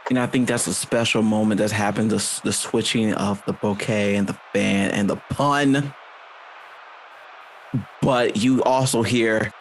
And 0.09 0.19
I 0.19 0.27
think 0.27 0.47
that's 0.47 0.67
a 0.67 0.73
special 0.73 1.23
moment 1.23 1.59
that 1.59 1.71
happened 1.71 2.11
the, 2.11 2.41
the 2.43 2.53
switching 2.53 3.13
of 3.15 3.43
the 3.45 3.53
bouquet 3.53 4.15
and 4.15 4.27
the 4.27 4.37
fan 4.53 4.91
and 4.91 5.09
the 5.09 5.15
pun. 5.15 5.93
But 8.01 8.37
you 8.37 8.63
also 8.63 9.01
hear 9.01 9.51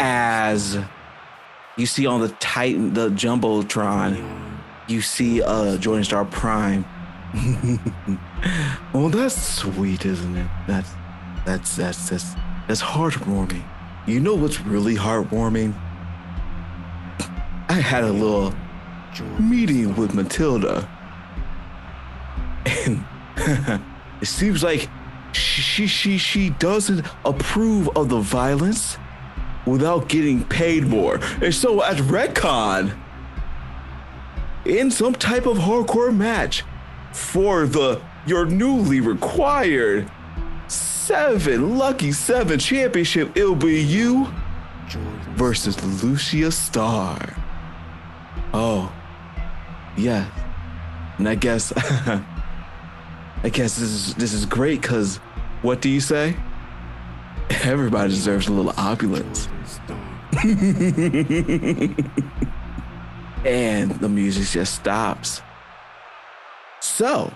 as 0.00 0.78
you 1.76 1.86
see 1.86 2.04
on 2.06 2.20
the 2.20 2.28
Titan, 2.40 2.92
the 2.94 3.10
Jumbotron, 3.10 4.49
you 4.90 5.00
see 5.00 5.42
uh 5.42 5.76
Jordan 5.78 6.04
Star 6.04 6.24
Prime. 6.24 6.84
well, 8.92 9.08
that's 9.10 9.40
sweet, 9.40 10.04
isn't 10.04 10.36
it? 10.36 10.48
That's 10.66 10.90
that's 11.46 11.76
that's 11.76 12.10
that's 12.10 12.34
that's 12.66 12.82
heartwarming. 12.82 13.62
You 14.06 14.20
know 14.20 14.34
what's 14.34 14.60
really 14.60 14.96
heartwarming? 14.96 15.74
I 17.68 17.74
had 17.74 18.04
a 18.04 18.12
little 18.12 18.52
meeting 19.38 19.94
with 19.96 20.14
Matilda, 20.14 20.88
and 22.66 23.04
it 24.20 24.26
seems 24.26 24.62
like 24.64 24.88
she 25.32 25.86
she 25.86 26.18
she 26.18 26.50
doesn't 26.50 27.06
approve 27.24 27.88
of 27.96 28.08
the 28.08 28.18
violence 28.18 28.98
without 29.66 30.08
getting 30.08 30.44
paid 30.44 30.86
more. 30.86 31.20
And 31.40 31.54
so 31.54 31.82
at 31.82 32.00
Wreck 32.00 32.34
Con, 32.34 32.92
in 34.64 34.90
some 34.90 35.14
type 35.14 35.46
of 35.46 35.58
hardcore 35.58 36.14
match 36.14 36.64
for 37.12 37.66
the 37.66 38.00
your 38.26 38.46
newly 38.46 39.00
required 39.00 40.10
seven 40.68 41.78
lucky 41.78 42.12
seven 42.12 42.58
championship, 42.58 43.36
it'll 43.36 43.54
be 43.54 43.82
you 43.82 44.28
versus 45.34 45.82
Lucia 46.02 46.52
Star. 46.52 47.36
Oh, 48.52 48.92
yeah. 49.96 50.30
And 51.18 51.28
I 51.28 51.34
guess, 51.34 51.72
I 51.76 53.48
guess 53.50 53.76
this 53.76 53.88
is 53.88 54.14
this 54.14 54.32
is 54.32 54.46
great 54.46 54.82
because, 54.82 55.16
what 55.62 55.80
do 55.80 55.88
you 55.88 56.00
say? 56.00 56.36
Everybody 57.64 58.10
deserves 58.10 58.48
a 58.48 58.52
little 58.52 58.74
opulence. 58.76 59.48
And 63.44 63.92
the 63.92 64.08
music 64.08 64.48
just 64.48 64.74
stops. 64.74 65.40
So, 66.80 67.34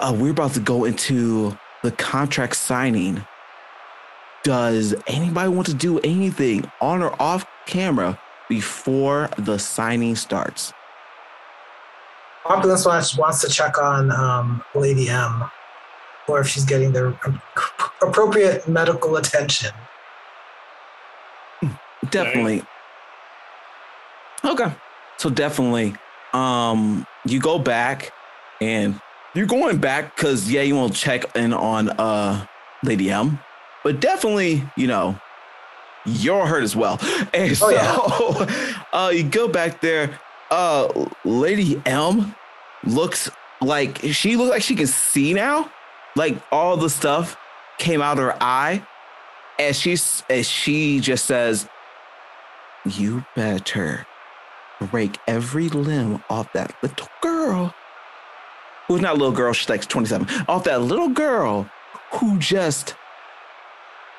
uh, 0.00 0.14
we're 0.16 0.32
about 0.32 0.54
to 0.54 0.60
go 0.60 0.84
into 0.84 1.56
the 1.82 1.92
contract 1.92 2.56
signing. 2.56 3.24
Does 4.42 4.94
anybody 5.06 5.48
want 5.48 5.66
to 5.68 5.74
do 5.74 6.00
anything 6.00 6.70
on 6.80 7.02
or 7.02 7.14
off 7.22 7.46
camera 7.66 8.18
before 8.48 9.30
the 9.38 9.58
signing 9.58 10.16
starts? 10.16 10.72
Opulence 12.44 12.84
wants, 12.84 13.16
wants 13.16 13.40
to 13.42 13.48
check 13.48 13.78
on 13.78 14.10
um, 14.10 14.64
Lady 14.74 15.08
M, 15.08 15.44
or 16.26 16.40
if 16.40 16.48
she's 16.48 16.64
getting 16.64 16.92
the 16.92 17.16
appropriate 18.02 18.66
medical 18.66 19.16
attention. 19.16 19.70
Definitely. 22.10 22.64
Okay. 24.44 24.72
So 25.18 25.30
definitely, 25.30 25.94
um, 26.32 27.06
you 27.24 27.38
go 27.40 27.58
back 27.58 28.12
and 28.60 29.00
you're 29.34 29.46
going 29.46 29.78
back 29.78 30.14
because 30.16 30.50
yeah, 30.50 30.62
you 30.62 30.74
want 30.76 30.94
to 30.94 30.98
check 30.98 31.36
in 31.36 31.52
on 31.52 31.90
uh 31.90 32.46
Lady 32.82 33.10
M, 33.10 33.38
but 33.84 34.00
definitely, 34.00 34.64
you 34.76 34.86
know, 34.86 35.18
you're 36.04 36.46
hurt 36.46 36.62
as 36.64 36.74
well. 36.74 36.98
And 37.34 37.56
so 37.56 37.68
Oh, 37.70 38.84
uh 38.92 39.10
you 39.14 39.22
go 39.24 39.48
back 39.48 39.80
there. 39.80 40.18
Uh 40.50 41.06
Lady 41.24 41.80
M 41.86 42.34
looks 42.84 43.30
like 43.60 44.00
she 44.10 44.36
looks 44.36 44.50
like 44.50 44.62
she 44.62 44.74
can 44.74 44.88
see 44.88 45.32
now. 45.34 45.70
Like 46.16 46.36
all 46.50 46.76
the 46.76 46.90
stuff 46.90 47.36
came 47.78 48.02
out 48.02 48.18
of 48.18 48.24
her 48.24 48.36
eye. 48.42 48.84
And 49.58 49.74
she's 49.76 50.24
as 50.28 50.48
she 50.48 50.98
just 51.00 51.26
says, 51.26 51.68
You 52.84 53.24
better 53.36 54.06
break 54.82 55.18
every 55.26 55.68
limb 55.68 56.22
off 56.28 56.52
that 56.52 56.74
little 56.82 57.08
girl. 57.20 57.74
Who's 58.88 59.00
not 59.00 59.14
a 59.14 59.18
little 59.18 59.34
girl, 59.34 59.52
she's 59.52 59.68
like 59.68 59.86
27. 59.86 60.28
Off 60.48 60.64
that 60.64 60.82
little 60.82 61.08
girl 61.08 61.70
who 62.12 62.38
just 62.38 62.94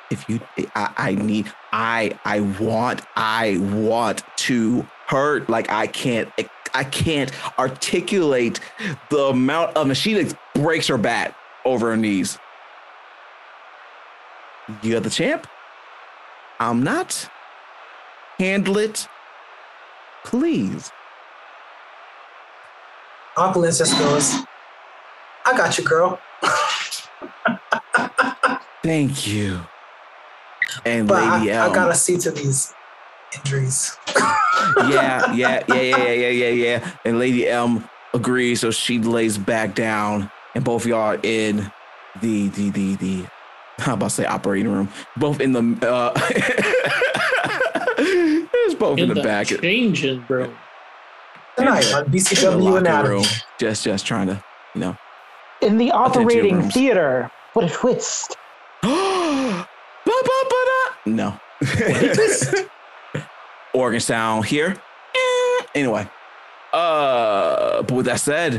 if 0.09 0.30
you 0.30 0.39
I, 0.76 0.93
I 0.97 1.16
need 1.16 1.51
I 1.72 2.18
I 2.24 2.41
want 2.41 3.01
I 3.16 3.57
want 3.59 4.24
to 4.38 4.88
hurt 5.07 5.49
like 5.49 5.70
I 5.72 5.88
can't 5.88 6.32
I 6.74 6.84
can't 6.84 7.32
articulate 7.59 8.59
the 9.09 9.26
amount 9.26 9.76
of 9.76 9.88
and 9.88 9.97
she 9.97 10.28
breaks 10.55 10.88
her 10.88 10.97
back 10.97 11.36
over 11.66 11.91
her 11.91 11.97
knees. 11.97 12.38
You're 14.82 14.99
the 14.99 15.09
champ. 15.09 15.47
I'm 16.59 16.84
not. 16.84 17.30
Handle 18.39 18.78
it, 18.78 19.07
please. 20.26 20.91
Opulence 23.38 23.78
just 23.80 23.97
goes, 23.97 24.36
I 25.45 25.57
got 25.57 25.78
you, 25.78 25.84
girl. 25.84 26.19
Thank 28.84 29.26
you. 29.28 29.61
And 30.86 31.07
But 31.07 31.24
I, 31.24 31.39
Lady 31.39 31.51
I 31.51 31.65
L. 31.65 31.74
gotta 31.74 31.95
see 31.95 32.17
to 32.17 32.32
these 32.32 32.74
injuries. 33.36 33.97
yeah, 34.89 35.34
yeah, 35.34 35.63
yeah, 35.67 35.82
yeah, 35.82 35.97
yeah, 36.11 36.30
yeah, 36.30 36.49
yeah. 36.49 36.91
And 37.05 37.19
Lady 37.19 37.47
M 37.47 37.88
agrees, 38.13 38.61
so 38.61 38.71
she 38.71 38.99
lays 38.99 39.38
back 39.38 39.76
down, 39.76 40.32
and 40.55 40.63
both 40.63 40.84
of 40.84 40.88
y'all 40.88 40.99
are 40.99 41.19
in 41.24 41.71
the 42.21 42.49
the 42.49 42.69
the 42.71 42.95
the. 42.95 43.26
How 43.80 43.93
about 43.93 44.09
to 44.09 44.15
say 44.15 44.26
operating 44.26 44.71
room? 44.71 44.89
Both 45.17 45.39
in 45.41 45.53
the. 45.53 45.89
uh 45.89 47.59
It's 48.84 48.89
both 48.89 48.97
in, 48.99 49.03
in 49.03 49.09
the, 49.09 49.15
the 49.15 49.23
back. 49.23 49.47
changing 49.47 50.25
room. 50.27 50.55
Tonight 51.57 51.93
on 51.93 52.05
in 52.05 52.11
the 52.11 52.17
BCW 52.17 52.61
locker 52.61 52.77
Anatomy. 52.79 53.09
room. 53.15 53.25
Just 53.59 53.84
just 53.84 54.05
trying 54.05 54.27
to, 54.27 54.43
you 54.75 54.81
know. 54.81 54.97
In 55.61 55.77
the 55.77 55.91
operating 55.91 56.69
theater. 56.69 57.31
What 57.53 57.65
a 57.65 57.69
twist. 57.69 58.38
No. 61.05 61.38
Organ 63.73 63.99
sound 63.99 64.45
here. 64.45 64.81
Eh. 65.15 65.63
Anyway. 65.75 66.07
Uh 66.71 67.81
but 67.84 67.91
with 67.91 68.05
that 68.05 68.19
said, 68.21 68.53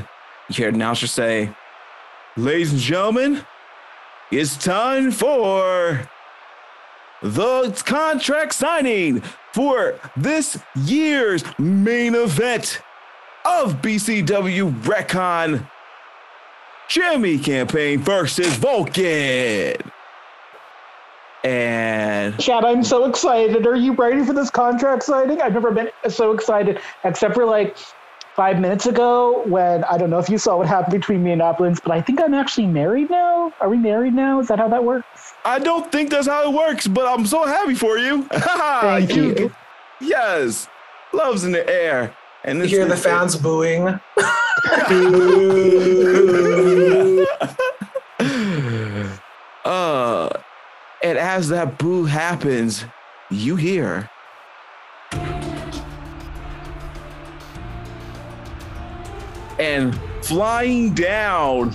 you 0.49 0.55
hear 0.55 0.71
the 0.71 0.77
announcer 0.77 1.07
say, 1.07 1.51
Ladies 2.37 2.73
and 2.73 2.81
gentlemen, 2.81 3.45
it's 4.31 4.57
time 4.57 5.11
for 5.11 6.09
the 7.25 7.83
contract 7.87 8.53
signing 8.53 9.23
for 9.55 9.99
this 10.15 10.63
year's 10.85 11.43
main 11.59 12.15
event 12.15 12.83
of 13.47 13.81
BCW 13.81 14.87
Wreck 14.87 15.09
Con 15.09 15.67
Jimmy 16.87 17.39
Campaign 17.39 18.01
versus 18.01 18.55
Vulcan. 18.57 19.77
And 21.45 22.39
Chad, 22.39 22.63
I'm 22.63 22.85
so 22.85 23.07
excited. 23.07 23.67
Are 23.67 23.75
you 23.75 23.95
ready 23.95 24.23
for 24.23 24.35
this 24.35 24.51
contract 24.51 25.03
signing? 25.05 25.41
I've 25.41 25.55
never 25.55 25.71
been 25.71 25.91
so 26.11 26.33
excited, 26.33 26.79
except 27.05 27.33
for 27.33 27.47
like 27.47 27.79
five 28.37 28.61
minutes 28.61 28.85
ago 28.85 29.45
when 29.47 29.85
I 29.85 29.97
don't 29.97 30.11
know 30.11 30.19
if 30.19 30.29
you 30.29 30.37
saw 30.37 30.59
what 30.59 30.67
happened 30.67 30.93
between 30.93 31.23
me 31.23 31.33
and 31.33 31.41
Opulence, 31.41 31.81
but 31.81 31.93
I 31.93 32.03
think 32.03 32.21
I'm 32.21 32.35
actually 32.35 32.67
married 32.67 33.09
now. 33.09 33.55
Are 33.61 33.71
we 33.71 33.79
married 33.79 34.13
now? 34.13 34.41
Is 34.41 34.49
that 34.49 34.59
how 34.59 34.69
that 34.69 34.85
works? 34.85 35.14
I 35.47 35.59
don't 35.59 35.93
think 35.93 36.11
that's 36.11 36.27
how 36.27 36.51
it 36.51 36.55
works, 36.55 36.87
but 36.87 37.07
I'm 37.07 37.27
so 37.27 37.45
happy 37.45 37.75
for 37.75 37.99
you. 37.99 38.25
Thank 38.33 39.15
you. 39.15 39.55
Yes, 40.01 40.69
love's 41.13 41.45
in 41.45 41.53
the 41.53 41.69
air. 41.69 42.17
And 42.45 42.59
You 42.59 42.67
hear 42.67 42.87
the 42.87 42.97
fans 42.97 43.37
booing. 43.37 43.87
uh, 49.65 50.29
and 51.03 51.19
as 51.19 51.49
that 51.49 51.79
boo 51.79 52.05
happens, 52.05 52.85
you 53.31 53.57
hear. 53.57 54.11
And 59.59 59.99
flying 60.23 60.95
down 60.95 61.75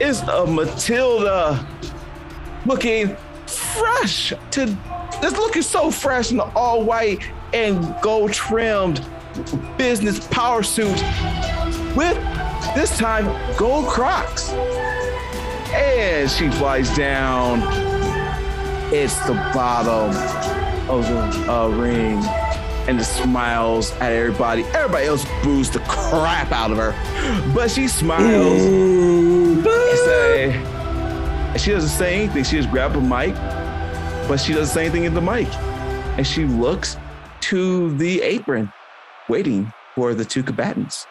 is 0.00 0.20
a 0.22 0.46
Matilda 0.46 1.66
looking 2.66 3.16
fresh 3.46 4.32
to 4.50 4.66
this 5.20 5.32
looking 5.32 5.62
so 5.62 5.90
fresh 5.90 6.30
in 6.30 6.38
the 6.38 6.44
all 6.54 6.82
white 6.82 7.22
and 7.52 7.94
gold 8.02 8.32
trimmed 8.32 9.04
business 9.78 10.26
power 10.28 10.62
suit 10.62 11.02
with 11.96 12.16
this 12.74 12.96
time 12.98 13.24
gold 13.56 13.86
crocs. 13.86 14.50
And 15.72 16.30
she 16.30 16.50
flies 16.50 16.94
down. 16.96 17.62
It's 18.92 19.18
the 19.26 19.34
bottom 19.54 20.10
of 20.88 21.08
the 21.08 21.52
uh, 21.52 21.68
ring 21.68 22.22
and 22.86 22.98
just 22.98 23.16
smiles 23.22 23.92
at 23.92 24.12
everybody. 24.12 24.62
Everybody 24.64 25.06
else 25.06 25.24
boos 25.42 25.70
the 25.70 25.80
crap 25.80 26.52
out 26.52 26.70
of 26.70 26.76
her, 26.76 26.92
but 27.54 27.70
she 27.70 27.88
smiles 27.88 28.62
and 28.62 29.33
say, 30.04 30.52
and 30.52 31.60
she 31.60 31.70
doesn't 31.70 31.90
say 31.90 32.14
anything. 32.14 32.44
She 32.44 32.56
just 32.56 32.70
grabs 32.70 32.96
a 32.96 33.00
mic, 33.00 33.34
but 34.28 34.36
she 34.36 34.52
doesn't 34.52 34.74
say 34.74 34.82
anything 34.82 35.04
in 35.04 35.14
the 35.14 35.22
mic, 35.22 35.52
and 36.16 36.26
she 36.26 36.44
looks 36.44 36.96
to 37.42 37.96
the 37.96 38.22
apron, 38.22 38.72
waiting 39.28 39.72
for 39.94 40.14
the 40.14 40.24
two 40.24 40.42
combatants. 40.42 41.06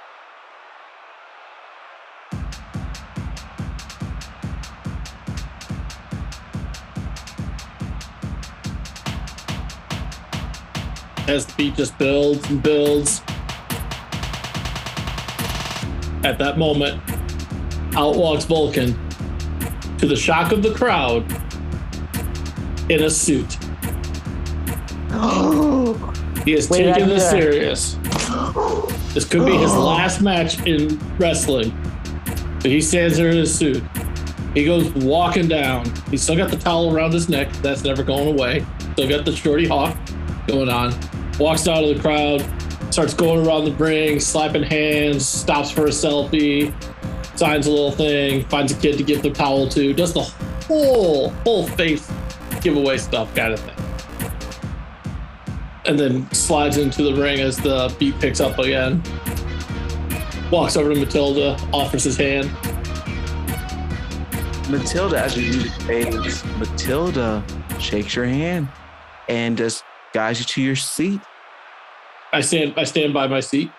as 11.28 11.46
the 11.46 11.54
beat 11.56 11.76
just 11.76 11.98
builds 11.98 12.48
and 12.50 12.62
builds. 12.62 13.22
At 16.24 16.38
that 16.38 16.58
moment, 16.58 17.02
out 17.96 18.16
walks 18.16 18.46
Vulcan 18.46 18.98
to 19.98 20.08
the 20.08 20.16
shock 20.16 20.52
of 20.52 20.64
the 20.64 20.74
crowd 20.74 21.24
in 22.89 23.04
a 23.04 23.10
suit. 23.10 23.58
He 26.44 26.56
is 26.56 26.70
Wait, 26.70 26.84
taking 26.84 27.08
this 27.08 27.30
serious. 27.30 27.94
This 29.14 29.24
could 29.24 29.46
be 29.46 29.56
his 29.56 29.74
last 29.76 30.22
match 30.22 30.60
in 30.66 31.00
wrestling. 31.18 31.72
So 32.60 32.68
he 32.68 32.82
stands 32.82 33.16
there 33.16 33.30
in 33.30 33.38
his 33.38 33.58
suit. 33.58 33.82
He 34.54 34.66
goes 34.66 34.91
walking 34.94 35.48
down. 35.48 35.91
He's 36.12 36.22
still 36.22 36.36
got 36.36 36.52
the 36.52 36.58
towel 36.58 36.94
around 36.94 37.14
his 37.14 37.30
neck. 37.30 37.52
That's 37.62 37.84
never 37.84 38.04
going 38.04 38.28
away. 38.28 38.66
Still 38.94 39.08
got 39.08 39.26
the 39.26 39.36
shorty 39.36 39.68
hawk 39.68 39.98
going 40.48 40.70
on. 40.70 40.94
Walks 41.39 41.68
out 41.68 41.84
of 41.84 41.96
the 41.96 42.02
crowd, 42.02 42.46
starts 42.94 43.14
going 43.14 43.48
around 43.48 43.66
the 43.66 43.74
ring, 43.74 44.20
slapping 44.20 44.64
hands, 44.64 45.28
stops 45.28 45.72
for 45.72 45.86
a 45.86 45.89
selfie, 45.89 46.74
signs 47.36 47.68
a 47.68 47.72
little 47.72 47.92
thing, 47.92 48.46
finds 48.46 48.72
a 48.72 48.76
kid 48.76 48.98
to 48.98 49.04
give 49.04 49.22
the 49.22 49.32
towel 49.32 49.68
to, 49.70 49.94
does 49.94 50.14
the 50.14 50.22
whole 50.22 51.30
whole 51.30 51.68
face 51.68 52.12
giveaway 52.62 52.98
stuff 52.98 53.34
kind 53.36 53.54
of 53.54 53.60
thing. 53.60 53.76
And 55.86 56.00
then 56.00 56.32
slides 56.32 56.78
into 56.78 57.04
the 57.04 57.14
ring 57.22 57.40
as 57.40 57.58
the 57.58 57.94
beat 58.00 58.18
picks 58.20 58.40
up 58.40 58.58
again. 58.58 59.04
Walks 60.50 60.78
over 60.78 60.94
to 60.94 61.00
Matilda, 61.00 61.58
offers 61.74 62.04
his 62.04 62.16
hand. 62.16 62.50
Matilda, 64.70 65.22
as 65.22 65.36
you 65.36 65.52
do 65.52 65.70
fades, 65.70 66.46
Matilda 66.58 67.44
shakes 67.80 68.16
your 68.16 68.26
hand 68.26 68.70
and 69.28 69.58
just 69.58 69.84
guides 70.14 70.40
you 70.40 70.46
to 70.46 70.62
your 70.62 70.76
seat. 70.76 71.20
I 72.32 72.42
stand 72.42 72.74
I 72.78 72.84
stand 72.86 73.14
by 73.14 73.28
my 73.28 73.42
seat. 73.42 73.72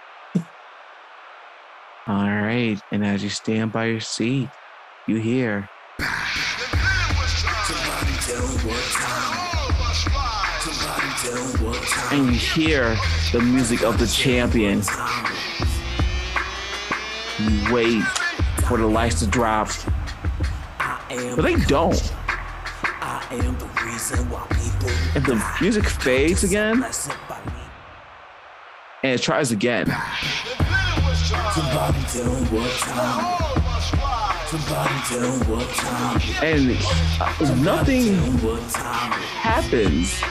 All 2.07 2.31
right. 2.31 2.79
And 2.91 3.05
as 3.05 3.23
you 3.23 3.31
stand 3.31 3.73
by 3.73 3.87
your 3.87 4.01
seat, 4.01 4.51
you 5.07 5.17
hear. 5.17 5.69
And 12.13 12.27
you 12.27 12.39
hear 12.39 12.97
the 13.33 13.41
music 13.41 13.83
of 13.83 13.99
the 13.99 14.07
champion. 14.07 14.83
You 17.39 17.75
wait 17.75 18.03
for 18.69 18.77
the 18.77 18.87
lights 18.87 19.21
to 19.21 19.27
drop, 19.27 19.69
but 21.09 21.43
they 21.43 21.57
don't. 21.57 22.13
And 25.15 25.25
the 25.25 25.57
music 25.61 25.87
fades 25.87 26.45
again, 26.45 26.85
and 29.03 29.13
it 29.13 29.23
tries 29.23 29.53
again. 29.53 29.87
And 36.43 36.77
uh, 37.21 37.55
nothing 37.57 38.15
happens. 39.41 40.23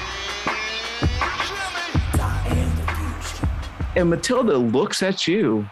And 3.96 4.10
Matilda 4.10 4.58
looks 4.58 5.04
at 5.04 5.28
you. 5.28 5.70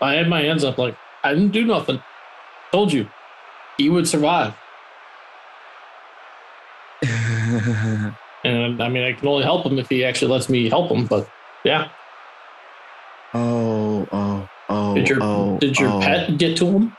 I 0.00 0.14
had 0.14 0.28
my 0.28 0.42
hands 0.42 0.64
up 0.64 0.78
like 0.78 0.96
I 1.22 1.34
didn't 1.34 1.52
do 1.52 1.64
nothing. 1.64 2.02
Told 2.72 2.92
you. 2.92 3.08
He 3.76 3.88
would 3.88 4.08
survive. 4.08 4.54
And 8.42 8.82
I 8.82 8.88
mean 8.88 9.02
I 9.02 9.12
can 9.12 9.28
only 9.28 9.44
help 9.44 9.66
him 9.66 9.78
if 9.78 9.88
he 9.88 10.04
actually 10.04 10.32
lets 10.32 10.48
me 10.48 10.68
help 10.68 10.90
him, 10.90 11.06
but 11.06 11.28
yeah. 11.64 11.90
Oh, 13.34 14.08
oh, 14.12 14.48
oh. 14.68 14.94
Did 14.94 15.08
your 15.08 15.18
oh, 15.22 15.58
did 15.60 15.78
your 15.78 15.90
oh. 15.90 16.00
pet 16.00 16.36
get 16.38 16.56
to 16.58 16.66
him? 16.66 16.96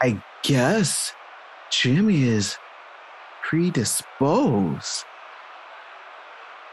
I 0.00 0.22
guess 0.42 1.12
Jimmy 1.70 2.24
is 2.24 2.56
predisposed. 3.42 5.04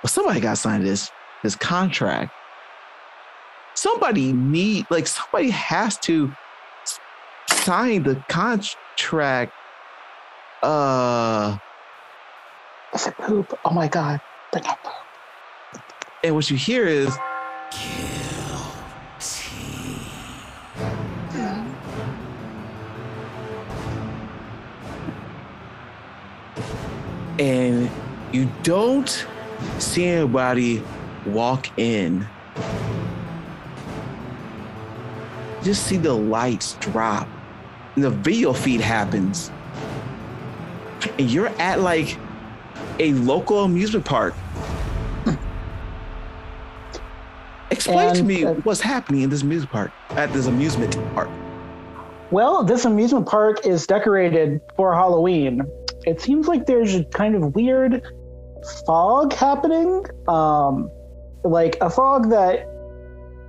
Well, 0.04 0.10
somebody 0.10 0.39
got 0.39 0.58
signed 0.58 0.86
this 0.86 1.12
this 1.43 1.56
contract. 1.56 2.32
Somebody 3.74 4.34
need 4.34 4.88
like 4.89 5.08
somebody 5.08 5.50
has 5.50 5.98
to 6.00 6.32
sign 7.50 8.04
the 8.04 8.16
contract. 8.28 9.54
Uh, 10.64 11.58
Is 12.93 13.08
it 13.08 13.18
poop? 13.18 13.58
Oh 13.66 13.72
my 13.72 13.88
god. 13.88 14.22
Bring 14.52 14.66
up 14.66 14.84
poop. 14.84 15.82
and 16.24 16.34
what 16.34 16.50
you 16.50 16.58
hear 16.58 16.86
is 16.86 17.16
and 27.39 27.89
you 28.31 28.49
don't 28.63 29.25
see 29.79 30.05
anybody 30.05 30.83
walk 31.25 31.69
in. 31.77 32.27
You 35.57 35.63
just 35.63 35.88
see 35.88 35.97
the 35.97 36.13
lights 36.13 36.73
drop. 36.75 37.27
And 37.95 38.03
the 38.03 38.09
video 38.09 38.53
feed 38.53 38.81
happens. 38.81 39.51
And 41.17 41.29
you're 41.29 41.47
at 41.59 41.81
like 41.81 42.17
a 42.99 43.13
local 43.13 43.63
amusement 43.63 44.05
park. 44.05 44.35
Explain 47.69 48.15
to 48.15 48.23
me 48.23 48.45
uh, 48.45 48.53
what's 48.63 48.81
happening 48.81 49.21
in 49.21 49.29
this 49.29 49.41
amusement 49.41 49.71
park, 49.71 49.91
at 50.11 50.31
this 50.31 50.47
amusement 50.47 50.97
park. 51.13 51.29
Well, 52.31 52.63
this 52.63 52.85
amusement 52.85 53.27
park 53.27 53.65
is 53.65 53.85
decorated 53.85 54.61
for 54.75 54.93
Halloween, 54.93 55.61
it 56.08 56.22
seems 56.22 56.47
like 56.47 56.66
there's 56.66 56.95
a 56.95 57.03
kind 57.03 57.36
of 57.36 57.53
weird 57.53 58.01
fog 58.86 59.34
happening. 59.34 60.05
Um, 60.28 60.89
like 61.43 61.78
a 61.82 61.89
fog 61.89 62.30
that 62.30 62.66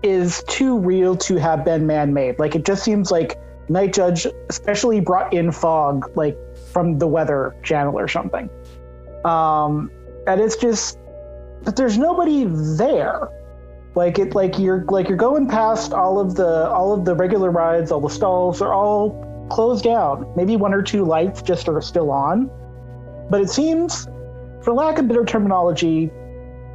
is 0.03 0.43
too 0.49 0.77
real 0.79 1.17
to 1.17 1.37
have 1.37 1.65
been 1.65 1.87
man-made. 1.87 2.41
Like 2.41 2.57
it 2.57 2.65
just 2.65 2.83
seems 2.83 3.13
like 3.13 3.39
Night 3.69 3.93
Judge 3.93 4.27
especially 4.51 5.01
brought 5.01 5.33
in 5.33 5.53
fog, 5.53 6.11
like 6.17 6.37
from 6.73 6.99
the 6.99 7.07
weather 7.07 7.55
channel 7.63 7.97
or 7.97 8.09
something. 8.09 8.51
Um, 9.25 9.93
and 10.27 10.41
it's 10.41 10.57
just, 10.57 10.99
but 11.63 11.77
there's 11.77 11.97
nobody 11.97 12.45
there. 12.77 13.29
Like 13.95 14.19
it, 14.19 14.35
like 14.35 14.59
you're 14.59 14.85
like 14.89 15.09
you're 15.09 15.17
going 15.17 15.49
past 15.49 15.93
all 15.93 16.19
of 16.19 16.35
the 16.35 16.69
all 16.71 16.93
of 16.93 17.05
the 17.05 17.15
regular 17.15 17.51
rides, 17.51 17.91
all 17.93 18.01
the 18.01 18.11
stalls 18.11 18.61
are 18.61 18.73
all 18.73 19.28
closed 19.49 19.85
down. 19.85 20.31
Maybe 20.37 20.57
one 20.57 20.75
or 20.75 20.83
two 20.83 21.05
lights 21.05 21.43
just 21.43 21.69
are 21.69 21.81
still 21.81 22.11
on, 22.11 22.51
but 23.31 23.41
it 23.41 23.51
seems, 23.51 24.07
for 24.63 24.73
lack 24.73 24.99
of 24.99 25.09
better 25.09 25.25
terminology, 25.25 26.11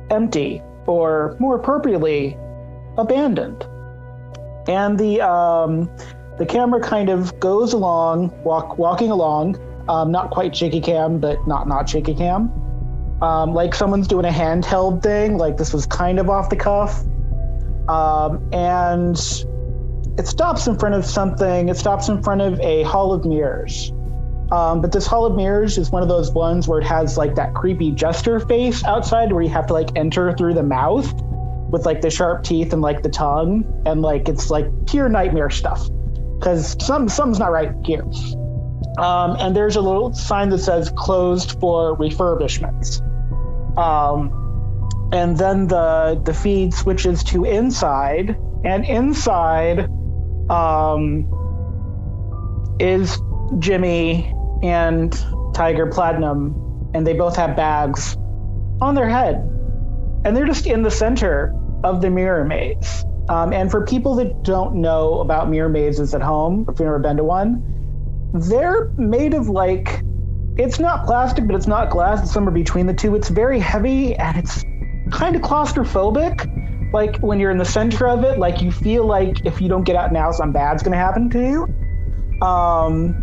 empty, 0.09 0.61
or 0.85 1.35
more 1.39 1.55
appropriately, 1.55 2.37
abandoned. 2.97 3.65
And 4.67 4.97
the 4.97 5.21
um, 5.21 5.89
the 6.37 6.45
camera 6.45 6.79
kind 6.81 7.09
of 7.09 7.39
goes 7.39 7.73
along, 7.73 8.31
walk 8.43 8.77
walking 8.77 9.11
along, 9.11 9.59
um, 9.89 10.11
not 10.11 10.31
quite 10.31 10.55
shaky 10.55 10.81
cam, 10.81 11.19
but 11.19 11.45
not 11.47 11.67
not 11.67 11.89
shaky 11.89 12.13
cam. 12.13 12.51
Um, 13.21 13.53
like 13.53 13.73
someone's 13.73 14.07
doing 14.07 14.25
a 14.25 14.29
handheld 14.29 15.01
thing, 15.01 15.37
like 15.37 15.57
this 15.57 15.73
was 15.73 15.85
kind 15.85 16.19
of 16.19 16.29
off 16.29 16.49
the 16.49 16.55
cuff. 16.55 17.03
Um, 17.87 18.47
and 18.53 19.17
it 20.17 20.27
stops 20.27 20.67
in 20.67 20.77
front 20.77 20.95
of 20.95 21.05
something. 21.05 21.69
It 21.69 21.77
stops 21.77 22.07
in 22.07 22.21
front 22.21 22.41
of 22.41 22.59
a 22.59 22.83
hall 22.83 23.13
of 23.13 23.25
mirrors. 23.25 23.91
Um, 24.51 24.81
but 24.81 24.91
this 24.91 25.07
hall 25.07 25.25
of 25.25 25.35
mirrors 25.35 25.77
is 25.79 25.89
one 25.89 26.03
of 26.03 26.09
those 26.09 26.31
ones 26.31 26.67
where 26.67 26.79
it 26.79 26.85
has 26.85 27.17
like 27.17 27.35
that 27.35 27.55
creepy 27.55 27.91
jester 27.91 28.39
face 28.39 28.83
outside, 28.83 29.31
where 29.33 29.41
you 29.41 29.49
have 29.49 29.65
to 29.67 29.73
like 29.73 29.89
enter 29.95 30.35
through 30.37 30.53
the 30.53 30.63
mouth 30.63 31.11
with 31.69 31.87
like 31.87 32.01
the 32.01 32.11
sharp 32.11 32.43
teeth 32.43 32.71
and 32.73 32.81
like 32.81 33.01
the 33.01 33.09
tongue, 33.09 33.65
and 33.87 34.03
like 34.03 34.29
it's 34.29 34.51
like 34.51 34.67
pure 34.85 35.09
nightmare 35.09 35.49
stuff. 35.49 35.89
Because 36.37 36.75
some 36.85 37.09
something's 37.09 37.39
not 37.39 37.51
right 37.51 37.71
here. 37.83 38.03
Um, 38.99 39.37
and 39.39 39.55
there's 39.55 39.75
a 39.75 39.81
little 39.81 40.13
sign 40.13 40.49
that 40.49 40.59
says 40.59 40.91
closed 40.95 41.59
for 41.59 41.97
refurbishments. 41.97 43.01
Um, 43.75 45.09
and 45.11 45.35
then 45.35 45.67
the 45.67 46.21
the 46.23 46.33
feed 46.33 46.75
switches 46.75 47.23
to 47.25 47.45
inside, 47.45 48.37
and 48.63 48.85
inside 48.85 49.89
um, 50.53 51.27
is 52.79 53.19
Jimmy 53.59 54.33
and 54.61 55.11
Tiger 55.53 55.87
Platinum, 55.87 56.91
and 56.93 57.05
they 57.05 57.13
both 57.13 57.35
have 57.35 57.55
bags 57.55 58.15
on 58.81 58.95
their 58.95 59.09
head, 59.09 59.35
and 60.25 60.35
they're 60.35 60.45
just 60.45 60.67
in 60.67 60.83
the 60.83 60.91
center 60.91 61.55
of 61.83 62.01
the 62.01 62.09
mirror 62.09 62.45
maze. 62.45 63.03
Um, 63.29 63.53
and 63.53 63.71
for 63.71 63.85
people 63.85 64.15
that 64.15 64.43
don't 64.43 64.75
know 64.75 65.21
about 65.21 65.49
mirror 65.49 65.69
mazes 65.69 66.13
at 66.13 66.21
home, 66.21 66.65
if 66.69 66.79
you've 66.79 66.81
never 66.81 66.99
been 66.99 67.17
to 67.17 67.23
one, 67.23 67.63
they're 68.33 68.89
made 68.97 69.33
of 69.33 69.47
like 69.47 70.01
it's 70.57 70.79
not 70.79 71.05
plastic, 71.05 71.47
but 71.47 71.55
it's 71.55 71.67
not 71.67 71.89
glass. 71.89 72.21
It's 72.21 72.31
somewhere 72.31 72.53
between 72.53 72.85
the 72.85 72.93
two. 72.93 73.15
It's 73.15 73.29
very 73.29 73.59
heavy 73.59 74.15
and 74.15 74.37
it's 74.37 74.63
kind 75.11 75.35
of 75.35 75.41
claustrophobic. 75.41 76.62
Like 76.93 77.17
when 77.17 77.39
you're 77.39 77.51
in 77.51 77.57
the 77.57 77.65
center 77.65 78.07
of 78.07 78.23
it, 78.23 78.37
like 78.37 78.61
you 78.61 78.71
feel 78.71 79.05
like 79.05 79.45
if 79.45 79.59
you 79.59 79.67
don't 79.67 79.83
get 79.83 79.95
out 79.95 80.13
now, 80.13 80.31
something 80.31 80.53
bad's 80.53 80.83
gonna 80.83 80.95
happen 80.95 81.29
to 81.31 81.39
you. 81.39 82.47
Um, 82.47 83.15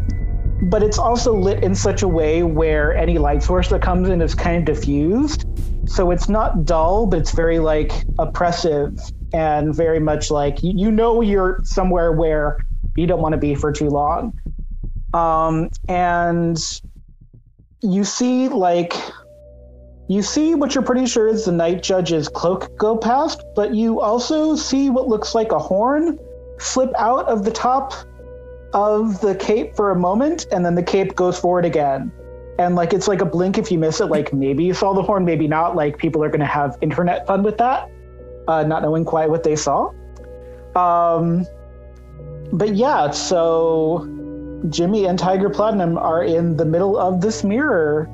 but 0.62 0.83
it's 0.83 0.99
also 0.99 1.35
lit 1.35 1.62
in 1.62 1.75
such 1.75 2.03
a 2.03 2.09
way 2.09 2.43
where 2.43 2.95
any 2.95 3.18
light 3.18 3.43
source 3.43 3.68
that 3.71 3.81
comes 3.81 4.09
in 4.09 4.21
is 4.21 4.35
kind 4.35 4.68
of 4.68 4.77
diffused. 4.77 5.47
So 5.87 6.11
it's 6.11 6.29
not 6.29 6.64
dull, 6.64 7.07
but 7.07 7.21
it's 7.21 7.33
very 7.33 7.59
like 7.59 7.93
oppressive 8.18 8.99
and 9.33 9.75
very 9.75 10.01
much 10.01 10.31
like 10.31 10.62
you, 10.62 10.73
you 10.75 10.91
know 10.91 11.21
you're 11.21 11.61
somewhere 11.62 12.12
where 12.12 12.59
you 12.97 13.07
don't 13.07 13.21
want 13.21 13.33
to 13.33 13.39
be 13.39 13.55
for 13.55 13.73
too 13.73 13.89
long. 13.89 14.39
Um, 15.14 15.71
and 15.89 16.59
you 17.81 18.05
see 18.05 18.49
like 18.49 18.95
you 20.11 20.23
see 20.23 20.57
what 20.57 20.75
you're 20.75 20.83
pretty 20.83 21.07
sure 21.07 21.29
is 21.29 21.45
the 21.45 21.53
night 21.53 21.85
judge's 21.85 22.29
cloak 22.29 22.77
go 22.77 22.97
past, 22.97 23.45
but 23.55 23.77
you 23.77 24.01
also 24.01 24.57
see 24.57 24.91
what 24.91 25.07
looks 25.07 25.37
like 25.37 25.53
a 25.53 25.59
horn 25.59 26.19
slip 26.59 26.91
out 26.99 27.27
of 27.27 27.45
the 27.45 27.51
top 27.53 27.95
of 28.73 29.21
the 29.21 29.37
cape 29.37 29.77
for 29.77 29.93
a 29.93 29.97
moment, 29.97 30.49
and 30.51 30.67
then 30.67 30.75
the 30.75 30.83
cape 30.83 31.15
goes 31.15 31.39
forward 31.39 31.65
again. 31.65 32.11
And 32.59 32.75
like 32.75 32.93
it's 32.93 33.07
like 33.07 33.21
a 33.21 33.25
blink 33.25 33.57
if 33.57 33.71
you 33.71 33.79
miss 33.79 34.01
it. 34.01 34.07
Like 34.07 34.33
maybe 34.33 34.65
you 34.65 34.75
saw 34.75 34.95
the 34.95 35.03
horn, 35.03 35.25
maybe 35.25 35.47
not. 35.47 35.77
Like 35.77 35.97
people 35.97 36.25
are 36.25 36.29
going 36.29 36.41
to 36.41 36.45
have 36.47 36.77
internet 36.81 37.25
fun 37.29 37.45
with 37.45 37.57
that, 37.59 37.89
uh, 38.49 38.65
not 38.65 38.83
knowing 38.83 39.05
quite 39.05 39.31
what 39.31 39.45
they 39.45 39.55
saw. 39.55 39.93
Um, 40.75 41.47
but 42.53 42.75
yeah, 42.75 43.13
so 43.13 44.09
Jimmy 44.71 45.07
and 45.07 45.17
Tiger 45.17 45.51
Platinum 45.51 45.97
are 45.99 46.25
in 46.25 46.57
the 46.57 46.65
middle 46.65 46.99
of 46.99 47.21
this 47.21 47.45
mirror 47.45 48.11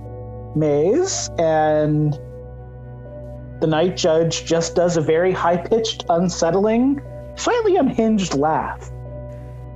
maze, 0.56 1.30
and 1.38 2.12
the 3.60 3.66
night 3.66 3.96
judge 3.96 4.44
just 4.44 4.74
does 4.74 4.96
a 4.96 5.00
very 5.00 5.32
high 5.32 5.56
pitched, 5.56 6.04
unsettling, 6.08 7.00
slightly 7.36 7.76
unhinged 7.76 8.34
laugh 8.34 8.90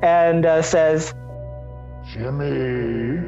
and 0.02 0.46
uh, 0.46 0.62
says, 0.62 1.12
Jimmy, 2.12 3.20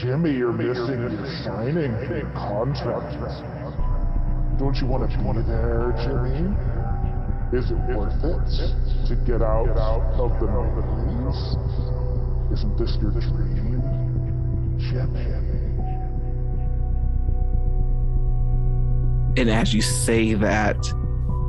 Jimmy, 0.00 0.30
you're 0.30 0.52
missing 0.52 1.00
your 1.00 1.26
signing 1.44 1.92
contract. 2.34 3.18
Don't 4.58 4.76
you 4.76 4.86
want 4.86 5.10
to 5.10 5.18
be 5.18 5.42
there, 5.42 5.92
Jimmy? 5.98 6.54
Is 7.52 7.70
it 7.70 7.78
worth 7.96 8.22
it 8.22 9.08
to 9.08 9.16
get 9.26 9.42
out 9.42 9.68
of 9.68 10.38
the 10.38 10.46
maze? 10.46 11.56
Isn't 12.52 12.78
this 12.78 12.96
your 13.00 13.10
dream, 13.10 13.82
Jimmy? 14.78 15.49
And 19.40 19.48
as 19.48 19.72
you 19.72 19.80
say 19.80 20.34
that, 20.34 20.76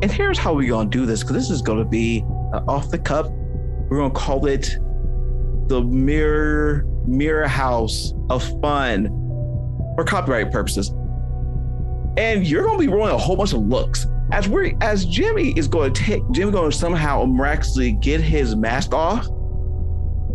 and 0.01 0.09
here's 0.09 0.37
how 0.37 0.53
we're 0.53 0.69
gonna 0.69 0.89
do 0.89 1.05
this, 1.05 1.23
because 1.23 1.35
this 1.35 1.49
is 1.49 1.61
gonna 1.61 1.83
be 1.83 2.23
uh, 2.53 2.61
off 2.65 2.89
the 2.89 2.97
cup. 2.97 3.29
We're 3.89 3.97
gonna 3.97 4.11
call 4.11 4.45
it 4.45 4.77
the 5.67 5.81
mirror 5.81 6.85
mirror 7.05 7.49
house 7.49 8.13
of 8.29 8.43
fun 8.61 9.07
for 9.97 10.05
copyright 10.05 10.53
purposes. 10.53 10.87
And 12.15 12.47
you're 12.47 12.63
gonna 12.63 12.79
be 12.79 12.87
rolling 12.87 13.13
a 13.13 13.17
whole 13.17 13.35
bunch 13.35 13.51
of 13.51 13.59
looks. 13.59 14.07
As 14.31 14.47
we're 14.47 14.73
as 14.79 15.03
Jimmy 15.03 15.51
is 15.57 15.67
going 15.67 15.93
to 15.93 16.01
take 16.01 16.23
Jimmy 16.31 16.53
going 16.53 16.71
to 16.71 16.77
somehow 16.77 17.25
miraculously 17.25 17.91
get 17.91 18.21
his 18.21 18.55
mask 18.55 18.93
off. 18.93 19.27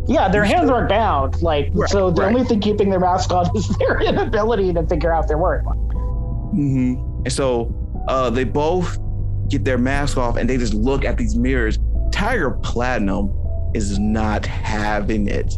Yeah, 0.06 0.28
their 0.28 0.44
hands 0.44 0.68
are 0.68 0.86
bound. 0.86 1.40
Like, 1.40 1.70
Right, 1.72 1.88
so 1.88 2.10
the 2.10 2.20
right. 2.20 2.34
only 2.34 2.44
thing 2.46 2.60
keeping 2.60 2.90
their 2.90 3.00
mask 3.00 3.32
on 3.32 3.46
is 3.56 3.66
their 3.78 3.98
inability 4.02 4.74
to 4.74 4.86
figure 4.86 5.10
out 5.10 5.26
their 5.26 5.38
word. 5.38 5.64
Mm-hmm. 5.64 7.05
And 7.26 7.32
so 7.32 7.74
uh, 8.06 8.30
they 8.30 8.44
both 8.44 9.00
get 9.48 9.64
their 9.64 9.78
mask 9.78 10.16
off 10.16 10.36
and 10.36 10.48
they 10.48 10.56
just 10.56 10.74
look 10.74 11.04
at 11.04 11.16
these 11.16 11.34
mirrors. 11.34 11.76
Tiger 12.12 12.52
Platinum 12.62 13.36
is 13.74 13.98
not 13.98 14.46
having 14.46 15.26
it. 15.26 15.52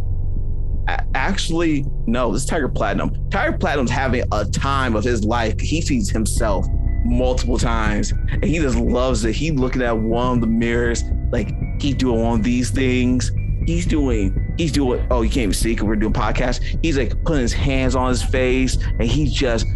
Actually, 1.14 1.84
no, 2.06 2.32
this 2.32 2.44
is 2.44 2.48
Tiger 2.48 2.70
Platinum. 2.70 3.12
Tiger 3.28 3.58
Platinum's 3.58 3.90
having 3.90 4.24
a 4.32 4.46
time 4.46 4.96
of 4.96 5.04
his 5.04 5.24
life. 5.24 5.60
He 5.60 5.82
sees 5.82 6.08
himself 6.08 6.64
multiple 7.04 7.58
times 7.58 8.12
and 8.30 8.44
he 8.46 8.60
just 8.60 8.78
loves 8.78 9.22
it. 9.26 9.34
He 9.34 9.50
looking 9.50 9.82
at 9.82 9.94
one 9.94 10.36
of 10.36 10.40
the 10.40 10.46
mirrors, 10.46 11.04
like 11.32 11.52
he 11.82 11.92
doing 11.92 12.22
one 12.22 12.38
of 12.38 12.44
these 12.44 12.70
things. 12.70 13.30
He's 13.66 13.84
doing, 13.84 14.54
he's 14.56 14.72
doing, 14.72 15.06
oh, 15.10 15.20
you 15.20 15.28
can't 15.28 15.42
even 15.42 15.52
see 15.52 15.74
because 15.74 15.86
we're 15.86 15.96
doing 15.96 16.14
podcasts. 16.14 16.78
He's 16.82 16.96
like 16.96 17.10
putting 17.24 17.42
his 17.42 17.52
hands 17.52 17.94
on 17.94 18.08
his 18.08 18.22
face 18.22 18.78
and 18.82 19.02
he's 19.02 19.34
just 19.34 19.66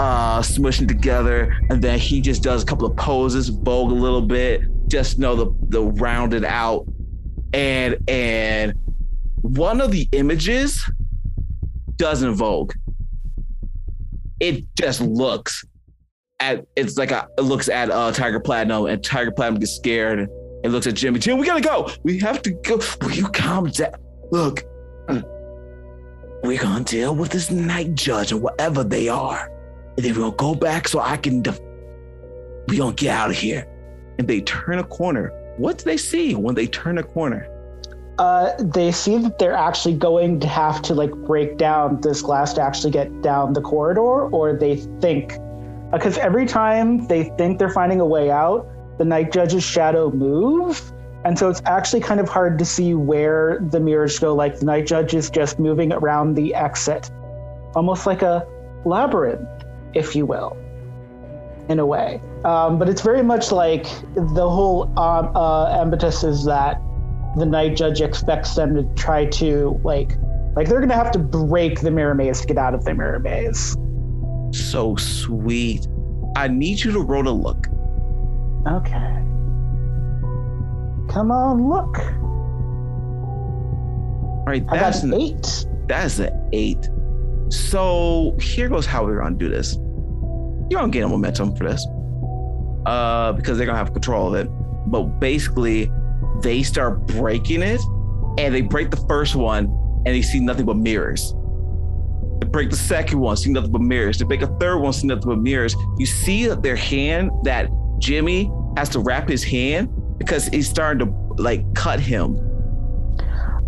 uh 0.00 0.40
smushing 0.40 0.88
together 0.88 1.56
and 1.70 1.80
then 1.80 1.98
he 1.98 2.20
just 2.20 2.42
does 2.42 2.62
a 2.62 2.66
couple 2.66 2.86
of 2.86 2.96
poses 2.96 3.48
vogue 3.48 3.90
a 3.90 3.94
little 3.94 4.22
bit 4.22 4.62
just 4.88 5.18
know 5.18 5.34
the 5.34 5.52
the 5.68 5.82
rounded 5.82 6.44
out. 6.44 6.86
And 7.52 7.96
and 8.08 8.74
one 9.42 9.80
of 9.80 9.90
the 9.90 10.08
images 10.12 10.88
doesn't 11.96 12.34
vogue. 12.34 12.72
It 14.40 14.64
just 14.76 15.00
looks 15.00 15.64
at 16.40 16.66
it's 16.76 16.98
like 16.98 17.12
a, 17.12 17.28
it 17.38 17.42
looks 17.42 17.68
at 17.68 17.90
uh 17.90 18.12
tiger 18.12 18.40
platinum 18.40 18.86
and 18.86 19.02
tiger 19.02 19.30
platinum 19.30 19.60
gets 19.60 19.72
scared 19.72 20.18
and, 20.18 20.72
looks 20.72 20.86
at 20.86 20.94
jimmy 20.94 21.18
jim 21.20 21.38
we 21.38 21.46
gotta 21.46 21.60
go. 21.60 21.90
We 22.02 22.18
have 22.20 22.42
to 22.42 22.50
go. 22.50 22.80
Will 23.00 23.12
you 23.12 23.28
calm 23.28 23.68
down 23.70 23.94
look 24.32 24.64
we're 26.42 26.58
gonna 26.60 26.84
deal 26.84 27.14
with 27.14 27.30
this 27.30 27.50
night 27.50 27.94
judge 27.94 28.32
or 28.32 28.38
whatever 28.38 28.82
they 28.82 29.08
are 29.08 29.53
and 29.96 30.04
then 30.04 30.14
we're 30.14 30.22
gonna 30.22 30.36
go 30.36 30.54
back 30.54 30.88
so 30.88 31.00
I 31.00 31.16
can. 31.16 31.42
Def- 31.42 31.60
we 32.68 32.78
gonna 32.78 32.94
get 32.94 33.10
out 33.10 33.30
of 33.30 33.36
here. 33.36 33.66
And 34.18 34.28
they 34.28 34.40
turn 34.42 34.78
a 34.78 34.84
corner. 34.84 35.32
What 35.56 35.78
do 35.78 35.84
they 35.84 35.96
see 35.96 36.34
when 36.34 36.54
they 36.54 36.66
turn 36.66 36.98
a 36.98 37.02
corner? 37.02 37.48
uh, 38.18 38.52
they 38.58 38.92
see 38.92 39.18
that 39.18 39.38
they're 39.38 39.54
actually 39.54 39.94
going 39.94 40.40
to 40.40 40.46
have 40.46 40.80
to 40.82 40.94
like 40.94 41.10
break 41.26 41.56
down 41.56 42.00
this 42.00 42.22
glass 42.22 42.52
to 42.54 42.62
actually 42.62 42.90
get 42.90 43.22
down 43.22 43.52
the 43.52 43.60
corridor, 43.60 44.28
or 44.28 44.56
they 44.56 44.76
think 45.00 45.38
because 45.92 46.18
every 46.18 46.46
time 46.46 47.06
they 47.06 47.24
think 47.36 47.58
they're 47.58 47.70
finding 47.70 48.00
a 48.00 48.06
way 48.06 48.30
out, 48.30 48.68
the 48.98 49.04
night 49.04 49.32
judge's 49.32 49.64
shadow 49.64 50.10
moves. 50.10 50.92
And 51.24 51.38
so 51.38 51.48
it's 51.48 51.62
actually 51.64 52.00
kind 52.00 52.20
of 52.20 52.28
hard 52.28 52.58
to 52.58 52.64
see 52.66 52.94
where 52.94 53.58
the 53.70 53.80
mirrors 53.80 54.18
go. 54.18 54.34
Like 54.34 54.58
the 54.58 54.66
night 54.66 54.86
judge 54.86 55.14
is 55.14 55.30
just 55.30 55.58
moving 55.58 55.92
around 55.92 56.34
the 56.34 56.54
exit, 56.54 57.10
almost 57.74 58.06
like 58.06 58.22
a 58.22 58.46
labyrinth, 58.84 59.48
if 59.94 60.14
you 60.14 60.26
will, 60.26 60.56
in 61.68 61.78
a 61.78 61.86
way. 61.86 62.20
Um, 62.44 62.78
but 62.78 62.88
it's 62.88 63.00
very 63.00 63.22
much 63.22 63.52
like 63.52 63.84
the 64.14 64.48
whole 64.48 64.92
um, 64.98 65.34
uh, 65.34 65.80
impetus 65.82 66.22
is 66.24 66.44
that 66.44 66.80
the 67.36 67.46
night 67.46 67.76
judge 67.76 68.00
expects 68.00 68.54
them 68.54 68.74
to 68.74 68.82
try 68.94 69.26
to 69.26 69.80
like, 69.82 70.12
like 70.56 70.68
they're 70.68 70.80
gonna 70.80 70.94
have 70.94 71.10
to 71.12 71.18
break 71.18 71.80
the 71.80 71.90
mirror 71.90 72.14
maze 72.14 72.40
to 72.42 72.46
get 72.46 72.58
out 72.58 72.74
of 72.74 72.84
the 72.84 72.94
mirror 72.94 73.18
maze. 73.18 73.76
So 74.52 74.94
sweet. 74.96 75.88
I 76.36 76.48
need 76.48 76.82
you 76.82 76.92
to 76.92 77.00
roll 77.00 77.28
a 77.28 77.30
look. 77.30 77.66
Okay. 78.66 79.20
Come 81.12 81.30
on, 81.30 81.68
look. 81.68 81.98
All 84.38 84.44
right, 84.46 84.66
that's 84.68 85.02
an, 85.02 85.14
eight. 85.14 85.66
that's 85.86 86.18
an 86.18 86.50
eight. 86.52 86.88
So 87.48 88.36
here 88.40 88.68
goes 88.68 88.84
how 88.84 89.04
we're 89.04 89.20
gonna 89.20 89.36
do 89.36 89.48
this. 89.48 89.78
You're 90.70 90.80
gonna 90.80 90.92
get 90.92 91.04
a 91.04 91.08
momentum 91.08 91.54
for 91.56 91.64
this. 91.64 91.86
Uh, 92.86 93.32
because 93.32 93.56
they're 93.56 93.66
gonna 93.66 93.78
have 93.78 93.92
control 93.92 94.34
of 94.34 94.34
it. 94.34 94.48
But 94.86 95.04
basically, 95.20 95.90
they 96.40 96.62
start 96.62 97.06
breaking 97.06 97.62
it, 97.62 97.80
and 98.38 98.54
they 98.54 98.60
break 98.60 98.90
the 98.90 99.04
first 99.08 99.34
one, 99.34 99.66
and 100.04 100.14
they 100.14 100.22
see 100.22 100.40
nothing 100.40 100.66
but 100.66 100.76
mirrors. 100.76 101.34
They 102.40 102.46
break 102.46 102.70
the 102.70 102.76
second 102.76 103.20
one, 103.20 103.36
see 103.36 103.50
nothing 103.50 103.72
but 103.72 103.80
mirrors. 103.80 104.18
They 104.18 104.24
break 104.24 104.42
a 104.42 104.58
third 104.58 104.78
one, 104.78 104.92
see 104.92 105.06
nothing 105.06 105.28
but 105.28 105.38
mirrors. 105.38 105.74
You 105.98 106.06
see 106.06 106.46
that 106.46 106.62
their 106.62 106.76
hand 106.76 107.30
that 107.44 107.70
Jimmy 107.98 108.50
has 108.76 108.88
to 108.90 109.00
wrap 109.00 109.28
his 109.28 109.42
hand 109.42 109.88
because 110.18 110.48
he's 110.48 110.68
starting 110.68 111.06
to 111.06 111.42
like 111.42 111.74
cut 111.74 112.00
him. 112.00 112.38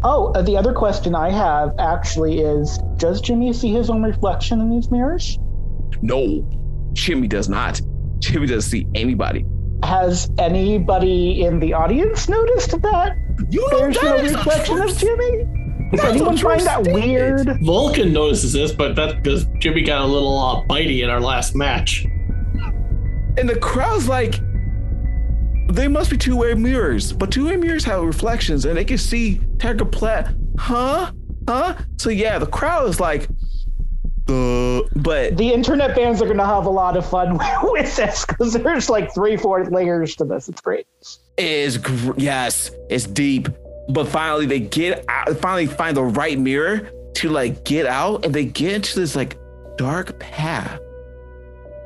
Oh, 0.03 0.33
uh, 0.35 0.43
the 0.43 0.57
other 0.57 0.73
question 0.73 1.15
I 1.15 1.31
have 1.31 1.75
actually 1.79 2.41
is 2.41 2.79
Does 2.97 3.21
Jimmy 3.21 3.53
see 3.53 3.73
his 3.73 3.89
own 3.89 4.03
reflection 4.03 4.61
in 4.61 4.71
these 4.71 4.91
mirrors? 4.91 5.39
No, 6.03 6.47
Jimmy 6.97 7.29
does 7.29 7.49
not. 7.49 7.81
Jimmy 8.19 8.47
doesn't 8.47 8.71
see 8.71 8.87
anybody. 8.95 9.45
Has 9.85 10.31
anybody 10.39 11.43
in 11.43 11.61
the 11.61 11.75
audience 11.75 12.29
noticed 12.29 12.81
that 12.81 13.17
You 13.51 13.61
know 13.71 13.79
there's 13.79 14.03
no 14.03 14.17
that 14.17 14.25
is 14.25 14.33
reflection 14.33 14.81
of 14.81 14.97
Jimmy? 14.97 15.45
Does 15.93 16.01
That's 16.01 16.15
anyone 16.15 16.37
true 16.37 16.49
find 16.49 16.63
that 16.63 16.83
weird? 16.89 17.59
Vulcan 17.61 18.13
notices 18.13 18.55
this, 18.55 18.73
but 18.73 18.97
that's 18.97 19.15
because 19.15 19.45
Jimmy 19.59 19.83
got 19.83 20.01
a 20.01 20.07
little 20.07 20.39
uh, 20.39 20.63
bitey 20.65 21.05
in 21.05 21.11
our 21.11 21.21
last 21.21 21.55
match. 21.55 22.07
And 23.39 23.47
the 23.47 23.59
crowd's 23.61 24.09
like, 24.09 24.41
they 25.69 25.89
must 25.89 26.11
be 26.11 26.17
two-way 26.17 26.55
mirrors, 26.55 27.13
but 27.13 27.31
two-way 27.31 27.57
mirrors 27.57 27.85
have 27.85 28.03
reflections, 28.03 28.65
and 28.65 28.77
they 28.77 28.85
can 28.85 28.99
see 28.99 29.41
Tiger 29.59 29.85
Platt. 29.85 30.35
Huh? 30.59 31.13
Huh? 31.47 31.77
So 31.99 32.09
yeah, 32.09 32.39
the 32.39 32.47
crowd 32.47 32.89
is 32.89 32.99
like, 32.99 33.29
but 34.27 35.37
The 35.37 35.53
internet 35.53 35.95
fans 35.95 36.21
are 36.21 36.27
going 36.27 36.39
to 36.39 36.45
have 36.47 36.67
a 36.67 36.71
lot 36.71 36.97
of 36.97 37.09
fun 37.09 37.39
with 37.63 37.97
this 37.97 38.25
because 38.25 38.53
there's 38.55 38.91
like 38.91 39.15
three, 39.15 39.37
four 39.37 39.65
layers 39.67 40.17
to 40.17 40.25
this. 40.25 40.49
It's 40.49 40.61
great. 40.61 40.87
is 41.37 41.79
gr- 41.79 42.13
yes, 42.17 42.71
it's 42.91 43.07
deep. 43.07 43.49
But 43.89 44.09
finally, 44.09 44.47
they 44.47 44.61
get 44.61 45.05
out. 45.09 45.37
Finally, 45.39 45.67
find 45.67 45.97
the 45.97 46.03
right 46.03 46.39
mirror 46.39 46.91
to 47.15 47.29
like 47.31 47.65
get 47.65 47.87
out, 47.87 48.25
and 48.25 48.35
they 48.35 48.45
get 48.45 48.75
into 48.75 48.99
this 48.99 49.15
like 49.15 49.39
dark 49.77 50.19
path. 50.19 50.81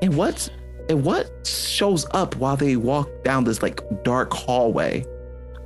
And 0.01 0.17
what's 0.17 0.49
and 0.89 1.05
what 1.05 1.31
shows 1.47 2.07
up 2.13 2.37
while 2.37 2.57
they 2.57 2.77
walk 2.77 3.09
down 3.23 3.45
this 3.45 3.63
like 3.63 3.83
dark 4.03 4.33
hallway? 4.33 5.05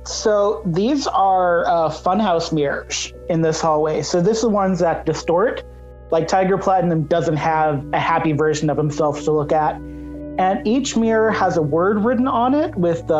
So 0.03 0.61
these 0.65 1.07
are 1.07 1.65
uh, 1.67 1.89
funhouse 1.89 2.51
mirrors 2.51 3.13
in 3.29 3.41
this 3.41 3.61
hallway. 3.61 4.01
So 4.01 4.21
this 4.21 4.37
is 4.37 4.43
the 4.43 4.49
ones 4.49 4.79
that 4.79 5.05
distort. 5.05 5.63
Like 6.11 6.27
Tiger 6.27 6.57
Platinum 6.57 7.03
doesn't 7.03 7.37
have 7.37 7.85
a 7.93 7.99
happy 7.99 8.31
version 8.33 8.69
of 8.69 8.77
himself 8.77 9.23
to 9.23 9.31
look 9.31 9.51
at, 9.51 9.75
and 9.75 10.65
each 10.67 10.95
mirror 10.95 11.31
has 11.31 11.57
a 11.57 11.61
word 11.61 12.03
written 12.05 12.27
on 12.27 12.53
it 12.53 12.75
with 12.75 13.07
the 13.07 13.15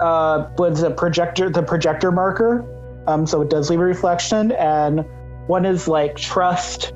uh, 0.00 0.50
with 0.58 0.78
the 0.78 0.90
projector 0.90 1.48
the 1.48 1.62
projector 1.62 2.10
marker. 2.10 2.64
Um, 3.06 3.26
so 3.26 3.42
it 3.42 3.50
does 3.50 3.70
leave 3.70 3.80
a 3.80 3.84
reflection, 3.84 4.52
and 4.52 5.04
one 5.46 5.64
is 5.64 5.86
like 5.86 6.16
trust, 6.16 6.92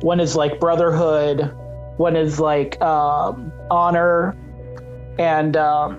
one 0.00 0.20
is 0.20 0.36
like 0.36 0.60
brotherhood, 0.60 1.52
one 1.96 2.14
is 2.14 2.38
like 2.38 2.80
um, 2.80 3.52
honor, 3.68 4.36
and 5.18 5.56
um, 5.56 5.98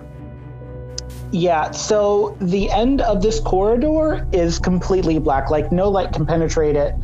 yeah, 1.30 1.70
so 1.70 2.36
the 2.40 2.70
end 2.70 3.02
of 3.02 3.20
this 3.22 3.40
corridor 3.40 4.26
is 4.32 4.58
completely 4.58 5.18
black, 5.18 5.50
like 5.50 5.70
no 5.70 5.90
light 5.90 6.14
can 6.14 6.24
penetrate 6.24 6.76
it. 6.76 6.94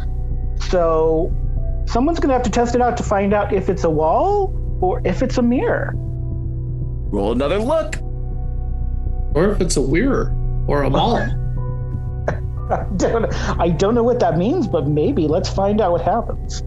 So 0.70 1.32
someone's 1.86 2.20
gonna 2.20 2.34
have 2.34 2.42
to 2.42 2.50
test 2.50 2.74
it 2.74 2.82
out 2.82 2.96
to 2.98 3.02
find 3.02 3.32
out 3.32 3.52
if 3.52 3.68
it's 3.68 3.84
a 3.84 3.90
wall 3.90 4.54
or 4.80 5.00
if 5.04 5.22
it's 5.22 5.38
a 5.38 5.42
mirror. 5.42 5.92
Roll 7.10 7.32
another 7.32 7.58
look. 7.58 7.96
Or 9.34 9.52
if 9.52 9.60
it's 9.60 9.76
a 9.76 9.80
weirder 9.80 10.34
or 10.66 10.82
a 10.82 10.90
mall. 10.90 11.16
I 11.16 12.86
don't, 12.96 13.32
I 13.58 13.70
don't 13.70 13.94
know 13.94 14.02
what 14.02 14.20
that 14.20 14.36
means, 14.36 14.68
but 14.68 14.86
maybe 14.86 15.26
let's 15.26 15.48
find 15.48 15.80
out 15.80 15.92
what 15.92 16.02
happens. 16.02 16.62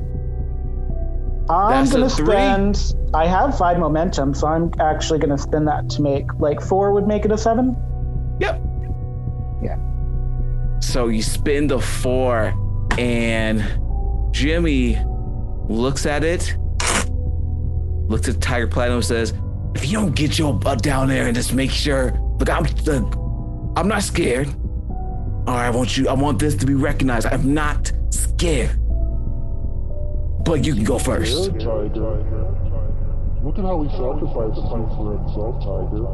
I'm 1.49 1.89
gonna 1.89 2.09
three. 2.09 2.25
spend. 2.25 2.95
I 3.13 3.27
have 3.27 3.57
five 3.57 3.77
momentum, 3.77 4.33
so 4.33 4.47
I'm 4.47 4.71
actually 4.79 5.19
gonna 5.19 5.37
spend 5.37 5.67
that 5.67 5.89
to 5.91 6.01
make 6.01 6.25
like 6.39 6.61
four 6.61 6.93
would 6.93 7.07
make 7.07 7.25
it 7.25 7.31
a 7.31 7.37
seven. 7.37 7.75
Yep. 8.39 8.61
Yeah. 9.61 9.77
So 10.79 11.07
you 11.07 11.21
spin 11.21 11.67
the 11.67 11.79
four, 11.79 12.53
and 12.97 13.61
Jimmy 14.31 14.97
looks 15.67 16.05
at 16.05 16.23
it, 16.23 16.55
looks 18.09 18.27
at 18.27 18.41
Tiger 18.41 18.67
Platinum, 18.67 18.97
and 18.97 19.05
says, 19.05 19.33
"If 19.75 19.87
you 19.87 19.93
don't 19.99 20.15
get 20.15 20.37
your 20.39 20.53
butt 20.53 20.81
down 20.81 21.07
there 21.07 21.27
and 21.27 21.35
just 21.35 21.53
make 21.53 21.71
sure, 21.71 22.11
look, 22.39 22.49
I'm, 22.49 22.63
look, 22.85 23.15
I'm 23.77 23.87
not 23.87 24.03
scared. 24.03 24.47
All 25.47 25.55
right, 25.55 25.67
I 25.67 25.69
want 25.69 25.97
you. 25.97 26.07
I 26.07 26.13
want 26.13 26.39
this 26.39 26.55
to 26.55 26.65
be 26.65 26.73
recognized. 26.75 27.27
I'm 27.27 27.53
not 27.53 27.91
scared. 28.09 28.71
But 30.43 30.65
you 30.65 30.73
can 30.75 30.83
go 30.83 30.99
first. 30.99 31.51
Look 31.51 31.61
at 33.57 33.65
how 33.65 33.81
he 33.81 33.89
sacrifices 33.89 34.63
you 34.63 34.87
for 34.95 35.17
himself, 35.17 35.55
Tiger. 35.65 36.05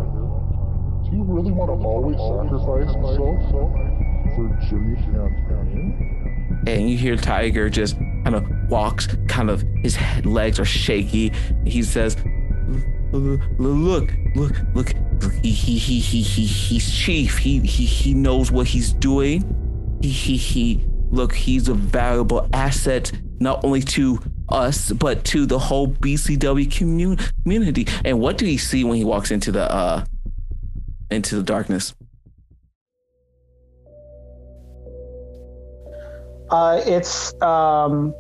Do 1.04 1.10
you 1.16 1.24
really 1.24 1.52
want 1.52 1.70
to 1.72 1.76
always 1.88 2.18
sacrifice 2.18 2.92
himself 2.94 3.40
for 4.36 4.46
Jimmy 4.70 4.96
campaign? 5.12 6.07
And 6.68 6.90
you 6.90 6.98
hear 6.98 7.16
Tiger 7.16 7.70
just 7.70 7.98
kind 7.98 8.36
of 8.36 8.46
walks, 8.70 9.08
kind 9.28 9.50
of 9.50 9.64
his 9.84 9.96
head, 9.96 10.26
legs 10.26 10.60
are 10.60 10.66
shaky. 10.66 11.32
He 11.66 11.82
says, 11.84 12.18
"Look, 13.12 14.12
look, 14.36 14.56
look. 14.74 14.94
He, 15.42 15.52
he, 15.52 15.78
he, 15.78 16.00
he, 16.00 16.22
he, 16.22 16.46
he's 16.46 16.94
chief. 16.94 17.38
He, 17.38 17.60
he, 17.60 17.86
he 17.86 18.14
knows 18.14 18.52
what 18.52 18.68
he's 18.68 18.94
doing. 18.94 20.00
He, 20.02 20.10
he, 20.10 20.38
he. 20.38 20.86
Look, 21.10 21.34
he's 21.34 21.70
a 21.70 21.74
valuable 21.74 22.50
asset 22.52 23.14
not 23.40 23.64
only 23.64 23.82
to 23.82 24.20
us 24.50 24.92
but 24.92 25.24
to 25.26 25.46
the 25.46 25.60
whole 25.60 25.88
BCW 25.88 26.72
commun- 26.72 27.18
community. 27.44 27.88
And 28.04 28.20
what 28.20 28.38
do 28.38 28.46
he 28.46 28.58
see 28.58 28.84
when 28.84 28.98
he 28.98 29.04
walks 29.06 29.32
into 29.32 29.52
the 29.52 29.72
uh 29.72 30.06
into 31.10 31.36
the 31.36 31.44
darkness? 31.44 31.94
Uh, 36.50 36.82
it's 36.86 37.34
um, 37.42 38.14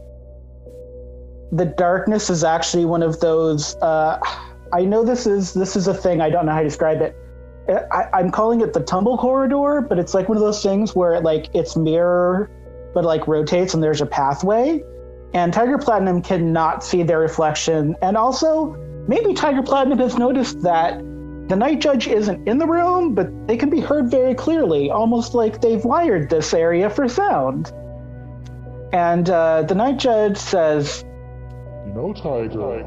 the 1.51 1.65
darkness 1.65 2.29
is 2.29 2.43
actually 2.43 2.85
one 2.85 3.03
of 3.03 3.19
those. 3.19 3.75
Uh, 3.75 4.19
I 4.73 4.83
know 4.83 5.03
this 5.03 5.25
is 5.25 5.53
this 5.53 5.75
is 5.75 5.87
a 5.87 5.93
thing. 5.93 6.21
I 6.21 6.29
don't 6.29 6.45
know 6.45 6.51
how 6.51 6.59
to 6.59 6.65
describe 6.65 7.01
it. 7.01 7.15
I, 7.91 8.05
I'm 8.13 8.31
calling 8.31 8.61
it 8.61 8.73
the 8.73 8.79
tumble 8.79 9.17
corridor, 9.17 9.81
but 9.81 9.99
it's 9.99 10.13
like 10.13 10.29
one 10.29 10.37
of 10.37 10.43
those 10.43 10.63
things 10.63 10.95
where 10.95 11.13
it, 11.13 11.23
like 11.23 11.47
it's 11.53 11.75
mirror, 11.75 12.49
but 12.93 13.03
like 13.03 13.27
rotates 13.27 13.73
and 13.73 13.83
there's 13.83 14.01
a 14.01 14.05
pathway. 14.05 14.81
And 15.33 15.53
Tiger 15.53 15.77
Platinum 15.77 16.21
cannot 16.21 16.83
see 16.83 17.03
their 17.03 17.19
reflection. 17.19 17.95
And 18.01 18.15
also, 18.15 18.75
maybe 19.07 19.33
Tiger 19.33 19.61
Platinum 19.61 19.99
has 19.99 20.17
noticed 20.17 20.61
that 20.61 20.99
the 21.49 21.55
night 21.55 21.79
judge 21.79 22.07
isn't 22.07 22.47
in 22.47 22.57
the 22.57 22.65
room, 22.65 23.13
but 23.13 23.47
they 23.47 23.57
can 23.57 23.69
be 23.69 23.79
heard 23.79 24.09
very 24.09 24.33
clearly, 24.33 24.89
almost 24.89 25.33
like 25.33 25.61
they've 25.61 25.83
wired 25.83 26.29
this 26.29 26.53
area 26.53 26.89
for 26.89 27.07
sound. 27.07 27.71
And 28.93 29.29
uh, 29.29 29.63
the 29.63 29.75
night 29.75 29.97
judge 29.97 30.37
says, 30.37 31.03
You 31.85 31.93
know, 31.93 32.13
Tiger, 32.13 32.77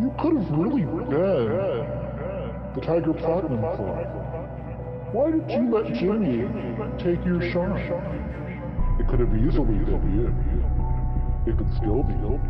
you 0.00 0.14
could 0.18 0.36
have 0.36 0.50
really 0.50 0.82
been 0.82 1.10
the 2.74 2.80
Tiger 2.82 3.14
Platinum 3.14 3.60
Club. 3.60 4.06
Why 5.12 5.30
did 5.30 5.50
you 5.50 5.70
let 5.70 5.92
Jimmy 5.94 6.46
take 6.98 7.24
your 7.24 7.40
shine? 7.50 7.76
It 9.00 9.08
could 9.08 9.20
have 9.20 9.34
easily 9.34 9.78
been 9.78 10.14
you. 10.14 11.50
It 11.50 11.56
could 11.56 11.74
still 11.76 12.02
be. 12.02 12.12
you. 12.12 12.40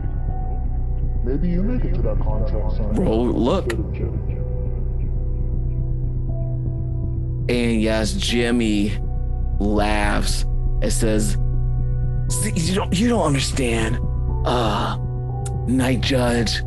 Maybe 1.22 1.48
you 1.48 1.62
make 1.62 1.84
it 1.84 1.94
to 1.94 2.02
that 2.02 2.18
contract 2.18 2.76
signing. 2.76 2.94
Bro, 2.94 3.22
look. 3.22 3.64
instead 3.64 3.80
of 3.80 3.92
Jimmy. 3.94 4.36
And 7.48 7.80
yes, 7.80 8.12
Jimmy 8.14 8.98
laughs 9.58 10.42
and 10.42 10.92
says, 10.92 11.36
"See, 12.30 12.52
"You 12.54 12.74
don't, 12.74 12.98
you 12.98 13.08
don't 13.08 13.26
understand, 13.26 13.98
uh, 14.46 14.96
Night 15.66 16.00
Judge, 16.00 16.62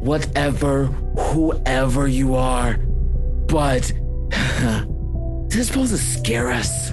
whatever, 0.00 0.86
whoever 1.18 2.06
you 2.06 2.34
are, 2.34 2.74
but 3.48 3.92
this 5.48 5.56
is 5.56 5.66
supposed 5.68 5.92
to 5.92 5.98
scare 5.98 6.50
us. 6.50 6.92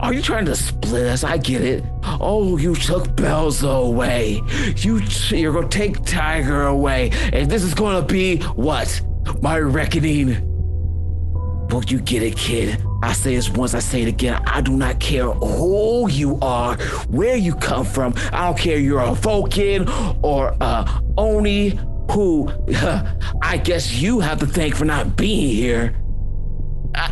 Are 0.00 0.12
you 0.12 0.22
trying 0.22 0.46
to 0.46 0.56
split 0.56 1.06
us? 1.06 1.22
I 1.22 1.36
get 1.36 1.62
it. 1.62 1.84
Oh, 2.20 2.56
you 2.56 2.74
took 2.74 3.04
Belzo 3.08 3.86
away. 3.86 4.42
You, 4.78 5.00
you're 5.30 5.52
gonna 5.52 5.68
take 5.68 6.04
Tiger 6.04 6.64
away, 6.64 7.10
and 7.32 7.48
this 7.50 7.62
is 7.62 7.74
gonna 7.74 8.04
be 8.04 8.38
what? 8.54 9.00
My 9.42 9.58
reckoning." 9.58 10.42
Well, 11.70 11.82
you 11.88 12.00
get 12.00 12.22
it, 12.22 12.36
kid. 12.36 12.80
I 13.06 13.12
say 13.12 13.36
this 13.36 13.48
once, 13.48 13.72
I 13.74 13.78
say 13.78 14.02
it 14.02 14.08
again. 14.08 14.42
I 14.46 14.60
do 14.60 14.72
not 14.76 14.98
care 14.98 15.30
who 15.30 16.10
you 16.10 16.38
are, 16.42 16.76
where 17.08 17.36
you 17.36 17.54
come 17.54 17.84
from. 17.84 18.14
I 18.32 18.46
don't 18.46 18.58
care 18.58 18.78
you're 18.78 19.00
a 19.00 19.14
Vulcan 19.14 19.88
or 20.22 20.56
a 20.60 21.02
Oni, 21.16 21.78
who 22.10 22.50
I 23.42 23.58
guess 23.62 23.92
you 23.94 24.18
have 24.20 24.40
to 24.40 24.46
thank 24.46 24.74
for 24.74 24.84
not 24.84 25.16
being 25.16 25.48
here. 25.54 25.94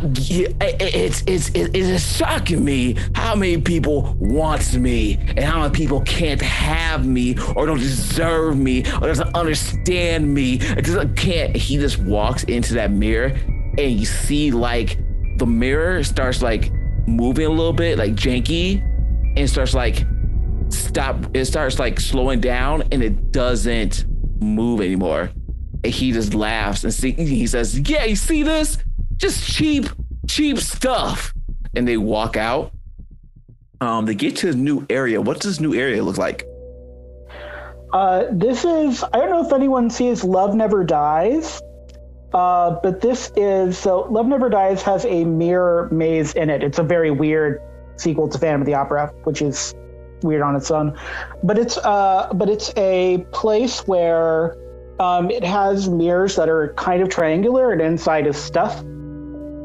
It- 0.03 0.55
it's 0.59 1.23
it's 1.27 1.49
it 1.49 1.75
is 1.75 2.03
shocking 2.17 2.65
me 2.65 2.97
how 3.13 3.35
many 3.35 3.61
people 3.61 4.15
wants 4.19 4.73
me 4.75 5.13
and 5.37 5.41
how 5.41 5.61
many 5.61 5.73
people 5.73 6.01
can't 6.01 6.41
have 6.41 7.05
me 7.05 7.37
or 7.55 7.67
don't 7.67 7.77
deserve 7.79 8.57
me 8.57 8.79
or 8.95 9.07
doesn't 9.07 9.33
understand 9.35 10.33
me. 10.33 10.57
Just 10.57 11.15
can't. 11.15 11.55
He 11.55 11.77
just 11.77 11.99
walks 11.99 12.43
into 12.45 12.73
that 12.73 12.91
mirror 12.91 13.27
and 13.77 13.91
you 13.99 14.05
see 14.05 14.51
like 14.51 14.97
the 15.37 15.45
mirror 15.45 16.03
starts 16.03 16.41
like 16.41 16.71
moving 17.07 17.45
a 17.45 17.49
little 17.49 17.73
bit, 17.73 17.97
like 17.97 18.13
janky, 18.13 18.81
and 19.37 19.49
starts 19.49 19.73
like 19.73 20.05
stop. 20.69 21.17
It 21.35 21.45
starts 21.45 21.79
like 21.79 21.99
slowing 21.99 22.39
down 22.39 22.83
and 22.91 23.03
it 23.03 23.31
doesn't 23.31 24.05
move 24.41 24.81
anymore. 24.81 25.31
And 25.83 25.93
he 25.93 26.11
just 26.11 26.33
laughs 26.33 26.83
and 26.83 26.93
see, 26.93 27.11
he 27.11 27.47
says, 27.47 27.77
"Yeah, 27.79 28.05
you 28.05 28.15
see 28.15 28.43
this? 28.43 28.77
Just 29.17 29.45
cheap, 29.45 29.85
cheap 30.27 30.57
stuff." 30.57 31.33
And 31.75 31.87
they 31.87 31.97
walk 31.97 32.37
out. 32.37 32.71
Um, 33.81 34.05
they 34.05 34.15
get 34.15 34.37
to 34.37 34.49
a 34.49 34.53
new 34.53 34.85
area. 34.89 35.21
What's 35.21 35.45
this 35.45 35.59
new 35.59 35.73
area 35.73 36.01
look 36.01 36.17
like? 36.17 36.45
Uh, 37.93 38.25
this 38.31 38.65
is, 38.65 39.03
I 39.03 39.19
don't 39.19 39.29
know 39.29 39.45
if 39.45 39.53
anyone 39.53 39.89
sees 39.89 40.23
Love 40.23 40.55
Never 40.55 40.83
Dies, 40.83 41.61
uh, 42.33 42.79
but 42.81 43.01
this 43.01 43.31
is, 43.35 43.77
so 43.77 44.01
Love 44.09 44.27
Never 44.27 44.49
Dies 44.49 44.81
has 44.83 45.05
a 45.05 45.23
mirror 45.25 45.89
maze 45.91 46.33
in 46.33 46.49
it. 46.49 46.63
It's 46.63 46.79
a 46.79 46.83
very 46.83 47.11
weird 47.11 47.61
sequel 47.97 48.27
to 48.27 48.37
Phantom 48.37 48.61
of 48.61 48.65
the 48.65 48.73
Opera, 48.73 49.13
which 49.23 49.41
is 49.41 49.73
weird 50.21 50.41
on 50.41 50.55
its 50.55 50.71
own. 50.71 50.97
But 51.43 51.57
it's, 51.57 51.77
uh, 51.77 52.29
but 52.33 52.49
it's 52.49 52.73
a 52.75 53.25
place 53.31 53.87
where 53.87 54.57
um, 54.99 55.29
it 55.29 55.43
has 55.43 55.89
mirrors 55.89 56.35
that 56.35 56.49
are 56.49 56.73
kind 56.73 57.01
of 57.01 57.09
triangular 57.09 57.71
and 57.71 57.81
inside 57.81 58.27
is 58.27 58.37
stuff. 58.37 58.79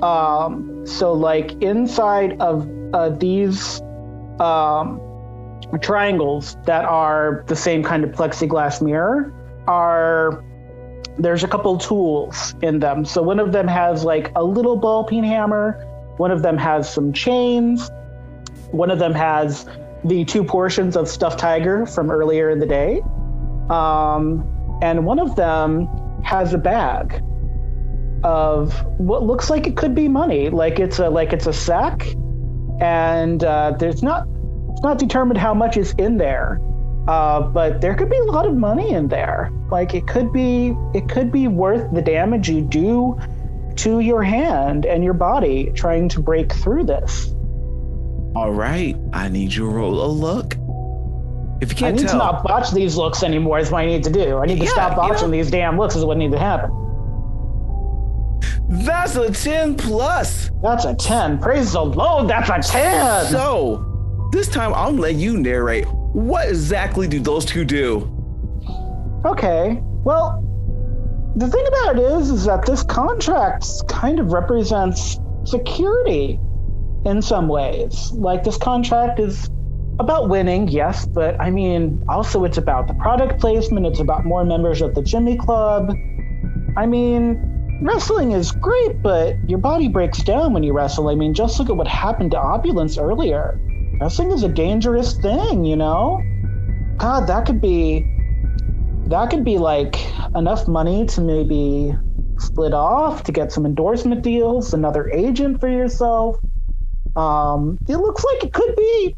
Um, 0.03 0.83
so 0.87 1.13
like 1.13 1.53
inside 1.63 2.41
of 2.41 2.69
uh, 2.95 3.11
these 3.11 3.81
um, 4.41 5.01
triangles 5.81 6.57
that 6.65 6.85
are 6.85 7.45
the 7.47 7.57
same 7.57 7.83
kind 7.83 8.03
of 8.03 8.11
plexiglass 8.11 8.83
mirror 8.83 9.33
are 9.67 10.45
there's 11.23 11.45
a 11.45 11.49
couple 11.49 11.77
tools 11.79 12.55
in 12.63 12.81
them. 12.81 13.05
So 13.05 13.23
one 13.23 13.39
of 13.39 13.53
them 13.53 13.69
has 13.69 14.05
like 14.05 14.33
a 14.37 14.43
little 14.43 14.77
ball 14.77 15.05
peen 15.05 15.25
hammer, 15.25 15.85
one 16.17 16.31
of 16.31 16.43
them 16.43 16.57
has 16.59 16.93
some 16.93 17.13
chains, 17.13 17.91
one 18.71 18.91
of 18.91 18.99
them 18.99 19.13
has 19.13 19.67
the 20.05 20.25
two 20.25 20.45
portions 20.45 20.97
of 20.97 21.09
stuffed 21.09 21.39
tiger 21.39 21.87
from 21.87 22.11
earlier 22.11 22.51
in 22.51 22.59
the 22.59 22.67
day. 22.67 23.03
Um, 23.69 24.79
and 24.83 25.05
one 25.05 25.19
of 25.19 25.37
them 25.37 25.89
has 26.25 26.55
a 26.55 26.59
bag 26.59 27.23
of 28.25 28.73
what 28.99 29.23
looks 29.23 29.51
like 29.51 29.67
it 29.67 29.77
could 29.77 29.95
be 29.95 30.09
money, 30.09 30.51
like 30.51 30.79
it's 30.79 30.99
a 30.99 31.09
like 31.09 31.33
it's 31.33 31.47
a 31.47 31.53
sack, 31.53 32.07
and 32.81 33.43
uh, 33.45 33.75
there's 33.79 34.03
not 34.03 34.27
it's 34.71 34.83
not 34.83 34.99
determined 34.99 35.39
how 35.39 35.55
much 35.55 35.77
is 35.77 35.95
in 35.99 36.19
there, 36.19 36.61
uh, 37.09 37.41
but 37.41 37.81
there 37.81 37.95
could 37.95 38.11
be 38.11 38.17
a 38.19 38.23
lot 38.25 38.47
of 38.47 38.55
money 38.55 38.91
in 38.91 39.09
there. 39.09 39.51
Like 39.71 39.95
it 39.95 40.07
could 40.07 40.33
be 40.33 40.75
it 40.95 41.09
could 41.09 41.31
be 41.33 41.49
worth 41.49 41.93
the 41.95 42.03
damage 42.03 42.49
you 42.49 42.61
do 42.61 43.19
to 43.77 44.01
your 44.01 44.23
hand 44.23 44.85
and 44.87 45.03
your 45.05 45.15
body 45.15 45.71
trying 45.75 46.09
to 46.11 46.21
break 46.21 46.53
through 46.53 46.85
this. 46.85 47.33
All 48.37 48.53
right, 48.53 48.97
I 49.13 49.29
need 49.29 49.53
you 49.53 49.65
to 49.65 49.71
roll 49.71 50.05
a 50.05 50.07
look. 50.07 50.55
If 51.63 51.71
you 51.71 51.77
can't 51.77 51.95
I 51.99 52.03
need 52.03 52.09
tell, 52.09 52.13
to 52.13 52.17
not 52.19 52.43
botch 52.45 52.71
these 52.71 52.97
looks 52.97 53.23
anymore. 53.23 53.59
Is 53.59 53.71
what 53.71 53.83
I 53.83 53.87
need 53.87 54.05
to 54.05 54.11
do. 54.11 54.39
I 54.39 54.47
need 54.47 54.59
to 54.59 54.65
Yeah, 54.65 54.71
stop 54.71 54.97
you 54.97 55.13
know- 55.27 55.31
these 55.31 55.51
damn 55.51 55.77
looks. 55.79 55.95
Is 55.97 56.05
what 56.05 56.17
needs 56.17 56.33
to 56.35 56.39
happen. 56.39 56.71
that's 58.85 59.17
a 59.17 59.31
ten 59.33 59.75
plus. 59.75 60.51
That's 60.63 60.85
a 60.85 60.95
ten. 60.95 61.39
Praise 61.39 61.73
the 61.73 61.85
Lord. 61.85 62.29
That's 62.29 62.49
a 62.51 62.61
ten. 62.73 63.27
So 63.27 64.29
this 64.33 64.49
time 64.49 64.73
I'm 64.75 64.93
gonna 64.93 65.01
let 65.03 65.15
you 65.17 65.39
narrate. 65.39 65.87
What 66.13 66.49
exactly 66.49 67.07
do 67.07 67.21
those 67.21 67.45
two 67.45 67.65
do? 67.65 68.17
Okay. 69.25 69.81
Well, 70.05 70.43
the 71.37 71.49
thing 71.49 71.65
about 71.67 71.99
it 71.99 72.03
is, 72.03 72.31
is 72.31 72.45
that 72.45 72.67
this 72.67 72.83
contract 72.83 73.67
kind 73.89 74.19
of 74.19 74.33
represents 74.33 75.19
security 75.45 76.41
in 77.05 77.23
some 77.23 77.49
ways. 77.49 78.11
Like 78.13 78.45
this 78.45 78.57
contract 78.57 79.21
is 79.21 79.49
about 80.01 80.29
winning, 80.29 80.69
yes, 80.69 81.07
but 81.07 81.41
I 81.41 81.51
mean, 81.51 82.03
also 82.09 82.45
it's 82.45 82.59
about 82.59 82.89
the 82.89 82.95
product 82.95 83.41
placement. 83.41 83.87
It's 83.87 84.01
about 84.01 84.25
more 84.25 84.45
members 84.45 84.83
of 84.83 84.95
the 84.95 85.03
Jimmy 85.03 85.37
Club. 85.37 85.95
I 86.77 86.87
mean, 86.87 87.79
wrestling 87.83 88.33
is 88.33 88.53
great, 88.53 89.03
but 89.03 89.37
your 89.49 89.59
body 89.59 89.89
breaks 89.89 90.23
down 90.23 90.53
when 90.53 90.63
you 90.63 90.73
wrestle. 90.73 91.09
I 91.09 91.15
mean, 91.15 91.35
just 91.35 91.59
look 91.59 91.69
at 91.69 91.77
what 91.77 91.87
happened 91.87 92.33
to 92.33 92.39
Opulence 92.39 92.99
earlier. 92.99 93.61
Wrestling 94.01 94.31
is 94.31 94.43
a 94.43 94.49
dangerous 94.49 95.15
thing, 95.19 95.67
you 95.67 95.77
know? 95.77 96.23
God, 96.97 97.27
that 97.27 97.45
could 97.45 97.61
be 97.61 98.07
that 99.09 99.29
could 99.29 99.45
be 99.45 99.59
like 99.59 99.97
enough 100.35 100.67
money 100.67 101.05
to 101.05 101.21
maybe 101.21 101.95
split 102.39 102.73
off 102.73 103.25
to 103.25 103.33
get 103.33 103.53
some 103.53 103.67
endorsement 103.67 104.23
deals, 104.23 104.73
another 104.73 105.11
agent 105.11 105.61
for 105.61 105.69
yourself. 105.69 106.39
Um, 107.15 107.77
it 107.89 107.97
looks 107.97 108.25
like 108.25 108.45
it 108.45 108.53
could 108.55 108.75
be, 108.75 109.17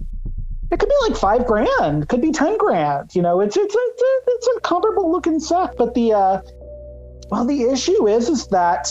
it 0.72 0.80
could 0.80 0.88
be 0.88 1.08
like 1.08 1.16
five 1.16 1.46
grand, 1.46 2.08
could 2.08 2.22
be 2.22 2.32
ten 2.32 2.58
grand. 2.58 3.14
You 3.14 3.22
know, 3.22 3.40
it's 3.40 3.56
it's 3.56 3.76
it's 3.78 4.02
it's 4.26 4.48
a 4.56 4.60
comparable 4.62 5.12
looking 5.12 5.38
set, 5.38 5.76
but 5.76 5.94
the 5.94 6.12
uh, 6.12 6.40
well, 7.30 7.44
the 7.44 7.64
issue 7.64 8.08
is 8.08 8.28
is 8.28 8.48
that 8.48 8.88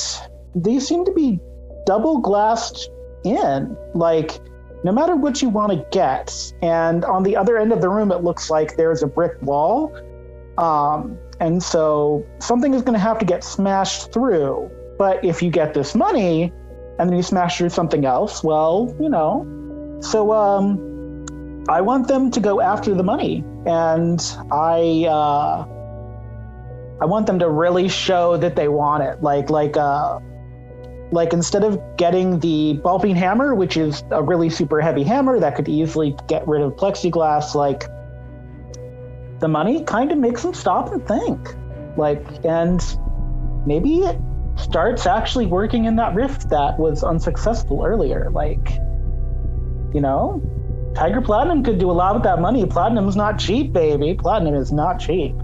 these 0.56 0.88
seem 0.88 1.04
to 1.04 1.12
be 1.12 1.40
double 1.86 2.20
glassed 2.20 2.90
in, 3.26 3.76
like. 3.94 4.40
No 4.84 4.92
matter 4.92 5.16
what 5.16 5.42
you 5.42 5.50
want 5.50 5.72
to 5.72 5.86
get, 5.92 6.54
and 6.62 7.06
on 7.06 7.24
the 7.24 7.36
other 7.36 7.58
end 7.58 7.72
of 7.72 7.82
the 7.82 7.90
room, 7.90 8.12
it 8.12 8.24
looks 8.24 8.50
like 8.50 8.78
there's 8.78 9.04
a 9.04 9.08
brick 9.08 9.40
wall, 9.42 9.96
um, 10.58 11.18
and 11.40 11.62
so 11.62 12.26
something 12.40 12.74
is 12.74 12.82
going 12.82 12.94
to 12.94 13.00
have 13.00 13.20
to 13.20 13.26
get 13.26 13.44
smashed 13.44 14.12
through. 14.12 14.72
But 14.98 15.24
if 15.24 15.42
you 15.42 15.50
get 15.52 15.74
this 15.74 15.96
money 15.96 16.54
and 17.00 17.10
then 17.10 17.16
you 17.18 17.24
smash 17.24 17.58
through 17.58 17.70
something 17.70 18.06
else, 18.06 18.44
well, 18.44 18.96
you 19.00 19.10
know. 19.10 19.48
So 20.02 20.32
um, 20.32 21.66
I 21.70 21.82
want 21.82 22.08
them 22.08 22.32
to 22.32 22.40
go 22.40 22.62
after 22.62 22.94
the 22.94 23.04
money, 23.04 23.44
and 23.66 24.20
I 24.52 25.06
uh, 25.08 25.66
I 27.02 27.06
want 27.06 27.28
them 27.28 27.40
to 27.40 27.50
really 27.50 27.88
show 27.88 28.38
that 28.38 28.56
they 28.56 28.68
want 28.68 29.04
it. 29.04 29.22
Like 29.22 29.50
like 29.50 29.78
uh, 29.78 30.20
like 31.12 31.34
instead 31.34 31.64
of 31.64 31.80
getting 31.98 32.40
the 32.40 32.74
ball 32.74 33.00
hammer, 33.00 33.54
which 33.54 33.78
is 33.78 34.04
a 34.12 34.24
really 34.24 34.50
super 34.50 34.80
heavy 34.80 35.04
hammer 35.04 35.40
that 35.40 35.56
could 35.56 35.68
easily 35.68 36.16
get 36.28 36.48
rid 36.48 36.62
of 36.62 36.74
plexiglass, 36.74 37.54
like 37.54 37.84
the 39.40 39.48
money 39.48 39.84
kind 39.84 40.12
of 40.12 40.18
makes 40.18 40.42
them 40.42 40.54
stop 40.54 40.92
and 40.94 41.06
think. 41.06 41.56
Like, 41.98 42.26
and 42.46 42.82
maybe 43.66 44.00
it 44.00 44.18
starts 44.56 45.06
actually 45.06 45.48
working 45.48 45.86
in 45.86 45.98
that 45.98 46.16
rift 46.16 46.50
that 46.50 46.80
was 46.80 47.04
unsuccessful 47.04 47.84
earlier. 47.86 48.30
Like, 48.32 48.70
you 49.94 50.00
know, 50.00 50.42
Tiger 50.96 51.22
Platinum 51.22 51.64
could 51.64 51.80
do 51.80 51.92
a 51.92 51.94
lot 51.94 52.14
with 52.14 52.24
that 52.24 52.40
money. 52.40 52.66
Platinum's 52.66 53.18
not 53.18 53.38
cheap, 53.38 53.74
baby. 53.74 54.14
Platinum 54.14 54.56
is 54.56 54.72
not 54.72 55.00
cheap. 55.00 55.36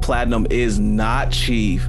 Platinum 0.00 0.46
is 0.50 0.78
not 0.78 1.30
cheap. 1.30 1.82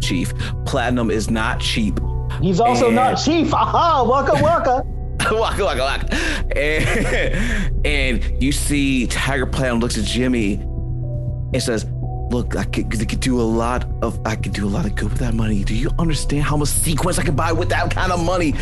Chief, 0.00 0.34
platinum 0.66 1.10
is 1.10 1.30
not 1.30 1.60
cheap. 1.60 1.98
He's 2.40 2.60
also 2.60 2.86
And- 2.86 2.96
not 2.96 3.14
chief. 3.16 3.52
Aha! 3.54 4.02
Waka 4.04 4.42
waka. 4.42 4.84
waka 5.34 5.64
waka 5.64 5.80
waka. 5.80 6.14
And, 6.56 7.86
and 7.86 8.42
you 8.42 8.52
see 8.52 9.06
Tiger 9.06 9.46
Platinum 9.46 9.80
looks 9.80 9.96
at 9.98 10.04
Jimmy 10.04 10.54
and 10.54 11.62
says, 11.62 11.86
Look, 12.30 12.56
I 12.56 12.64
could, 12.64 13.00
I 13.00 13.04
could 13.04 13.20
do 13.20 13.38
a 13.40 13.42
lot 13.42 13.86
of 14.02 14.18
I 14.26 14.34
could 14.34 14.52
do 14.54 14.66
a 14.66 14.68
lot 14.68 14.86
of 14.86 14.96
good 14.96 15.10
with 15.10 15.18
that 15.18 15.34
money. 15.34 15.62
Do 15.62 15.74
you 15.74 15.90
understand 16.00 16.42
how 16.42 16.56
much 16.56 16.68
sequence 16.68 17.18
I 17.18 17.22
could 17.22 17.36
buy 17.36 17.52
with 17.52 17.68
that 17.68 17.94
kind 17.94 18.10
of 18.10 18.24
money? 18.24 18.54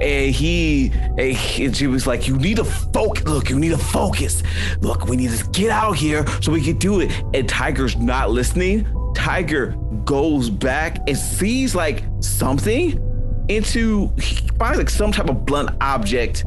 And 0.00 0.32
he 0.32 0.92
and 1.18 1.32
he- 1.32 1.64
and 1.64 1.74
Jimmy's 1.74 2.06
like, 2.06 2.28
you 2.28 2.36
need 2.36 2.58
to 2.58 2.64
focus. 2.64 3.24
Look, 3.24 3.48
you 3.50 3.58
need 3.58 3.70
to 3.70 3.78
focus. 3.78 4.42
Look, 4.80 5.06
we 5.06 5.16
need 5.16 5.30
to 5.30 5.48
get 5.50 5.70
out 5.70 5.96
here 5.96 6.24
so 6.40 6.52
we 6.52 6.60
can 6.62 6.76
do 6.78 7.00
it. 7.00 7.10
And 7.34 7.48
Tiger's 7.48 7.96
not 7.96 8.30
listening. 8.30 8.86
Tiger 9.14 9.74
goes 10.04 10.48
back 10.50 10.98
and 11.08 11.16
sees 11.16 11.74
like 11.74 12.04
something 12.20 13.02
into 13.48 14.12
he 14.20 14.48
finds 14.58 14.78
like 14.78 14.90
some 14.90 15.12
type 15.12 15.28
of 15.28 15.46
blunt 15.46 15.70
object 15.80 16.44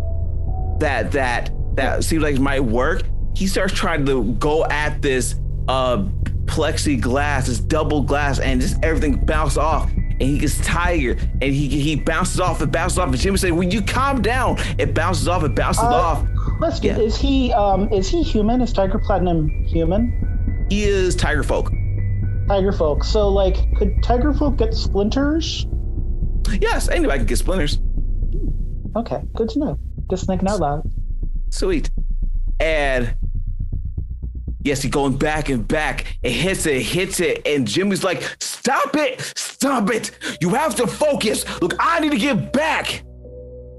that 0.80 1.12
that 1.12 1.52
that 1.76 2.04
seems 2.04 2.24
like 2.24 2.36
it 2.36 2.41
might 2.41 2.60
work. 2.64 3.04
He 3.36 3.47
starts 3.47 3.74
trying 3.74 4.06
to 4.06 4.24
go 4.34 4.66
at 4.66 5.02
this 5.02 5.36
uh 5.68 6.06
plexiglass, 6.45 7.45
this 7.45 7.60
double 7.60 8.02
glass, 8.02 8.39
and 8.39 8.60
just 8.60 8.84
everything 8.84 9.24
bounces 9.26 9.58
off. 9.58 9.91
And 9.93 10.24
he 10.24 10.38
gets 10.39 10.60
tired, 10.66 11.20
and 11.41 11.54
he 11.54 11.68
he 11.70 11.95
bounces 11.95 12.39
off. 12.41 12.62
It 12.62 12.72
bounces 12.72 12.97
off. 13.00 13.08
And 13.10 13.18
Jimmy 13.18 13.38
said, 13.38 13.54
"When 13.54 13.72
you 13.72 13.82
calm 13.82 14.22
down, 14.22 14.58
it 14.78 14.93
bounces 14.93 15.28
off. 15.30 15.43
It 15.43 15.56
bounces 15.56 15.84
Uh, 15.84 15.88
off." 15.88 16.28
Question: 16.58 16.97
Yeah. 16.97 17.04
Is 17.04 17.16
he 17.18 17.54
um 17.54 17.88
is 17.93 18.10
he 18.10 18.22
human? 18.24 18.60
Is 18.62 18.74
Tiger 18.74 19.00
Platinum 19.00 19.47
human? 19.66 20.66
He 20.70 20.84
is 20.84 21.16
Tiger 21.16 21.43
Folk. 21.43 21.72
Tiger 22.50 22.72
folk. 22.72 23.04
So 23.04 23.30
like, 23.30 23.56
could 23.78 24.02
Tiger 24.04 24.34
folk 24.34 24.58
get 24.58 24.74
splinters? 24.74 25.66
Yes, 26.62 26.89
anybody 26.89 27.20
can 27.20 27.28
get 27.28 27.38
splinters. 27.38 27.80
Okay, 28.95 29.22
good 29.36 29.50
to 29.50 29.60
know. 29.60 29.80
Just 30.10 30.26
thinking 30.26 30.47
out 30.47 30.60
loud. 30.60 30.89
Sweet. 31.50 31.89
And 32.60 33.16
yes, 34.62 34.82
he's 34.82 34.91
going 34.91 35.18
back 35.18 35.50
and 35.50 35.68
back. 35.68 36.18
It 36.24 36.32
hits 36.32 36.66
it, 36.66 36.82
hits 36.82 37.20
it. 37.20 37.45
And 37.45 37.68
Jimmy's 37.68 38.04
like, 38.04 38.24
stop 38.39 38.95
it, 38.95 39.22
stop 39.36 39.89
it. 39.91 40.12
You 40.41 40.50
have 40.50 40.76
to 40.76 40.88
focus. 40.88 41.45
Look, 41.62 41.76
I 41.80 42.00
need 42.00 42.12
to 42.12 42.18
get 42.18 42.52
back. 42.52 43.04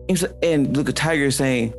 And, 0.09 0.25
and 0.43 0.77
look, 0.77 0.89
a 0.89 0.93
tiger 0.93 1.25
is 1.25 1.37
saying, 1.37 1.75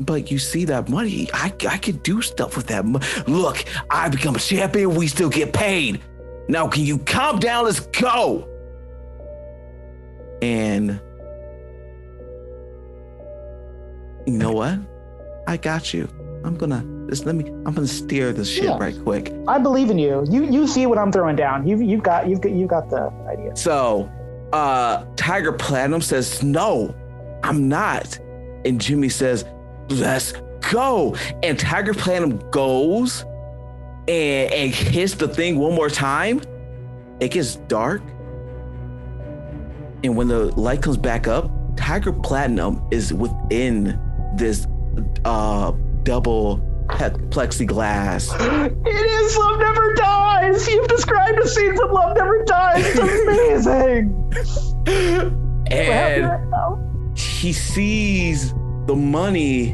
but 0.00 0.30
you 0.30 0.38
see 0.38 0.64
that 0.66 0.88
money, 0.88 1.28
I, 1.32 1.52
I 1.68 1.78
could 1.78 2.02
do 2.02 2.20
stuff 2.20 2.56
with 2.56 2.66
that 2.66 2.84
money. 2.84 3.06
Look, 3.26 3.64
I 3.90 4.08
become 4.08 4.34
a 4.34 4.40
champion, 4.40 4.94
we 4.94 5.06
still 5.06 5.30
get 5.30 5.52
paid. 5.52 6.00
Now, 6.48 6.68
can 6.68 6.82
you 6.82 6.98
calm 6.98 7.38
down? 7.38 7.64
Let's 7.64 7.80
go. 7.80 8.48
And 10.44 11.00
you 14.26 14.38
know 14.38 14.52
what? 14.52 14.78
I 15.46 15.56
got 15.56 15.94
you. 15.94 16.06
I'm 16.44 16.54
gonna 16.56 16.84
just 17.08 17.24
let 17.24 17.34
me. 17.34 17.48
I'm 17.48 17.72
gonna 17.74 17.86
steer 17.86 18.32
this 18.32 18.50
ship 18.50 18.64
Yeah. 18.64 18.78
right 18.78 18.94
quick. 19.04 19.32
I 19.48 19.58
believe 19.58 19.88
in 19.90 19.96
you. 19.98 20.24
You 20.28 20.44
you 20.44 20.66
see 20.66 20.84
what 20.84 20.98
I'm 20.98 21.10
throwing 21.10 21.36
down. 21.36 21.66
You 21.66 21.80
you've 21.80 22.02
got 22.02 22.28
you've 22.28 22.42
got 22.42 22.52
you 22.52 22.66
got 22.66 22.90
the 22.90 23.10
idea. 23.28 23.56
So, 23.56 24.10
uh, 24.52 25.04
Tiger 25.16 25.52
Platinum 25.52 26.02
says, 26.02 26.42
"No, 26.42 26.94
I'm 27.42 27.66
not," 27.68 28.18
and 28.66 28.78
Jimmy 28.78 29.08
says, 29.08 29.46
"Let's 29.88 30.34
go." 30.70 31.14
And 31.42 31.58
Tiger 31.58 31.94
Platinum 31.94 32.38
goes 32.50 33.24
and, 34.08 34.52
and 34.52 34.74
hits 34.74 35.14
the 35.14 35.28
thing 35.28 35.58
one 35.58 35.74
more 35.74 35.88
time. 35.90 36.42
It 37.20 37.30
gets 37.30 37.56
dark, 37.56 38.02
and 40.04 40.16
when 40.16 40.28
the 40.28 40.54
light 40.60 40.82
comes 40.82 40.98
back 40.98 41.26
up, 41.26 41.50
Tiger 41.76 42.12
Platinum 42.12 42.86
is 42.90 43.12
within 43.12 43.98
this 44.36 44.66
uh 45.24 45.72
double 46.02 46.58
plexiglass. 47.30 48.30
It 48.86 49.06
is 49.06 49.36
Love 49.38 49.58
Never 49.58 49.94
Dies. 49.94 50.68
You've 50.68 50.86
described 50.88 51.38
a 51.38 51.48
scene 51.48 51.74
from 51.74 51.90
Love 51.90 52.16
Never 52.16 52.44
Dies. 52.44 52.84
It's 52.86 53.64
amazing. 53.66 54.32
And 55.70 57.18
he 57.18 57.52
sees 57.52 58.52
the 58.86 58.94
money. 58.94 59.72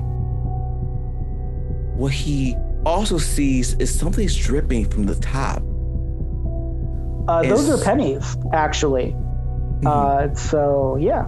What 1.97 2.13
he 2.13 2.57
also 2.87 3.19
sees 3.19 3.75
is 3.75 3.93
something's 3.93 4.37
dripping 4.37 4.89
from 4.89 5.05
the 5.05 5.17
top. 5.17 5.63
Uh, 7.29 7.43
those 7.43 7.69
are 7.69 7.83
pennies, 7.85 8.37
actually. 8.53 9.15
Uh, 9.87 10.35
so 10.35 10.97
yeah. 10.97 11.27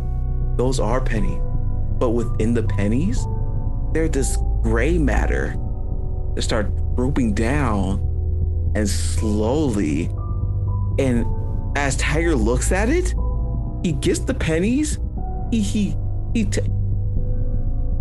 Those 0.57 0.81
are 0.81 1.01
pennies. 1.01 1.41
But 1.99 2.11
within 2.11 2.55
the 2.55 2.63
pennies, 2.63 3.25
there's 3.93 4.11
this 4.11 4.37
gray 4.63 4.99
matter 4.99 5.57
that 6.35 6.43
start 6.43 6.71
drooping 6.97 7.35
down 7.35 8.01
and 8.75 8.89
slowly. 8.89 10.11
And 10.99 11.27
as 11.77 11.97
Tiger 11.97 12.35
looks 12.35 12.73
at 12.73 12.89
it, 12.89 13.15
he 13.83 13.93
gets 13.93 14.21
the 14.21 14.35
pennies. 14.35 14.99
He 15.51 15.61
he 15.61 15.97
he. 16.35 16.45
T- 16.45 16.61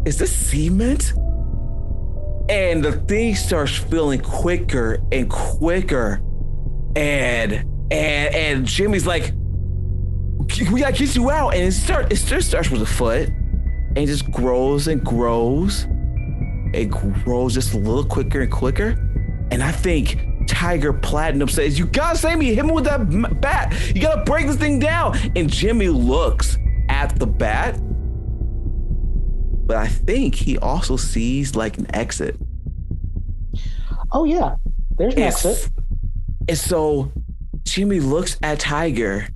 is 0.06 0.18
this 0.18 0.36
cement? 0.36 1.14
And 2.49 2.84
the 2.84 2.93
thing 3.08 3.36
starts 3.36 3.78
feeling 3.78 4.20
quicker 4.20 4.99
and 5.12 5.30
quicker, 5.30 6.22
and 6.95 7.54
and 7.91 8.36
and 8.36 8.66
Jimmy's 8.66 9.06
like, 9.06 9.34
"We 10.72 10.82
gotta 10.82 10.93
get 10.97 11.16
you 11.16 11.30
out!" 11.32 11.54
And 11.54 11.64
it 11.64 11.72
start 11.74 12.12
it 12.12 12.16
just 12.26 12.49
starts 12.49 12.70
with 12.70 12.82
a 12.82 12.86
foot, 12.86 13.30
and 13.30 13.97
it 13.97 14.08
just 14.08 14.30
grows 14.32 14.88
and 14.88 15.04
grows. 15.04 15.88
It 16.74 16.86
grows 16.89 17.54
just 17.54 17.74
a 17.74 17.78
little 17.78 18.06
quicker 18.06 18.41
and 18.41 18.52
quicker, 18.52 18.95
and 19.52 19.62
I 19.62 19.72
think 19.72 20.20
Tiger 20.47 20.93
Platinum 20.93 21.47
says, 21.49 21.78
"You 21.78 21.86
gotta 21.86 22.18
save 22.18 22.38
me! 22.38 22.47
Hit 22.47 22.60
him 22.60 22.70
with 22.74 22.86
that 22.86 23.41
bat! 23.41 23.74
You 23.95 24.02
gotta 24.02 24.24
break 24.24 24.47
this 24.47 24.56
thing 24.58 24.80
down!" 24.80 25.18
And 25.36 25.49
Jimmy 25.49 25.89
looks 25.89 26.58
at 26.89 27.18
the 27.20 27.28
bat, 27.28 27.80
but 29.68 29.78
I 29.78 29.88
think 29.88 30.36
he 30.36 30.58
also 30.58 30.97
sees 30.97 31.56
like 31.56 31.78
an 31.78 31.93
exit. 31.95 32.38
Oh 34.12 34.26
yeah. 34.26 34.56
There's 34.97 35.14
an 35.14 35.20
It's- 35.20 35.45
exit. 35.45 35.70
And 36.49 36.58
so 36.58 37.12
Jimmy 37.64 37.99
looks 37.99 38.38
at 38.43 38.60
Tiger. 38.60 39.28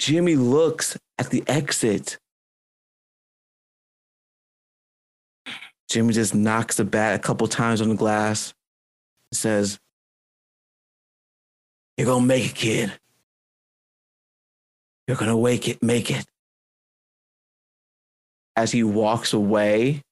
Jimmy 0.00 0.34
looks 0.34 0.96
at 1.18 1.28
the 1.28 1.44
exit. 1.46 2.18
Jimmy 5.90 6.14
just 6.14 6.34
knocks 6.34 6.78
the 6.78 6.84
bat 6.84 7.14
a 7.14 7.18
couple 7.18 7.46
times 7.46 7.82
on 7.82 7.90
the 7.90 7.94
glass. 7.94 8.54
And 9.30 9.36
says, 9.36 9.78
You're 11.98 12.06
gonna 12.06 12.24
make 12.24 12.46
it, 12.46 12.54
kid. 12.54 12.92
You're 15.06 15.18
gonna 15.18 15.36
wake 15.36 15.68
it, 15.68 15.82
make 15.82 16.10
it. 16.10 16.24
As 18.56 18.72
he 18.72 18.82
walks 18.82 19.34
away 19.34 20.02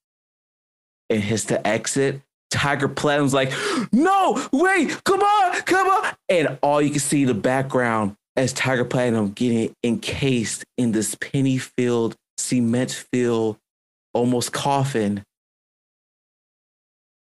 and 1.09 1.23
hits 1.23 1.45
the 1.45 1.67
exit, 1.67 2.21
Tiger 2.51 2.89
Platinum's 2.89 3.35
like, 3.35 3.53
no, 3.91 4.47
wait, 4.53 5.03
come 5.05 5.21
on, 5.21 5.63
come 5.63 5.89
on. 5.89 6.15
And 6.29 6.59
all 6.63 6.83
you 6.83 6.91
can 6.91 7.01
see 7.01 7.23
in 7.23 7.29
the 7.29 7.35
background 7.35 8.18
as 8.39 8.53
Tiger 8.53 8.85
Platinum 8.85 9.33
getting 9.33 9.75
encased 9.83 10.65
in 10.77 10.93
this 10.93 11.17
penny 11.17 11.59
filled, 11.59 12.15
cement 12.37 13.05
filled, 13.13 13.57
almost 14.15 14.53
coffin 14.53 15.25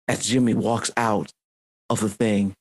as 0.07 0.27
Jimmy 0.27 0.53
walks 0.53 0.91
out 0.95 1.31
of 1.89 1.99
the 1.99 2.09
thing. 2.09 2.53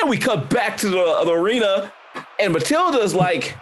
And 0.00 0.08
we 0.08 0.16
cut 0.16 0.48
back 0.48 0.78
to 0.78 0.88
the, 0.88 1.22
the 1.26 1.32
arena, 1.32 1.92
and 2.40 2.54
Matilda's 2.54 3.14
like, 3.14 3.54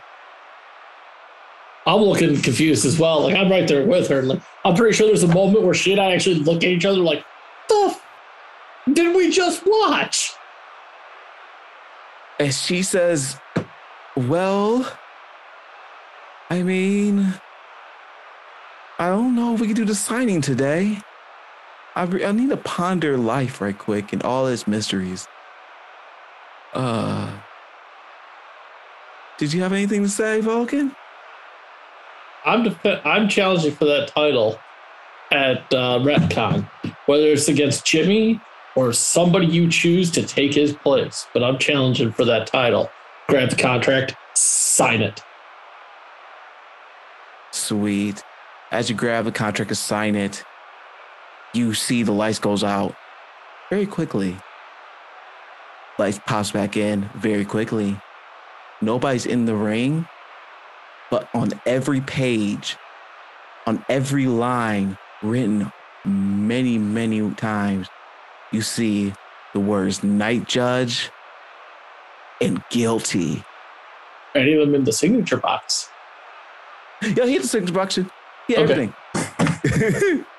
I'm 1.87 2.01
looking 2.03 2.41
confused 2.41 2.87
as 2.87 3.01
well. 3.01 3.23
Like 3.25 3.35
I'm 3.35 3.51
right 3.51 3.67
there 3.67 3.85
with 3.85 4.07
her. 4.09 4.23
Like 4.23 4.41
I'm 4.65 4.77
pretty 4.77 4.97
sure 4.97 5.09
there's 5.09 5.25
a 5.25 5.35
moment 5.35 5.65
where 5.65 5.75
she 5.75 5.91
and 5.91 6.01
I 6.01 6.13
actually 6.13 6.37
look 6.37 6.59
at 6.59 6.71
each 6.71 6.85
other 6.85 6.99
like, 6.99 7.25
the 7.69 7.87
f- 7.91 8.07
did 8.93 9.17
we 9.17 9.31
just 9.33 9.67
watch? 9.67 10.35
And 12.41 12.55
she 12.55 12.83
says, 12.83 13.39
Well, 14.17 14.91
I 16.49 16.63
mean, 16.63 17.35
I 18.99 19.11
don't 19.11 19.35
know 19.35 19.53
if 19.55 19.61
we 19.61 19.67
can 19.67 19.77
do 19.77 19.85
the 19.85 19.95
signing 19.95 20.41
today. 20.41 21.03
I, 21.95 22.05
re- 22.05 22.25
I 22.25 22.33
need 22.33 22.49
to 22.49 22.57
ponder 22.57 23.19
life 23.19 23.61
right 23.61 23.77
quick 23.77 24.15
and 24.15 24.23
all 24.23 24.47
its 24.47 24.67
mysteries. 24.67 25.29
Uh, 26.73 27.31
did 29.37 29.53
you 29.53 29.61
have 29.61 29.75
anything 29.75 30.03
to 30.03 30.09
say, 30.09 30.41
Vulcan? 30.41 30.97
I'm 32.47 32.63
def- 32.63 33.05
I'm 33.05 33.29
challenging 33.29 33.75
for 33.75 33.85
that 33.85 34.09
title 34.09 34.59
at 35.31 35.73
uh, 35.75 36.01
Wreck 36.03 36.31
Con, 36.31 36.71
whether 37.05 37.27
it's 37.27 37.49
against 37.49 37.85
Jimmy 37.85 38.41
or 38.77 38.93
somebody 38.93 39.47
you 39.47 39.69
choose 39.69 40.11
to 40.13 40.23
take 40.23 40.55
his 40.55 40.73
place. 40.73 41.27
But 41.33 41.43
I'm 41.43 41.59
challenging 41.59 42.13
for 42.13 42.25
that 42.25 42.47
title. 42.47 42.91
Grab 43.29 43.51
the 43.51 43.57
contract, 43.57 44.15
sign 44.35 45.03
it. 45.03 45.23
Sweet. 47.53 48.23
As 48.71 48.89
you 48.89 48.97
grab 48.97 49.25
the 49.25 49.33
contract 49.33 49.71
and 49.71 49.79
sign 49.79 50.15
it, 50.15 50.45
you 51.53 51.75
see 51.75 52.03
the 52.03 52.13
lights 52.13 52.39
goes 52.39 52.63
out 52.63 52.95
very 53.69 53.87
quickly. 53.87 54.37
Lights 55.99 56.21
pops 56.25 56.53
back 56.53 56.77
in 56.77 57.11
very 57.17 57.45
quickly. 57.45 58.01
Nobody's 58.81 59.27
in 59.27 59.45
the 59.45 59.55
ring, 59.55 60.09
but 61.11 61.29
on 61.35 61.51
every 61.67 62.01
page, 62.01 62.77
on 63.67 63.85
every 63.89 64.27
line 64.27 64.97
written 65.23 65.73
many, 66.05 66.79
many 66.79 67.31
times, 67.35 67.89
you 68.53 68.63
see 68.63 69.13
the 69.53 69.61
words 69.61 70.03
night 70.03 70.47
judge 70.47 71.11
and 72.41 72.63
guilty. 72.71 73.45
Any 74.35 74.55
of 74.55 74.67
them 74.67 74.75
in 74.75 74.85
the 74.85 74.93
signature 74.93 75.39
box. 75.39 75.89
Yeah, 77.03 77.27
he 77.27 77.35
had 77.35 77.43
the 77.43 77.49
signature 77.49 77.75
box. 77.75 77.97
He 77.97 78.55
had 78.55 78.71
Okay. 78.71 78.93
everything. 79.15 80.25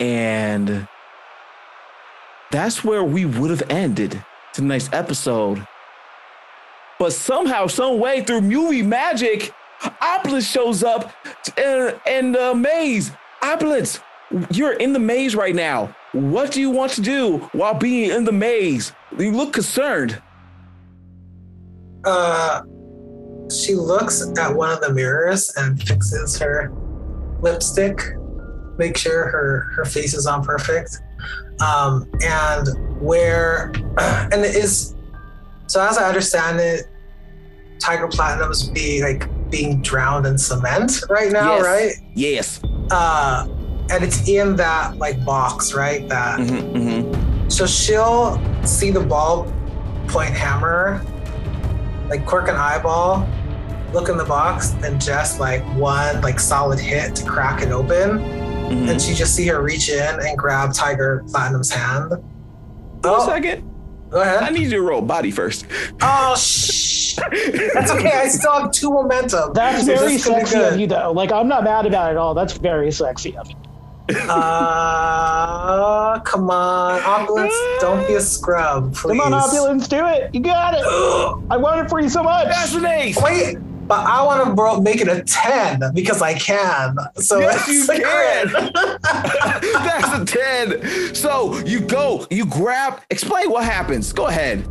and 0.00 0.88
that's 2.50 2.84
where 2.84 3.04
we 3.04 3.24
would 3.24 3.50
have 3.50 3.62
ended 3.70 4.22
tonight's 4.52 4.90
episode. 4.92 5.66
But 6.98 7.12
somehow, 7.12 7.66
some 7.66 7.98
way, 7.98 8.22
through 8.22 8.42
movie 8.42 8.82
magic, 8.82 9.52
Opulence 10.00 10.48
shows 10.48 10.84
up 10.84 11.12
in, 11.56 11.94
in 12.06 12.32
the 12.32 12.54
maze. 12.54 13.10
Opulence, 13.42 13.98
you're 14.50 14.72
in 14.74 14.92
the 14.92 14.98
maze 14.98 15.34
right 15.34 15.54
now. 15.54 15.94
What 16.12 16.52
do 16.52 16.60
you 16.60 16.70
want 16.70 16.92
to 16.92 17.00
do 17.00 17.38
while 17.52 17.74
being 17.74 18.10
in 18.10 18.24
the 18.24 18.32
maze? 18.32 18.92
You 19.18 19.32
look 19.32 19.52
concerned. 19.52 20.20
Uh, 22.04 22.62
she 23.50 23.74
looks 23.74 24.22
at 24.38 24.54
one 24.54 24.70
of 24.70 24.80
the 24.80 24.92
mirrors 24.92 25.52
and 25.56 25.80
fixes 25.82 26.38
her 26.38 26.72
lipstick, 27.40 28.00
make 28.78 28.96
sure 28.96 29.28
her 29.28 29.68
her 29.76 29.84
face 29.84 30.14
is 30.14 30.26
on 30.26 30.44
perfect. 30.44 30.98
Um, 31.60 32.10
and 32.22 32.66
where 33.00 33.70
and 33.98 34.34
it 34.44 34.56
is 34.56 34.94
so 35.66 35.80
as 35.86 35.96
I 35.98 36.08
understand 36.08 36.60
it, 36.60 36.86
Tiger 37.78 38.08
Platinum's 38.08 38.68
be 38.70 39.02
like 39.02 39.28
being 39.50 39.80
drowned 39.82 40.26
in 40.26 40.38
cement 40.38 41.02
right 41.08 41.30
now, 41.30 41.56
Yes. 41.56 41.64
right? 41.64 41.92
Yes. 42.14 42.60
Uh, 42.90 43.46
and 43.92 44.02
it's 44.02 44.26
in 44.28 44.56
that 44.56 44.96
like 44.96 45.22
box, 45.24 45.74
right? 45.74 46.08
That 46.08 46.40
hmm 46.40 46.58
hmm 46.76 47.48
so 47.48 47.66
she'll 47.66 48.40
see 48.64 48.90
the 48.90 49.00
ball 49.00 49.52
point 50.08 50.30
hammer, 50.30 51.02
like 52.08 52.24
quirk 52.24 52.48
an 52.48 52.56
eyeball, 52.56 53.28
look 53.92 54.08
in 54.08 54.16
the 54.16 54.24
box, 54.24 54.72
and 54.84 54.98
just 55.00 55.38
like 55.38 55.62
one 55.76 56.20
like 56.22 56.40
solid 56.40 56.78
hit 56.78 57.14
to 57.16 57.24
crack 57.26 57.60
it 57.62 57.70
open. 57.70 58.18
hmm 58.20 58.88
And 58.88 59.00
she 59.00 59.12
just 59.14 59.34
see 59.36 59.46
her 59.48 59.62
reach 59.62 59.90
in 59.90 60.20
and 60.20 60.38
grab 60.38 60.72
Tiger 60.72 61.24
Platinum's 61.30 61.70
hand. 61.70 62.10
Wait 62.10 62.18
a 63.04 63.16
Oh, 63.16 63.26
second. 63.26 63.64
go 64.10 64.22
ahead. 64.22 64.42
I 64.44 64.48
need 64.50 64.62
you 64.64 64.70
to 64.70 64.80
roll 64.82 65.02
body 65.02 65.30
first. 65.30 65.66
Oh, 66.00 66.34
shh. 66.36 67.16
That's 67.74 67.90
okay. 67.90 68.12
I 68.12 68.28
still 68.28 68.52
have 68.52 68.70
two 68.70 68.90
momentum. 68.90 69.52
That's 69.52 69.80
So 69.80 69.94
very 69.94 69.98
this 70.16 70.24
could 70.24 70.34
be 70.36 70.40
sexy 70.46 70.62
of 70.62 70.80
you, 70.80 70.86
though. 70.86 71.12
Like, 71.12 71.30
I'm 71.32 71.48
not 71.48 71.64
mad 71.64 71.84
about 71.84 72.08
it 72.08 72.12
at 72.12 72.16
all. 72.16 72.32
That's 72.32 72.54
very 72.54 72.90
sexy 72.90 73.36
of 73.36 73.50
you. 73.50 73.56
Uh, 74.16 76.20
come 76.20 76.50
on, 76.50 77.00
Opulence, 77.02 77.54
don't 77.80 78.06
be 78.06 78.14
a 78.14 78.20
scrub, 78.20 78.94
please. 78.94 79.18
Come 79.18 79.20
on, 79.20 79.34
Opulence, 79.34 79.88
do 79.88 80.06
it. 80.06 80.32
You 80.34 80.40
got 80.40 80.74
it. 80.74 80.84
I 81.50 81.56
want 81.56 81.80
it 81.80 81.90
for 81.90 82.00
you 82.00 82.08
so 82.08 82.22
much. 82.22 82.46
That's 82.46 82.74
an 82.74 82.86
ace. 82.86 83.20
Wait, 83.20 83.56
but 83.88 84.06
I 84.06 84.22
want 84.22 84.46
to 84.46 84.54
bro- 84.54 84.80
make 84.80 85.00
it 85.00 85.08
a 85.08 85.22
10 85.22 85.92
because 85.94 86.22
I 86.22 86.34
can. 86.34 86.96
So 87.16 87.40
Yes, 87.40 87.66
you 87.68 87.84
a 87.84 88.00
can. 88.00 88.70
That's 89.02 90.32
a 90.32 90.68
10. 90.76 91.14
So 91.14 91.58
you 91.60 91.80
go, 91.80 92.26
you 92.30 92.46
grab, 92.46 93.00
explain 93.10 93.50
what 93.50 93.64
happens. 93.64 94.12
Go 94.12 94.28
ahead. 94.28 94.64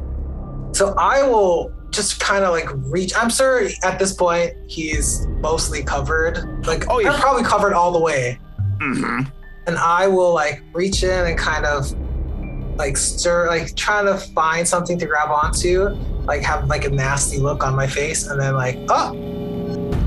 So 0.74 0.96
I 0.98 1.24
will 1.24 1.74
just 1.92 2.22
kind 2.22 2.46
of 2.46 2.52
like 2.52 2.70
reach. 2.90 3.12
I'm 3.18 3.30
sure 3.30 3.68
at 3.84 4.00
this 4.00 4.14
point 4.14 4.54
he's 4.68 5.28
mostly 5.42 5.84
covered. 5.84 6.66
Like, 6.66 6.86
Oh, 6.90 7.00
yeah. 7.00 7.12
they're 7.12 7.20
probably 7.20 7.44
covered 7.44 7.74
all 7.74 7.92
the 7.92 8.00
way. 8.00 8.40
Mm-hmm. 8.82 9.30
And 9.68 9.78
I 9.78 10.08
will 10.08 10.34
like 10.34 10.64
reach 10.74 11.04
in 11.04 11.28
and 11.28 11.38
kind 11.38 11.66
of 11.66 11.94
like 12.78 12.98
stir, 12.98 13.48
like 13.48 13.76
trying 13.76 14.06
to 14.08 14.18
find 14.18 14.68
something 14.68 14.98
to 14.98 15.06
grab 15.06 15.30
onto, 15.30 15.90
like 16.26 16.42
have 16.42 16.68
like 16.68 16.86
a 16.86 16.90
nasty 16.90 17.38
look 17.38 17.64
on 17.64 17.76
my 17.76 17.86
face, 17.86 18.28
and 18.28 18.42
then 18.42 18.56
like, 18.56 18.78
oh, 18.90 19.14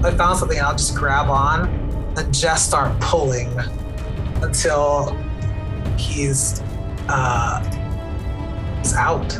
I 0.04 0.10
found 0.10 0.38
something. 0.38 0.58
I'll 0.60 0.72
just 0.72 0.96
grab 0.96 1.30
on 1.30 1.68
and 2.16 2.34
just 2.34 2.66
start 2.66 2.98
pulling 3.00 3.56
until 4.42 5.16
he's 5.96 6.60
uh 7.08 7.62
he's 8.78 8.94
out. 8.94 9.38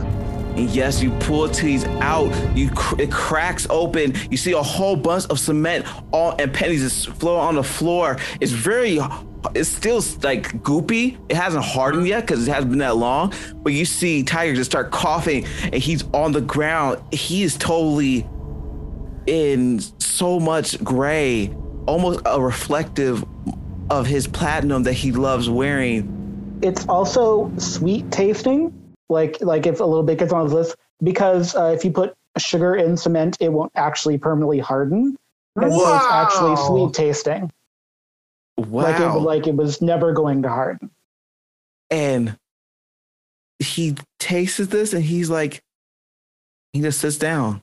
And 0.56 0.70
yes, 0.70 1.02
you 1.02 1.10
pull 1.20 1.48
tees 1.48 1.84
out. 2.00 2.30
You 2.56 2.70
cr- 2.70 3.00
it 3.00 3.10
cracks 3.10 3.66
open. 3.70 4.14
You 4.30 4.36
see 4.36 4.52
a 4.52 4.62
whole 4.62 4.94
bunch 4.94 5.26
of 5.26 5.40
cement 5.40 5.86
all 6.12 6.34
and 6.38 6.52
pennies 6.52 6.82
is 6.82 7.04
flowing 7.04 7.40
on 7.40 7.54
the 7.56 7.64
floor. 7.64 8.18
It's 8.40 8.52
very, 8.52 9.00
it's 9.54 9.68
still 9.68 10.02
like 10.22 10.62
goopy. 10.62 11.18
It 11.28 11.36
hasn't 11.36 11.64
hardened 11.64 12.06
yet 12.06 12.20
because 12.20 12.46
it 12.46 12.52
hasn't 12.52 12.70
been 12.70 12.78
that 12.78 12.96
long. 12.96 13.32
But 13.56 13.72
you 13.72 13.84
see 13.84 14.22
Tiger 14.22 14.54
just 14.54 14.70
start 14.70 14.92
coughing, 14.92 15.44
and 15.64 15.74
he's 15.74 16.04
on 16.12 16.32
the 16.32 16.40
ground. 16.40 17.02
He 17.12 17.42
is 17.42 17.56
totally 17.56 18.26
in 19.26 19.80
so 19.98 20.38
much 20.38 20.82
gray, 20.84 21.52
almost 21.86 22.20
a 22.26 22.40
reflective 22.40 23.24
of 23.90 24.06
his 24.06 24.26
platinum 24.26 24.84
that 24.84 24.92
he 24.92 25.10
loves 25.10 25.50
wearing. 25.50 26.60
It's 26.62 26.86
also 26.88 27.52
sweet 27.58 28.10
tasting. 28.12 28.83
Like, 29.08 29.40
like 29.40 29.66
if 29.66 29.80
a 29.80 29.84
little 29.84 30.02
bit 30.02 30.18
gets 30.18 30.32
on 30.32 30.44
his 30.44 30.52
list, 30.52 30.76
because 31.02 31.54
uh, 31.54 31.66
if 31.76 31.84
you 31.84 31.90
put 31.90 32.14
sugar 32.38 32.74
in 32.76 32.96
cement, 32.96 33.36
it 33.40 33.52
won't 33.52 33.72
actually 33.74 34.18
permanently 34.18 34.58
harden. 34.58 35.16
And 35.56 35.72
so 35.72 35.94
it's 35.96 36.06
actually 36.06 36.56
sweet 36.56 36.92
tasting. 36.94 37.50
Like 38.56 38.98
it, 39.00 39.06
Wow. 39.06 39.18
like 39.18 39.46
it 39.46 39.54
was 39.56 39.80
never 39.82 40.12
going 40.12 40.42
to 40.42 40.48
harden. 40.48 40.90
and 41.90 42.36
he 43.60 43.94
tastes 44.18 44.58
this 44.58 44.92
and 44.92 45.04
he's 45.04 45.30
like 45.30 45.60
he 46.72 46.80
just 46.80 46.98
sits 47.00 47.16
down 47.18 47.60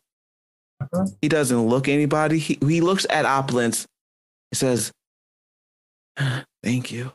Mhm. 0.82 1.16
he 1.22 1.28
doesn't 1.28 1.68
look 1.68 1.88
anybody 1.90 2.40
he, 2.40 2.58
he 2.62 2.80
looks 2.82 3.06
at 3.10 3.26
opulence 3.26 3.86
he 4.52 4.56
says 4.56 4.92
thank 6.64 6.92
you 6.92 7.12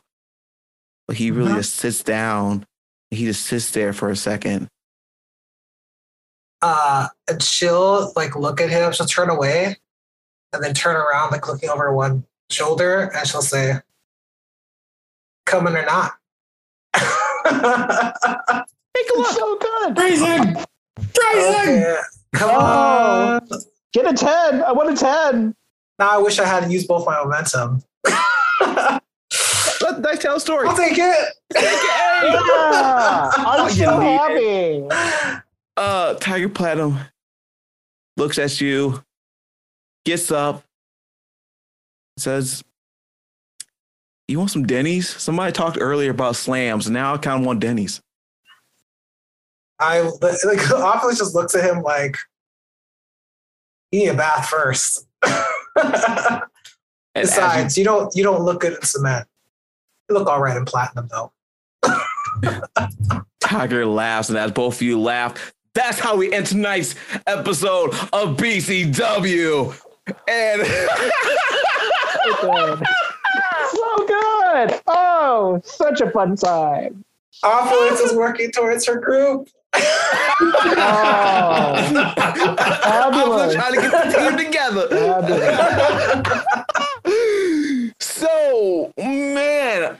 but 1.07 1.17
he 1.17 1.31
really 1.31 1.53
Mhm. 1.53 1.57
just 1.57 1.75
sits 1.75 2.03
down 2.03 2.65
he 3.11 3.25
just 3.25 3.45
sits 3.45 3.71
there 3.71 3.93
for 3.93 4.09
a 4.09 4.15
second 4.15 4.67
Uh, 6.61 7.07
and 7.29 7.41
she'll 7.41 8.11
like 8.15 8.35
look 8.35 8.59
at 8.59 8.69
him. 8.69 8.91
She'll 8.91 9.05
turn 9.05 9.29
away, 9.29 9.77
and 10.53 10.63
then 10.63 10.73
turn 10.73 10.95
around, 10.95 11.31
like 11.31 11.47
looking 11.47 11.69
over 11.69 11.93
one 11.93 12.25
shoulder, 12.49 13.11
and 13.15 13.27
she'll 13.27 13.43
say, 13.43 13.75
"Coming 15.45 15.75
or 15.75 15.85
not." 15.85 16.13
take 16.95 17.03
a 17.53 19.17
look 19.17 19.27
So 19.27 19.57
good. 19.59 19.95
Phrasing! 19.95 20.55
Phrasing! 21.13 21.83
okay. 21.83 21.97
Come 22.33 22.49
Oh. 22.51 23.39
on. 23.39 23.47
Get 23.93 24.07
a 24.11 24.13
10. 24.13 24.63
I 24.63 24.71
want 24.71 24.89
a 24.89 24.95
10. 24.95 25.55
Now 25.99 26.09
I 26.09 26.17
wish 26.17 26.39
I 26.39 26.45
had 26.45 26.71
used 26.71 26.87
both 26.87 27.05
my 27.05 27.23
momentum. 27.23 27.83
I'll 29.97 30.03
let, 30.03 30.11
let's 30.11 30.21
tell 30.21 30.35
a 30.35 30.39
story 30.39 30.67
take 30.75 30.97
it. 30.97 31.33
Yeah. 31.55 33.31
I'm 33.37 33.67
You 33.69 33.75
so 33.75 33.99
need 33.99 34.89
happy. 34.89 35.41
uh 35.77 36.13
tiger 36.15 36.49
platinum 36.49 36.97
looks 38.17 38.37
at 38.39 38.59
you 38.59 39.03
gets 40.05 40.31
up 40.31 40.63
says 42.17 42.63
you 44.27 44.39
want 44.39 44.49
some 44.49 44.65
denny's 44.65 45.07
somebody 45.07 45.51
talked 45.51 45.77
earlier 45.79 46.09
about 46.11 46.35
slams 46.35 46.89
now 46.89 47.13
i 47.13 47.17
kind 47.17 47.41
of 47.41 47.45
want 47.45 47.59
denny's 47.59 48.01
I 49.79 49.99
like 50.01 50.71
Opulence 50.71 51.19
just 51.19 51.35
looks 51.35 51.53
at 51.53 51.63
him 51.63 51.83
like, 51.83 52.17
"You 53.91 53.99
need 53.99 54.07
a 54.07 54.15
bath 54.15 54.49
first. 54.49 55.05
And 55.75 57.23
as 57.23 57.35
you- 57.35 57.35
Besides, 57.35 57.77
you 57.77 57.83
don't 57.83 58.15
you 58.15 58.23
don't 58.23 58.41
look 58.43 58.61
good 58.61 58.73
in 58.73 58.81
cement. 58.81 59.27
You 60.09 60.15
look 60.15 60.27
all 60.27 60.41
right 60.41 60.55
in 60.57 60.65
platinum 60.65 61.09
though. 61.11 61.31
tiger 63.39 63.85
laughs 63.85 64.29
and 64.29 64.37
as 64.37 64.51
both 64.51 64.75
of 64.75 64.81
you 64.81 64.99
laugh 64.99 65.53
that's 65.73 65.99
how 65.99 66.15
we 66.17 66.31
end 66.33 66.45
tonight's 66.45 66.95
episode 67.27 67.91
of 68.13 68.35
bcw 68.37 69.73
and 70.27 70.65
So 72.25 72.75
good. 72.77 72.83
So 73.71 74.05
good. 74.07 74.81
Oh, 74.87 75.61
such 75.63 76.01
a 76.01 76.09
fun 76.11 76.35
time. 76.35 77.03
Opulence 77.43 77.99
is 77.99 78.13
working 78.13 78.51
towards 78.51 78.85
her 78.87 78.99
group. 78.99 79.49
Oh, 79.75 79.79
I'm 81.77 83.13
Fabulous. 83.13 83.53
trying 83.53 83.73
to 83.75 83.81
get 83.81 83.91
the 83.91 83.99
team 84.17 84.37
together. 84.37 84.87
Fabulous. 88.27 88.93
So, 88.97 89.03
man, 89.03 89.97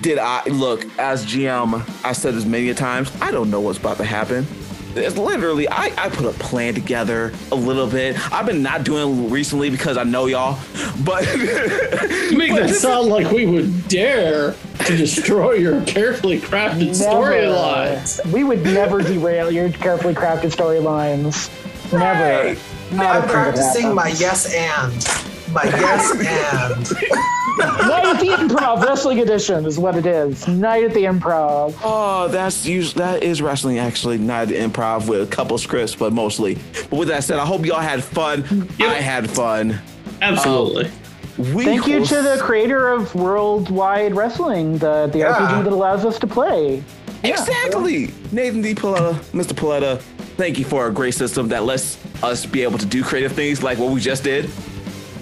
did 0.00 0.18
I 0.18 0.44
look 0.46 0.84
as 0.98 1.24
GM? 1.26 1.88
I 2.04 2.12
said 2.12 2.34
this 2.34 2.44
many 2.44 2.68
a 2.70 2.74
times. 2.74 3.10
I 3.20 3.30
don't 3.30 3.50
know 3.50 3.60
what's 3.60 3.78
about 3.78 3.96
to 3.98 4.04
happen. 4.04 4.46
It's 4.94 5.18
literally, 5.18 5.68
I, 5.68 5.92
I 5.98 6.08
put 6.08 6.24
a 6.24 6.32
plan 6.38 6.72
together 6.72 7.32
a 7.52 7.54
little 7.54 7.86
bit. 7.86 8.16
I've 8.32 8.46
been 8.46 8.62
not 8.62 8.82
doing 8.82 9.30
recently 9.30 9.68
because 9.68 9.98
I 9.98 10.04
know 10.04 10.24
y'all, 10.24 10.58
but 11.04 11.22
You 11.36 12.38
make 12.38 12.54
that 12.54 12.74
sound 12.74 13.08
like 13.08 13.30
we 13.30 13.44
would 13.44 13.88
dare 13.88 14.54
to 14.86 14.96
destroy 14.96 15.52
your 15.52 15.82
carefully 15.82 16.40
crafted 16.40 16.90
storylines. 16.90 18.24
We 18.32 18.42
would 18.42 18.62
never 18.64 19.02
derail 19.02 19.50
your 19.50 19.70
carefully 19.70 20.14
crafted 20.14 20.54
storylines. 20.54 21.50
Never. 21.92 22.48
Right. 22.48 22.58
Not 22.92 23.16
a 23.16 23.18
I'm 23.18 23.28
practicing 23.28 23.94
my 23.94 24.08
yes 24.08 24.54
and. 24.54 25.35
My 25.56 25.64
yes 25.64 26.10
and. 26.10 27.08
Night 27.88 28.04
at 28.04 28.20
the 28.20 28.26
Improv 28.26 28.84
Wrestling 28.84 29.20
Edition 29.20 29.64
is 29.64 29.78
what 29.78 29.96
it 29.96 30.04
is. 30.04 30.46
Night 30.46 30.84
at 30.84 30.92
the 30.92 31.04
Improv. 31.04 31.74
Oh, 31.82 32.28
that's 32.28 32.66
usually 32.66 32.98
that 33.02 33.22
is 33.22 33.40
wrestling 33.40 33.78
actually, 33.78 34.18
Night 34.18 34.42
at 34.42 34.48
the 34.48 34.56
improv 34.56 35.08
with 35.08 35.22
a 35.22 35.26
couple 35.34 35.56
scripts, 35.56 35.94
but 35.94 36.12
mostly. 36.12 36.58
But 36.90 36.98
with 36.98 37.08
that 37.08 37.24
said, 37.24 37.38
I 37.38 37.46
hope 37.46 37.64
y'all 37.64 37.80
had 37.80 38.04
fun. 38.04 38.68
I 38.78 39.00
had 39.00 39.30
fun. 39.30 39.80
Absolutely. 40.20 40.90
Um, 41.38 41.54
we 41.54 41.64
Thank 41.64 41.86
you 41.86 42.04
to 42.04 42.22
the 42.22 42.36
creator 42.38 42.88
of 42.90 43.14
Worldwide 43.14 44.14
Wrestling, 44.14 44.76
the, 44.76 45.06
the 45.06 45.20
Yeah. 45.20 45.32
RPG 45.32 45.64
that 45.64 45.72
allows 45.72 46.04
us 46.04 46.18
to 46.18 46.26
play. 46.26 46.82
Exactly. 47.24 48.12
Nathan 48.30 48.60
D. 48.60 48.74
Paoletta, 48.74 49.14
Mr. 49.32 49.54
Paoletta, 49.54 50.00
thank 50.36 50.58
you 50.58 50.66
for 50.66 50.86
a 50.88 50.92
great 50.92 51.14
system 51.14 51.48
that 51.48 51.64
lets 51.64 51.96
us 52.22 52.44
be 52.44 52.62
able 52.62 52.76
to 52.76 52.86
do 52.86 53.02
creative 53.02 53.32
things 53.32 53.62
like 53.62 53.78
what 53.78 53.90
we 53.90 54.00
just 54.02 54.22
did. 54.22 54.50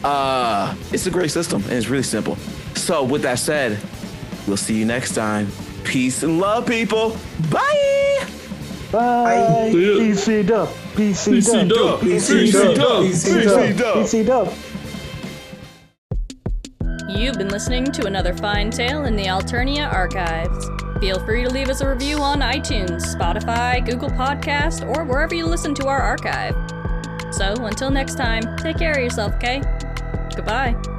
Uh, 0.04 0.74
it's 0.92 1.06
a 1.06 1.10
great 1.10 1.30
system 1.30 1.62
and 1.64 1.72
it's 1.72 1.88
really 1.88 2.02
simple. 2.02 2.36
So 2.74 3.02
with 3.02 3.22
that 3.22 3.38
said, 3.38 3.78
we'll 4.46 4.58
see 4.58 4.78
you 4.78 4.84
next 4.84 5.14
time. 5.14 5.48
Peace 5.82 6.22
and 6.22 6.38
love, 6.38 6.66
people. 6.66 7.16
Bye. 7.50 8.26
Bye. 8.92 9.70
See 9.72 9.82
ya. 9.82 9.98
PC 9.98 10.46
Dub. 10.46 10.68
PC 10.94 11.38
PC 11.38 11.68
Dub. 11.68 11.78
dub. 11.78 12.00
PC 12.00 12.42
PC 12.42 12.52
dub. 12.52 12.76
dub. 12.76 13.04
PC 13.04 13.78
dub. 13.78 13.96
PC 13.96 14.26
Dub. 14.26 14.52
You've 17.08 17.38
been 17.38 17.48
listening 17.48 17.84
to 17.92 18.06
another 18.06 18.34
fine 18.34 18.70
tale 18.70 19.04
in 19.04 19.16
the 19.16 19.24
Alternia 19.24 19.90
archives. 19.92 20.68
Feel 21.00 21.18
free 21.24 21.44
to 21.44 21.50
leave 21.50 21.68
us 21.68 21.80
a 21.80 21.88
review 21.88 22.18
on 22.18 22.40
iTunes, 22.40 23.02
Spotify, 23.14 23.84
Google 23.84 24.10
Podcast, 24.10 24.86
or 24.94 25.04
wherever 25.04 25.34
you 25.34 25.46
listen 25.46 25.74
to 25.76 25.86
our 25.86 26.00
archive. 26.00 26.54
So 27.32 27.54
until 27.66 27.90
next 27.90 28.16
time, 28.16 28.56
take 28.56 28.78
care 28.78 28.92
of 28.92 28.98
yourself, 28.98 29.34
okay? 29.34 29.62
Goodbye. 30.36 30.93